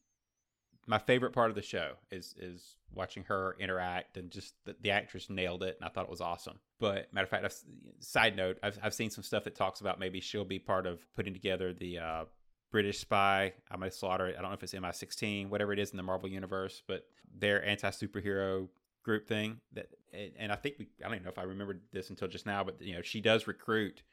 my 0.85 0.97
favorite 0.97 1.31
part 1.31 1.49
of 1.49 1.55
the 1.55 1.61
show 1.61 1.93
is 2.11 2.35
is 2.37 2.75
watching 2.93 3.23
her 3.23 3.55
interact 3.59 4.17
and 4.17 4.29
just 4.29 4.53
the, 4.65 4.75
the 4.81 4.91
actress 4.91 5.29
nailed 5.29 5.63
it 5.63 5.77
and 5.79 5.87
I 5.87 5.91
thought 5.91 6.05
it 6.05 6.11
was 6.11 6.21
awesome. 6.21 6.59
But 6.79 7.11
matter 7.13 7.23
of 7.23 7.29
fact, 7.29 7.45
I've, 7.45 7.55
side 7.99 8.35
note, 8.35 8.57
I've 8.61 8.77
I've 8.83 8.93
seen 8.93 9.09
some 9.09 9.23
stuff 9.23 9.45
that 9.45 9.55
talks 9.55 9.81
about 9.81 9.99
maybe 9.99 10.19
she'll 10.19 10.45
be 10.45 10.59
part 10.59 10.85
of 10.85 10.99
putting 11.15 11.33
together 11.33 11.73
the 11.73 11.99
uh, 11.99 12.25
British 12.71 12.99
spy. 12.99 13.53
I'm 13.71 13.79
gonna 13.79 13.91
slaughter 13.91 14.27
it. 14.27 14.35
I 14.37 14.41
don't 14.41 14.51
know 14.51 14.55
if 14.55 14.63
it's 14.63 14.73
MI16, 14.73 15.49
whatever 15.49 15.73
it 15.73 15.79
is 15.79 15.91
in 15.91 15.97
the 15.97 16.03
Marvel 16.03 16.29
universe, 16.29 16.81
but 16.87 17.05
their 17.37 17.65
anti 17.65 17.89
superhero 17.89 18.67
group 19.03 19.27
thing. 19.27 19.59
That 19.73 19.87
and, 20.13 20.51
I 20.51 20.55
think 20.55 20.75
we 20.79 20.89
I 20.99 21.05
don't 21.05 21.15
even 21.15 21.23
know 21.23 21.31
if 21.31 21.39
I 21.39 21.43
remembered 21.43 21.81
this 21.91 22.09
until 22.09 22.27
just 22.27 22.45
now, 22.45 22.63
but 22.63 22.81
you 22.81 22.95
know 22.95 23.01
she 23.01 23.21
does 23.21 23.47
recruit 23.47 24.03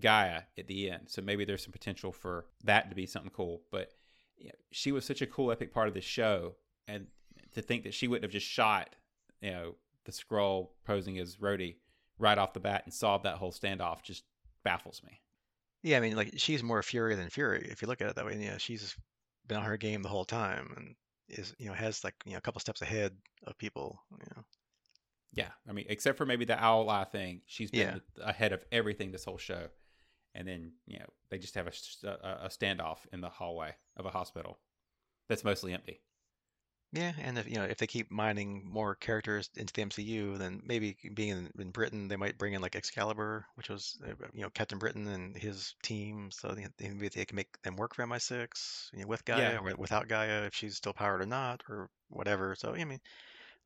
Gaia 0.00 0.42
at 0.58 0.66
the 0.66 0.90
end, 0.90 1.04
so 1.06 1.22
maybe 1.22 1.44
there's 1.44 1.62
some 1.62 1.72
potential 1.72 2.12
for 2.12 2.46
that 2.64 2.90
to 2.90 2.96
be 2.96 3.06
something 3.06 3.30
cool. 3.30 3.62
But 3.70 3.92
you 4.38 4.46
know, 4.48 4.54
she 4.70 4.92
was 4.92 5.04
such 5.04 5.20
a 5.22 5.26
cool 5.26 5.50
epic 5.52 5.72
part 5.72 5.88
of 5.88 5.94
the 5.94 6.00
show, 6.00 6.54
and 6.86 7.06
to 7.54 7.62
think 7.62 7.84
that 7.84 7.94
she 7.94 8.08
wouldn't 8.08 8.24
have 8.24 8.32
just 8.32 8.46
shot 8.46 8.94
you 9.40 9.50
know 9.50 9.74
the 10.04 10.12
Skrull 10.12 10.68
posing 10.84 11.18
as 11.18 11.36
Rhodey 11.36 11.76
right 12.18 12.38
off 12.38 12.52
the 12.52 12.60
bat 12.60 12.82
and 12.84 12.92
solved 12.92 13.24
that 13.24 13.36
whole 13.36 13.52
standoff 13.52 14.02
just 14.02 14.24
baffles 14.64 15.02
me. 15.04 15.20
yeah, 15.82 15.96
I 15.96 16.00
mean, 16.00 16.16
like 16.16 16.32
she's 16.36 16.62
more 16.62 16.82
Fury 16.82 17.14
than 17.14 17.28
Fury 17.30 17.68
if 17.70 17.80
you 17.82 17.88
look 17.88 18.00
at 18.00 18.08
it 18.08 18.16
that 18.16 18.26
way. 18.26 18.32
And, 18.32 18.42
yeah, 18.42 18.56
she's 18.58 18.96
been 19.46 19.58
on 19.58 19.64
her 19.64 19.76
game 19.76 20.02
the 20.02 20.08
whole 20.08 20.24
time 20.24 20.72
and 20.76 20.94
is, 21.28 21.54
you 21.58 21.66
know, 21.68 21.74
has 21.74 22.02
like, 22.04 22.14
you 22.24 22.32
know, 22.32 22.38
a 22.38 22.40
couple 22.40 22.60
steps 22.60 22.82
ahead 22.82 23.12
of 23.46 23.56
people, 23.58 24.00
you 24.12 24.26
know. 24.34 24.42
Yeah, 25.34 25.50
I 25.68 25.72
mean, 25.72 25.84
except 25.88 26.18
for 26.18 26.26
maybe 26.26 26.44
the 26.44 26.60
owl 26.62 26.88
eye 26.90 27.04
thing, 27.04 27.42
she's 27.46 27.70
been 27.70 28.00
Yeah. 28.16 28.24
ahead 28.28 28.52
of 28.52 28.64
everything 28.72 29.12
this 29.12 29.24
whole 29.24 29.38
show. 29.38 29.68
And 30.38 30.46
then 30.48 30.72
you 30.86 30.98
know 31.00 31.06
they 31.30 31.38
just 31.38 31.56
have 31.56 31.66
a 31.66 32.08
a 32.44 32.48
standoff 32.48 32.98
in 33.12 33.20
the 33.20 33.28
hallway 33.28 33.74
of 33.96 34.06
a 34.06 34.10
hospital 34.10 34.58
that's 35.28 35.44
mostly 35.44 35.74
empty. 35.74 36.00
Yeah, 36.92 37.12
and 37.22 37.36
if 37.36 37.46
you 37.46 37.56
know 37.56 37.64
if 37.64 37.76
they 37.76 37.86
keep 37.86 38.10
mining 38.10 38.62
more 38.64 38.94
characters 38.94 39.50
into 39.56 39.74
the 39.74 39.82
MCU, 39.82 40.38
then 40.38 40.62
maybe 40.64 40.96
being 41.12 41.30
in, 41.30 41.50
in 41.60 41.70
Britain, 41.70 42.08
they 42.08 42.16
might 42.16 42.38
bring 42.38 42.54
in 42.54 42.62
like 42.62 42.76
Excalibur, 42.76 43.44
which 43.56 43.68
was 43.68 43.98
uh, 44.06 44.12
you 44.32 44.40
know 44.42 44.48
Captain 44.50 44.78
Britain 44.78 45.06
and 45.08 45.36
his 45.36 45.74
team. 45.82 46.30
So 46.30 46.48
they, 46.54 46.66
they- 46.78 46.88
maybe 46.88 47.08
they 47.08 47.26
can 47.26 47.36
make 47.36 47.60
them 47.62 47.76
work 47.76 47.94
for 47.94 48.04
MI6, 48.04 48.90
you 48.94 49.00
know, 49.02 49.06
with 49.08 49.24
Gaia 49.26 49.52
Yeah. 49.52 49.58
or 49.58 49.74
without 49.76 50.08
Gaia, 50.08 50.44
if 50.46 50.54
she's 50.54 50.76
still 50.76 50.94
powered 50.94 51.20
or 51.20 51.26
not, 51.26 51.62
or 51.68 51.90
whatever. 52.08 52.54
So 52.54 52.74
I 52.74 52.84
mean, 52.84 53.00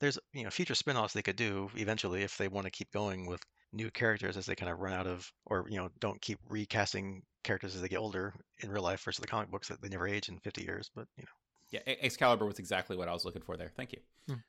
there's 0.01 0.19
you 0.33 0.43
know 0.43 0.51
future 0.51 0.75
spin-offs 0.75 1.15
they 1.15 1.23
could 1.23 1.37
do 1.37 1.71
eventually 1.77 2.23
if 2.23 2.37
they 2.39 2.49
want 2.49 2.65
to 2.65 2.71
keep 2.73 2.91
going 2.91 3.27
with 3.27 3.43
new 3.73 3.91
characters 3.91 4.37
as 4.37 4.47
they 4.47 4.55
kind 4.55 4.71
of 4.71 4.79
run 4.79 4.93
out 4.93 5.07
of, 5.07 5.31
or 5.47 5.67
you 5.69 5.77
know, 5.77 5.89
don't 6.01 6.21
keep 6.21 6.39
recasting 6.49 7.23
characters 7.43 7.75
as 7.75 7.81
they 7.81 7.89
get 7.89 7.99
older 7.99 8.35
in 8.61 8.71
real 8.71 8.83
life 8.83 9.03
versus 9.03 9.21
the 9.21 9.27
comic 9.27 9.51
books 9.51 9.69
that 9.69 9.81
they 9.83 9.89
never 9.89 10.07
age 10.07 10.29
in 10.29 10.39
50 10.39 10.63
years. 10.63 10.91
But 10.95 11.07
you 11.17 11.25
know. 11.25 11.29
Yeah, 11.71 11.95
Excalibur 12.03 12.45
was 12.45 12.59
exactly 12.59 12.97
what 12.97 13.09
I 13.09 13.13
was 13.13 13.25
looking 13.25 13.43
for 13.43 13.57
there. 13.57 13.73
Thank 13.77 13.93
you. 13.93 14.01
Hmm. 14.29 14.41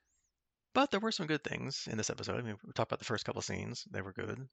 But 0.74 0.92
there 0.92 1.00
were 1.00 1.12
some 1.12 1.28
good 1.28 1.44
things 1.44 1.88
in 1.90 1.98
this 1.98 2.10
episode. 2.10 2.38
I 2.38 2.42
mean, 2.42 2.58
we 2.66 2.74
talked 2.74 2.92
about 2.92 3.00
the 3.00 3.06
first 3.06 3.26
couple 3.26 3.40
of 3.40 3.46
scenes; 3.46 3.86
they 3.92 4.02
were 4.02 4.12
good. 4.12 4.48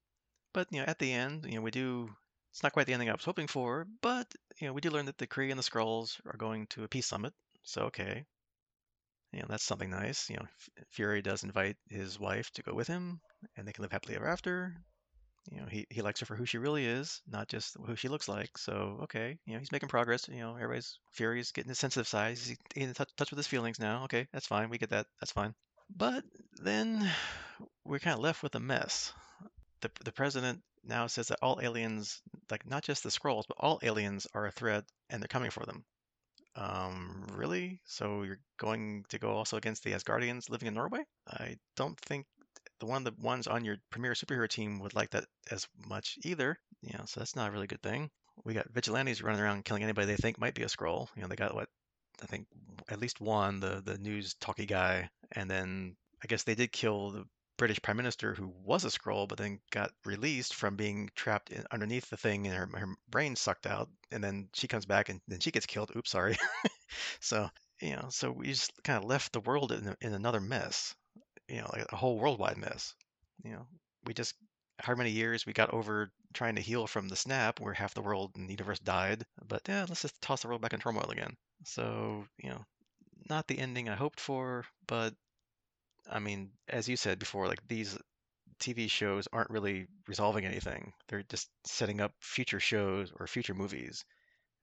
But 0.53 0.69
you 0.71 0.81
know, 0.81 0.87
at 0.87 0.99
the 0.99 1.13
end, 1.13 1.47
you 1.47 1.57
know, 1.57 1.63
we 1.63 1.71
do. 1.71 2.09
It's 2.53 2.63
not 2.63 2.73
quite 2.73 2.87
the 2.87 2.93
ending 2.93 3.09
I 3.09 3.13
was 3.13 3.25
hoping 3.25 3.47
for, 3.47 3.87
but 4.03 4.27
you 4.61 4.67
know, 4.67 4.73
we 4.73 4.81
do 4.81 4.91
learn 4.91 5.07
that 5.07 5.19
the 5.19 5.27
Kree 5.27 5.51
and 5.51 5.59
the 5.59 5.63
Skrulls 5.63 6.21
are 6.27 6.37
going 6.37 6.67
to 6.69 6.85
a 6.85 6.89
peace 6.89 7.07
summit. 7.07 7.33
So 7.63 7.83
okay, 7.83 8.25
you 9.33 9.41
know, 9.41 9.47
that's 9.49 9.65
something 9.65 9.91
nice. 9.91 10.29
You 10.29 10.37
know, 10.37 10.47
Fury 10.91 11.23
does 11.23 11.45
invite 11.45 11.77
his 11.89 12.19
wife 12.19 12.51
to 12.53 12.63
go 12.63 12.75
with 12.75 12.89
him, 12.89 13.21
and 13.57 13.67
they 13.67 13.73
can 13.73 13.83
live 13.83 13.93
happily 13.93 14.17
ever 14.17 14.29
after. 14.29 14.75
You 15.51 15.61
know, 15.61 15.67
he, 15.67 15.87
he 15.89 16.03
likes 16.03 16.21
her 16.21 16.27
for 16.27 16.37
who 16.37 16.45
she 16.45 16.59
really 16.59 16.85
is, 16.85 17.23
not 17.27 17.49
just 17.49 17.77
who 17.87 17.97
she 17.97 18.09
looks 18.09 18.29
like. 18.29 18.59
So 18.59 19.01
okay, 19.05 19.39
you 19.47 19.55
know, 19.55 19.59
he's 19.59 19.73
making 19.73 19.89
progress. 19.89 20.29
You 20.29 20.41
know, 20.41 20.55
everybody's 20.55 20.99
Fury's 21.13 21.53
getting 21.53 21.71
his 21.71 21.79
sensitive 21.79 22.09
side. 22.09 22.39
He's 22.39 22.57
in 22.77 22.93
touch, 22.93 23.11
touch 23.17 23.31
with 23.31 23.39
his 23.39 23.47
feelings 23.47 23.79
now. 23.79 24.05
Okay, 24.05 24.29
that's 24.33 24.47
fine. 24.47 24.69
We 24.69 24.79
get 24.79 24.91
that. 24.91 25.07
That's 25.21 25.33
fine. 25.33 25.55
But 25.97 26.25
then 26.63 27.11
we're 27.85 27.99
kind 27.99 28.15
of 28.15 28.21
left 28.21 28.43
with 28.43 28.55
a 28.55 28.61
mess. 28.61 29.13
The, 29.81 29.91
the 30.05 30.13
president 30.13 30.63
now 30.85 31.07
says 31.07 31.29
that 31.29 31.39
all 31.43 31.61
aliens, 31.63 32.21
like 32.51 32.67
not 32.69 32.83
just 32.85 33.03
the 33.03 33.09
Skrulls, 33.11 33.45
but 33.49 33.57
all 33.59 33.81
aliens 33.83 34.27
are 34.35 34.47
a 34.47 34.53
threat 34.53 34.85
and 35.09 35.23
they're 35.23 35.29
coming 35.29 35.51
for 35.51 35.65
them. 35.65 35.85
Um, 36.57 37.27
really? 37.35 37.81
So 37.85 38.23
you're 38.23 38.41
going 38.59 39.05
to 39.09 39.19
go 39.19 39.31
also 39.31 39.57
against 39.57 39.85
the 39.85 39.93
Asgardians 39.93 40.51
living 40.51 40.69
in 40.69 40.75
Norway? 40.75 41.05
I 41.29 41.57
don't 41.77 41.99
think 42.01 42.27
the 42.81 42.87
one 42.87 43.07
of 43.07 43.17
the 43.17 43.23
ones 43.23 43.47
on 43.47 43.65
your 43.65 43.77
premier 43.91 44.13
superhero 44.13 44.49
team 44.49 44.81
would 44.81 44.95
like 44.95 45.11
that 45.11 45.25
as 45.51 45.67
much 45.87 46.19
either. 46.25 46.59
You 46.83 46.99
know, 46.99 47.05
so 47.07 47.21
that's 47.21 47.37
not 47.37 47.49
a 47.49 47.53
really 47.53 47.67
good 47.67 47.83
thing. 47.83 48.11
We 48.45 48.55
got 48.55 48.73
vigilantes 48.73 49.23
running 49.23 49.41
around 49.41 49.65
killing 49.65 49.83
anybody 49.83 50.07
they 50.07 50.17
think 50.17 50.39
might 50.39 50.55
be 50.55 50.63
a 50.63 50.67
Skrull. 50.67 51.09
You 51.15 51.23
know, 51.23 51.29
they 51.29 51.37
got 51.37 51.55
what 51.55 51.69
I 52.23 52.27
think 52.27 52.47
at 52.89 53.01
least 53.01 53.21
one, 53.21 53.61
the 53.61 53.83
the 53.85 53.99
news 53.99 54.35
talky 54.41 54.67
guy, 54.67 55.09
and 55.33 55.51
then 55.51 55.97
I 56.23 56.27
guess 56.27 56.43
they 56.43 56.55
did 56.55 56.73
kill 56.73 57.11
the 57.11 57.25
British 57.61 57.83
Prime 57.83 57.99
Minister 57.99 58.33
who 58.33 58.55
was 58.65 58.87
a 58.87 58.89
Skrull, 58.89 59.29
but 59.29 59.37
then 59.37 59.61
got 59.71 59.93
released 60.07 60.55
from 60.55 60.77
being 60.77 61.11
trapped 61.15 61.51
in, 61.51 61.63
underneath 61.71 62.09
the 62.09 62.17
thing 62.17 62.47
and 62.47 62.57
her, 62.57 62.67
her 62.79 62.95
brain 63.11 63.37
sucked 63.37 63.67
out, 63.67 63.91
and 64.11 64.25
then 64.25 64.49
she 64.55 64.67
comes 64.67 64.87
back 64.87 65.11
and 65.11 65.21
then 65.29 65.41
she 65.41 65.51
gets 65.51 65.67
killed. 65.67 65.93
Oops, 65.95 66.09
sorry. 66.11 66.39
so 67.21 67.51
you 67.83 67.97
know, 67.97 68.07
so 68.09 68.33
we 68.33 68.47
just 68.47 68.73
kind 68.83 68.97
of 68.97 69.05
left 69.05 69.35
the 69.35 69.41
world 69.41 69.73
in, 69.73 69.95
in 70.01 70.15
another 70.15 70.41
mess. 70.41 70.95
You 71.49 71.61
know, 71.61 71.69
like 71.71 71.85
a 71.93 71.97
whole 71.97 72.19
worldwide 72.19 72.57
mess. 72.57 72.95
You 73.45 73.53
know, 73.53 73.67
we 74.07 74.15
just 74.15 74.35
how 74.79 74.95
many 74.95 75.11
years 75.11 75.45
we 75.45 75.53
got 75.53 75.75
over 75.75 76.11
trying 76.33 76.55
to 76.55 76.63
heal 76.63 76.87
from 76.87 77.09
the 77.09 77.17
snap 77.17 77.61
where 77.61 77.75
half 77.75 77.93
the 77.93 78.01
world 78.01 78.31
and 78.37 78.49
the 78.49 78.55
universe 78.55 78.79
died. 78.79 79.27
But 79.47 79.61
yeah, 79.69 79.85
let's 79.87 80.01
just 80.01 80.19
toss 80.23 80.41
the 80.41 80.49
world 80.49 80.63
back 80.63 80.73
in 80.73 80.81
turmoil 80.81 81.11
again. 81.11 81.37
So, 81.67 82.25
you 82.43 82.49
know, 82.49 82.65
not 83.29 83.49
the 83.49 83.59
ending 83.59 83.91
I 83.91 83.97
hoped 83.97 84.19
for, 84.19 84.65
but 84.87 85.13
I 86.09 86.19
mean, 86.19 86.51
as 86.69 86.89
you 86.89 86.97
said 86.97 87.19
before, 87.19 87.47
like 87.47 87.67
these 87.69 87.97
TV 88.61 88.91
shows 88.91 89.27
aren't 89.33 89.51
really 89.51 89.87
resolving 90.07 90.45
anything. 90.45 90.93
They're 91.09 91.25
just 91.29 91.49
setting 91.65 92.01
up 92.01 92.13
future 92.21 92.61
shows 92.61 93.13
or 93.19 93.27
future 93.27 93.55
movies. 93.55 94.05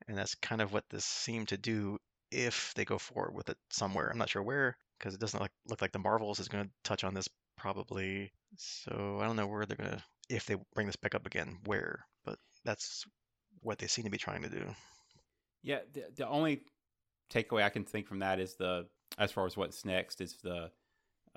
And 0.08 0.18
that's 0.18 0.36
kind 0.36 0.62
of 0.62 0.72
what 0.72 0.86
this 0.90 1.06
seemed 1.06 1.50
to 1.50 1.58
do 1.58 1.98
if 2.32 2.74
they 2.76 2.86
go 2.86 2.98
forward 2.98 3.34
with 3.34 3.50
it 3.50 3.58
somewhere. 3.72 4.10
I'm 4.10 4.18
not 4.18 4.30
sure 4.30 4.44
where, 4.44 4.78
because 4.98 5.14
it 5.14 5.20
doesn't 5.20 5.42
look, 5.42 5.52
look 5.68 5.82
like 5.82 5.92
the 5.92 6.00
Marvels 6.00 6.40
is 6.40 6.48
going 6.48 6.66
to 6.66 6.72
touch 6.84 7.04
on 7.04 7.14
this 7.14 7.28
probably. 7.58 8.32
So 8.58 9.20
I 9.22 9.26
don't 9.26 9.36
know 9.36 9.48
where 9.48 9.66
they're 9.66 9.78
going 9.78 9.92
to, 9.92 10.04
if 10.30 10.46
they 10.46 10.56
bring 10.76 10.88
this 10.88 10.96
back 10.96 11.16
up 11.16 11.26
again, 11.26 11.58
where. 11.66 12.06
But 12.24 12.38
that's 12.64 13.04
what 13.62 13.80
they 13.80 13.88
seem 13.88 14.06
to 14.06 14.12
be 14.12 14.18
trying 14.18 14.44
to 14.44 14.50
do. 14.50 14.64
Yeah, 15.64 15.80
the, 15.94 16.04
the 16.16 16.28
only 16.28 16.62
takeaway 17.34 17.64
I 17.64 17.70
can 17.70 17.84
think 17.84 18.08
from 18.08 18.20
that 18.20 18.40
is 18.40 18.56
the 18.56 18.88
as 19.18 19.32
far 19.32 19.46
as 19.46 19.58
what's 19.58 19.84
next 19.84 20.22
is 20.22 20.38
the 20.44 20.70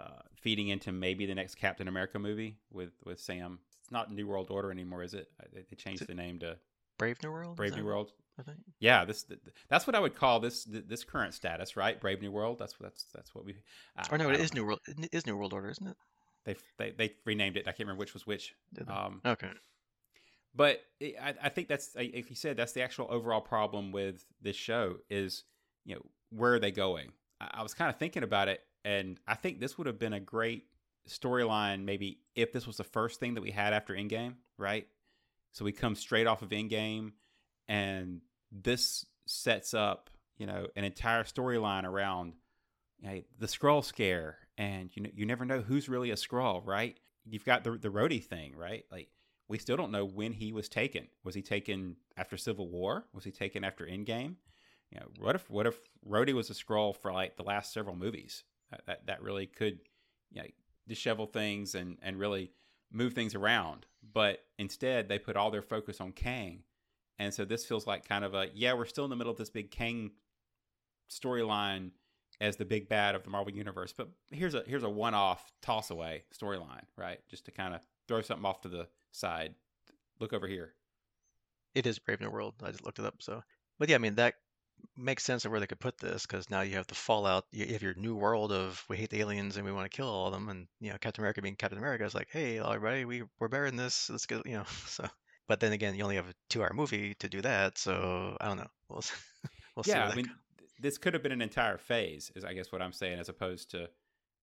uh, 0.01 0.20
feeding 0.34 0.68
into 0.68 0.92
maybe 0.92 1.26
the 1.26 1.34
next 1.34 1.57
Captain 1.57 1.88
America 1.88 2.18
movie 2.18 2.59
with 2.70 2.90
with 3.05 3.20
Sam. 3.20 3.59
It's 3.82 3.90
not 3.90 4.12
New 4.12 4.26
World 4.26 4.51
Order 4.51 4.70
anymore, 4.70 5.03
is 5.03 5.14
it? 5.14 5.28
They, 5.53 5.62
they 5.68 5.76
changed 5.76 6.03
it- 6.03 6.09
the 6.09 6.14
name 6.14 6.38
to 6.40 6.57
Brave 6.98 7.22
New 7.22 7.30
World? 7.32 7.57
Brave 7.57 7.76
New 7.76 7.84
World. 7.84 8.12
I 8.38 8.42
think. 8.42 8.59
Yeah, 8.78 9.05
this 9.05 9.24
th- 9.24 9.40
that's 9.68 9.86
what 9.86 9.94
I 9.96 10.01
would 10.01 10.14
call 10.14 10.40
this 10.40 10.64
th- 10.64 10.84
this 10.86 11.05
current 11.05 11.34
status, 11.34 11.76
right? 11.76 12.01
Brave 12.01 12.20
New 12.22 12.30
World. 12.32 12.59
That's 12.59 12.74
that's 12.80 13.05
that's 13.14 13.34
what 13.34 13.44
we. 13.44 13.55
I- 13.96 14.07
Or 14.11 14.18
no, 14.18 14.30
it 14.30 14.40
is. 14.40 14.55
New 14.55 14.64
World. 14.64 14.80
It 14.86 15.09
is 15.12 15.26
New 15.26 15.36
World 15.36 15.53
Order, 15.53 15.70
isn't 15.70 15.86
it? 15.86 15.96
They 16.44 16.57
they 16.78 16.90
they 16.92 17.14
renamed 17.26 17.57
it. 17.57 17.62
I 17.66 17.72
can't 17.72 17.80
remember 17.80 18.01
which 18.01 18.14
was 18.14 18.26
which. 18.26 18.55
Um, 18.88 19.20
Okay. 19.26 19.51
but 20.55 20.80
it, 21.01 21.16
I, 21.22 21.34
I 21.44 21.48
think 21.51 21.68
that's 21.68 21.94
like 21.94 22.28
you 22.30 22.36
said 22.36 22.57
that's 22.57 22.72
the 22.72 22.82
actual 22.82 23.07
overall 23.11 23.40
problem 23.40 23.92
with 23.92 24.24
this 24.40 24.57
show 24.57 24.96
is 25.11 25.44
you 25.84 25.94
know 25.96 26.03
where 26.30 26.55
are 26.55 26.59
they 26.59 26.70
going 26.72 27.12
i, 27.40 27.51
I 27.55 27.62
was 27.62 27.74
kind 27.74 27.88
of 27.90 27.96
thinking 27.98 28.22
about 28.22 28.48
it 28.48 28.61
and 28.84 29.18
i 29.26 29.34
think 29.34 29.60
this 29.60 29.76
would 29.78 29.86
have 29.86 29.98
been 29.98 30.12
a 30.12 30.20
great 30.20 30.64
storyline 31.08 31.84
maybe 31.84 32.18
if 32.34 32.52
this 32.52 32.66
was 32.66 32.76
the 32.76 32.84
first 32.84 33.20
thing 33.20 33.34
that 33.34 33.40
we 33.40 33.50
had 33.50 33.72
after 33.72 33.94
Endgame, 33.94 34.34
right 34.58 34.86
so 35.52 35.64
we 35.64 35.72
come 35.72 35.94
straight 35.94 36.26
off 36.26 36.42
of 36.42 36.50
Endgame 36.50 37.12
and 37.68 38.20
this 38.52 39.06
sets 39.26 39.74
up 39.74 40.10
you 40.36 40.46
know 40.46 40.66
an 40.76 40.84
entire 40.84 41.24
storyline 41.24 41.84
around 41.84 42.34
you 43.00 43.08
know, 43.08 43.20
the 43.38 43.46
Skrull 43.46 43.84
scare 43.84 44.36
and 44.58 44.90
you 44.94 45.02
know 45.02 45.10
you 45.14 45.24
never 45.26 45.44
know 45.44 45.60
who's 45.60 45.88
really 45.88 46.10
a 46.10 46.16
Skrull 46.16 46.64
right 46.66 46.98
you've 47.24 47.44
got 47.44 47.64
the 47.64 47.72
the 47.72 47.88
Rhodey 47.88 48.22
thing 48.22 48.54
right 48.54 48.84
like 48.92 49.08
we 49.50 49.58
still 49.58 49.76
don't 49.76 49.90
know 49.90 50.04
when 50.04 50.32
he 50.32 50.52
was 50.52 50.68
taken. 50.68 51.08
Was 51.24 51.34
he 51.34 51.42
taken 51.42 51.96
after 52.16 52.36
Civil 52.36 52.68
War? 52.68 53.04
Was 53.12 53.24
he 53.24 53.32
taken 53.32 53.64
after 53.64 53.84
Endgame? 53.84 54.36
You 54.92 55.00
know, 55.00 55.06
what 55.18 55.34
if 55.34 55.50
what 55.50 55.66
if 55.66 55.76
Rhodey 56.08 56.32
was 56.32 56.50
a 56.50 56.54
Skrull 56.54 56.96
for 56.96 57.12
like 57.12 57.36
the 57.36 57.42
last 57.42 57.72
several 57.72 57.96
movies? 57.96 58.44
That 58.86 59.06
that, 59.06 59.22
really 59.22 59.46
could, 59.46 59.80
you 60.30 60.42
know, 60.42 60.48
dishevel 60.88 61.32
things 61.32 61.74
and 61.74 61.98
and 62.02 62.18
really 62.18 62.52
move 62.92 63.14
things 63.14 63.34
around. 63.34 63.86
But 64.12 64.40
instead, 64.58 65.08
they 65.08 65.18
put 65.18 65.36
all 65.36 65.50
their 65.50 65.62
focus 65.62 66.00
on 66.00 66.12
Kang, 66.12 66.62
and 67.18 67.32
so 67.32 67.44
this 67.44 67.64
feels 67.64 67.86
like 67.86 68.08
kind 68.08 68.24
of 68.24 68.34
a 68.34 68.48
yeah, 68.54 68.74
we're 68.74 68.86
still 68.86 69.04
in 69.04 69.10
the 69.10 69.16
middle 69.16 69.32
of 69.32 69.38
this 69.38 69.50
big 69.50 69.70
Kang 69.70 70.12
storyline 71.10 71.90
as 72.40 72.56
the 72.56 72.64
big 72.64 72.88
bad 72.88 73.14
of 73.14 73.22
the 73.22 73.30
Marvel 73.30 73.52
universe. 73.52 73.92
But 73.96 74.08
here's 74.30 74.54
a 74.54 74.62
here's 74.66 74.84
a 74.84 74.90
one 74.90 75.14
off 75.14 75.52
toss 75.62 75.90
away 75.90 76.24
storyline, 76.36 76.84
right? 76.96 77.20
Just 77.28 77.44
to 77.46 77.50
kind 77.50 77.74
of 77.74 77.80
throw 78.08 78.22
something 78.22 78.46
off 78.46 78.62
to 78.62 78.68
the 78.68 78.88
side. 79.12 79.54
Look 80.18 80.32
over 80.32 80.46
here. 80.46 80.74
It 81.74 81.86
is 81.86 81.98
Brave 81.98 82.20
New 82.20 82.30
World. 82.30 82.54
I 82.62 82.70
just 82.70 82.84
looked 82.84 82.98
it 82.98 83.04
up. 83.04 83.16
So, 83.20 83.42
but 83.78 83.88
yeah, 83.88 83.96
I 83.96 83.98
mean 83.98 84.16
that 84.16 84.34
makes 84.96 85.24
sense 85.24 85.44
of 85.44 85.50
where 85.50 85.60
they 85.60 85.66
could 85.66 85.80
put 85.80 85.98
this 85.98 86.26
because 86.26 86.50
now 86.50 86.60
you 86.62 86.76
have 86.76 86.86
the 86.86 86.94
fallout. 86.94 87.44
You 87.52 87.66
have 87.72 87.82
your 87.82 87.94
new 87.94 88.14
world 88.14 88.52
of 88.52 88.84
we 88.88 88.96
hate 88.96 89.10
the 89.10 89.20
aliens 89.20 89.56
and 89.56 89.64
we 89.64 89.72
want 89.72 89.90
to 89.90 89.96
kill 89.96 90.08
all 90.08 90.26
of 90.28 90.32
them, 90.32 90.48
and 90.48 90.66
you 90.80 90.90
know 90.90 90.98
Captain 91.00 91.22
America 91.22 91.42
being 91.42 91.56
Captain 91.56 91.78
America 91.78 92.04
is 92.04 92.14
like, 92.14 92.28
hey, 92.30 92.58
everybody, 92.58 93.04
we 93.04 93.22
we're 93.38 93.48
better 93.48 93.66
than 93.66 93.76
this. 93.76 94.08
Let's 94.10 94.26
go, 94.26 94.42
you 94.44 94.52
know. 94.54 94.64
So, 94.86 95.06
but 95.48 95.60
then 95.60 95.72
again, 95.72 95.94
you 95.94 96.02
only 96.04 96.16
have 96.16 96.28
a 96.28 96.34
two-hour 96.48 96.72
movie 96.74 97.14
to 97.20 97.28
do 97.28 97.40
that. 97.42 97.76
So 97.78 98.36
I 98.40 98.46
don't 98.46 98.58
know. 98.58 98.70
We'll 98.88 99.02
we'll 99.76 99.82
see. 99.84 99.90
yeah, 99.90 100.08
I 100.08 100.14
mean, 100.14 100.26
th- 100.58 100.70
this 100.80 100.98
could 100.98 101.14
have 101.14 101.22
been 101.22 101.32
an 101.32 101.42
entire 101.42 101.78
phase, 101.78 102.30
is 102.36 102.44
I 102.44 102.52
guess 102.54 102.70
what 102.72 102.82
I'm 102.82 102.92
saying, 102.92 103.18
as 103.18 103.28
opposed 103.28 103.70
to 103.72 103.88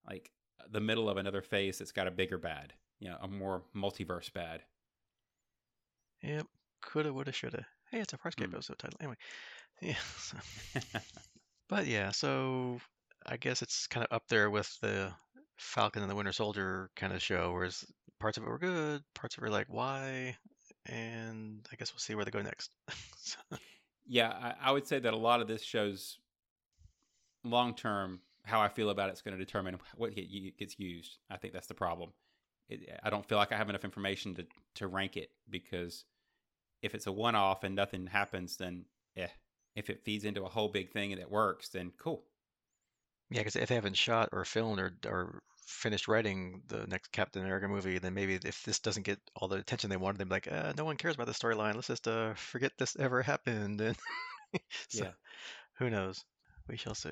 like 0.07 0.31
the 0.71 0.81
middle 0.81 1.09
of 1.09 1.17
another 1.17 1.41
phase 1.41 1.77
that's 1.77 1.91
got 1.91 2.07
a 2.07 2.11
bigger 2.11 2.37
bad, 2.37 2.73
you 2.99 3.09
know, 3.09 3.17
a 3.21 3.27
more 3.27 3.63
multiverse 3.75 4.31
bad. 4.33 4.63
Yep. 6.23 6.47
Coulda, 6.81 7.13
woulda, 7.13 7.31
shoulda. 7.31 7.65
Hey, 7.91 7.99
it's 7.99 8.13
a 8.13 8.17
Farscape 8.17 8.47
Hmm. 8.47 8.55
episode 8.55 8.79
title. 8.79 8.97
Anyway, 8.99 9.15
yeah. 9.81 9.95
But 11.69 11.85
yeah, 11.87 12.11
so 12.11 12.79
I 13.25 13.37
guess 13.37 13.61
it's 13.61 13.87
kind 13.87 14.05
of 14.09 14.15
up 14.15 14.23
there 14.29 14.49
with 14.49 14.69
the 14.81 15.11
Falcon 15.57 16.01
and 16.01 16.09
the 16.09 16.15
Winter 16.15 16.31
Soldier 16.31 16.89
kind 16.95 17.13
of 17.13 17.21
show, 17.21 17.51
whereas 17.51 17.83
parts 18.19 18.37
of 18.37 18.43
it 18.43 18.49
were 18.49 18.59
good, 18.59 19.03
parts 19.13 19.35
of 19.35 19.43
it 19.43 19.45
were 19.45 19.51
like, 19.51 19.67
why? 19.69 20.37
And 20.85 21.67
I 21.71 21.75
guess 21.75 21.91
we'll 21.91 21.99
see 21.99 22.15
where 22.15 22.23
they 22.23 22.31
go 22.31 22.41
next. 22.41 22.71
So, 23.17 23.37
yeah, 24.07 24.29
I, 24.29 24.69
I 24.69 24.71
would 24.71 24.87
say 24.87 24.99
that 24.99 25.13
a 25.13 25.17
lot 25.17 25.41
of 25.41 25.47
this 25.47 25.61
show's 25.61 26.19
long 27.43 27.75
term 27.75 28.21
how 28.43 28.61
I 28.61 28.69
feel 28.69 28.89
about 28.89 29.09
it's 29.09 29.21
going 29.21 29.37
to 29.37 29.43
determine 29.43 29.77
what 29.95 30.15
get, 30.15 30.57
gets 30.57 30.79
used. 30.79 31.17
I 31.29 31.35
think 31.35 31.53
that's 31.53 31.67
the 31.67 31.73
problem. 31.73 32.13
It, 32.69 32.89
I 33.03 33.09
don't 33.09 33.27
feel 33.27 33.37
like 33.37 33.51
I 33.51 33.57
have 33.57 33.69
enough 33.69 33.83
information 33.83 34.35
to 34.35 34.45
to 34.75 34.87
rank 34.87 35.17
it 35.17 35.31
because 35.49 36.05
if 36.81 36.95
it's 36.95 37.07
a 37.07 37.11
one 37.11 37.35
off 37.35 37.63
and 37.65 37.75
nothing 37.75 38.07
happens, 38.07 38.55
then 38.55 38.85
eh. 39.17 39.27
If 39.77 39.89
it 39.89 40.03
feeds 40.03 40.25
into 40.25 40.43
a 40.43 40.49
whole 40.49 40.67
big 40.69 40.91
thing 40.91 41.13
and 41.13 41.21
it 41.21 41.31
works, 41.31 41.69
then 41.69 41.93
cool. 41.97 42.25
Yeah, 43.29 43.39
because 43.41 43.55
if 43.55 43.69
they 43.69 43.75
haven't 43.75 43.97
shot 43.97 44.29
or 44.33 44.45
filmed 44.45 44.79
or 44.79 44.93
or 45.05 45.43
finished 45.67 46.07
writing 46.07 46.63
the 46.67 46.87
next 46.87 47.11
Captain 47.11 47.41
America 47.43 47.67
movie, 47.67 47.99
then 47.99 48.13
maybe 48.13 48.35
if 48.35 48.63
this 48.63 48.79
doesn't 48.79 49.03
get 49.03 49.19
all 49.35 49.47
the 49.49 49.57
attention 49.57 49.89
they 49.89 49.97
wanted, 49.97 50.19
they'd 50.19 50.25
be 50.29 50.35
like, 50.35 50.47
uh, 50.51 50.73
no 50.77 50.85
one 50.85 50.97
cares 50.97 51.15
about 51.15 51.27
the 51.27 51.33
storyline. 51.33 51.75
Let's 51.75 51.87
just 51.87 52.07
uh, 52.07 52.33
forget 52.35 52.71
this 52.77 52.95
ever 52.97 53.21
happened. 53.23 53.81
And 53.81 53.97
so, 54.89 55.05
Yeah. 55.05 55.11
who 55.79 55.89
knows? 55.89 56.23
We 56.67 56.77
shall 56.77 56.95
see. 56.95 57.11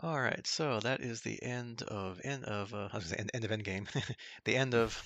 All 0.00 0.20
right, 0.20 0.46
so 0.46 0.80
that 0.80 1.00
is 1.00 1.20
the 1.22 1.42
end 1.42 1.82
of 1.82 2.20
end 2.24 2.44
of 2.44 2.72
uh, 2.74 2.88
I 2.92 2.96
was 2.96 3.04
gonna 3.04 3.08
say 3.08 3.16
end, 3.18 3.30
end 3.34 3.44
of 3.44 3.50
Endgame, 3.50 4.14
the 4.44 4.56
end 4.56 4.74
of 4.74 5.02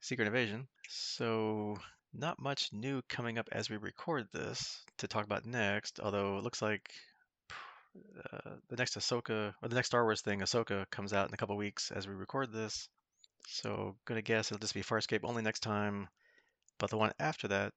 Secret 0.00 0.26
Invasion. 0.26 0.68
So 0.88 1.78
not 2.12 2.40
much 2.40 2.72
new 2.72 3.02
coming 3.08 3.38
up 3.38 3.48
as 3.52 3.70
we 3.70 3.76
record 3.76 4.26
this 4.32 4.82
to 4.98 5.08
talk 5.08 5.24
about 5.24 5.46
next. 5.46 6.00
Although 6.00 6.38
it 6.38 6.44
looks 6.44 6.62
like 6.62 6.90
uh, 8.32 8.56
the 8.68 8.76
next 8.76 8.96
Ahsoka 8.96 9.54
or 9.62 9.68
the 9.68 9.74
next 9.74 9.88
Star 9.88 10.04
Wars 10.04 10.20
thing, 10.20 10.40
Ahsoka, 10.40 10.88
comes 10.90 11.12
out 11.12 11.28
in 11.28 11.34
a 11.34 11.36
couple 11.36 11.56
weeks 11.56 11.90
as 11.90 12.06
we 12.06 12.14
record 12.14 12.52
this. 12.52 12.88
So 13.46 13.96
gonna 14.06 14.22
guess 14.22 14.50
it'll 14.50 14.60
just 14.60 14.74
be 14.74 14.82
Farscape 14.82 15.24
only 15.24 15.42
next 15.42 15.60
time. 15.60 16.08
But 16.78 16.90
the 16.90 16.96
one 16.96 17.12
after 17.18 17.48
that, 17.48 17.72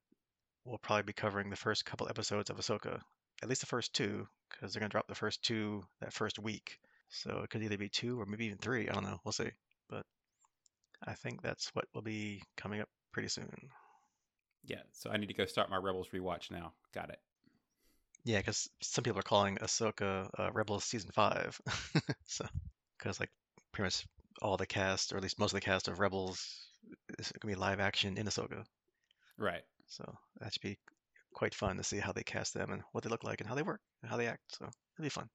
we'll 0.66 0.78
probably 0.78 1.04
be 1.04 1.14
covering 1.14 1.50
the 1.50 1.56
first 1.56 1.86
couple 1.86 2.08
episodes 2.10 2.50
of 2.50 2.58
Ahsoka, 2.58 3.02
at 3.42 3.50
least 3.50 3.62
the 3.62 3.68
first 3.68 3.94
two, 3.94 4.28
because 4.50 4.74
they're 4.74 4.80
gonna 4.80 4.90
drop 4.90 5.08
the 5.08 5.16
first 5.16 5.44
two 5.44 5.84
that 6.02 6.14
first 6.14 6.40
week. 6.40 6.80
So 7.10 7.42
it 7.44 7.50
could 7.50 7.64
either 7.64 7.78
be 7.78 7.90
two 7.90 8.20
or 8.20 8.26
maybe 8.26 8.46
even 8.46 8.58
three. 8.58 8.90
I 8.90 8.94
don't 8.94 9.04
know. 9.04 9.20
We'll 9.24 9.32
see. 9.32 9.52
But 9.90 10.06
I 11.06 11.14
think 11.14 11.42
that's 11.42 11.70
what 11.74 11.86
will 11.94 12.02
be 12.02 12.42
coming 12.58 12.82
up 12.82 12.90
pretty 13.12 13.30
soon. 13.30 13.70
Yeah. 14.66 14.82
So 14.92 15.10
I 15.10 15.18
need 15.18 15.28
to 15.28 15.34
go 15.34 15.46
start 15.46 15.70
my 15.70 15.78
Rebels 15.78 16.10
rewatch 16.14 16.52
now. 16.52 16.74
Got 16.94 17.10
it. 17.10 17.20
Yeah, 18.26 18.38
because 18.38 18.70
some 18.82 19.04
people 19.04 19.20
are 19.20 19.24
calling 19.24 19.58
Ahsoka 19.58 20.30
uh, 20.40 20.52
Rebels 20.54 20.86
season 20.86 21.12
five. 21.14 21.60
so, 22.26 22.46
because 22.98 23.20
like 23.20 23.30
pretty 23.74 23.88
much 23.88 24.06
all 24.42 24.56
the 24.56 24.66
cast, 24.66 25.12
or 25.12 25.18
at 25.18 25.24
least 25.24 25.40
most 25.40 25.52
of 25.52 25.56
the 25.56 25.66
cast 25.66 25.90
of 25.90 26.00
Rebels, 26.00 26.68
is 27.20 27.32
gonna 27.40 27.54
be 27.54 27.60
live 27.60 27.82
action 27.82 28.18
in 28.18 28.26
Ahsoka. 28.26 28.64
Right. 29.38 29.64
So 29.88 30.06
that 30.40 30.54
should 30.54 30.62
be 30.62 30.78
quite 31.34 31.54
fun 31.54 31.78
to 31.78 31.84
see 31.84 31.98
how 31.98 32.14
they 32.14 32.24
cast 32.24 32.54
them 32.54 32.72
and 32.72 32.82
what 32.92 33.04
they 33.04 33.10
look 33.10 33.24
like 33.24 33.42
and 33.42 33.50
how 33.50 33.56
they 33.56 33.62
work 33.64 33.82
and 34.02 34.10
how 34.10 34.18
they 34.18 34.28
act. 34.28 34.44
So 34.58 34.66
it'll 34.66 35.04
be 35.04 35.10
fun. 35.10 35.30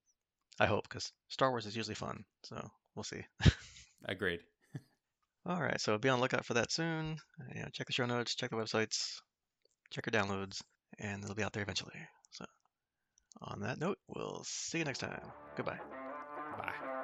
I 0.61 0.66
hope, 0.66 0.89
because 0.89 1.12
Star 1.29 1.51
Wars 1.51 1.66
is 1.66 1.76
usually 1.76 1.95
fun. 1.95 2.24
So 2.45 2.68
we'll 2.95 3.05
see. 3.05 3.22
Agreed. 4.05 4.41
All 5.49 5.62
right, 5.62 5.80
so 5.80 5.96
be 5.96 6.11
on 6.11 6.18
the 6.18 6.22
lookout 6.22 6.44
for 6.44 6.53
that 6.55 6.70
soon. 6.70 7.16
You 7.55 7.62
know, 7.62 7.68
check 7.72 7.86
the 7.86 7.92
show 7.94 8.05
notes, 8.05 8.34
check 8.34 8.51
the 8.51 8.57
websites, 8.57 9.14
check 9.90 10.05
your 10.05 10.22
downloads, 10.22 10.61
and 10.99 11.24
it'll 11.24 11.34
be 11.34 11.42
out 11.42 11.55
there 11.55 11.62
eventually. 11.62 11.94
So, 12.32 12.44
on 13.40 13.61
that 13.61 13.80
note, 13.80 13.96
we'll 14.09 14.42
see 14.44 14.78
you 14.78 14.84
next 14.84 14.99
time. 14.99 15.22
Goodbye. 15.57 15.78
Bye. 16.59 16.97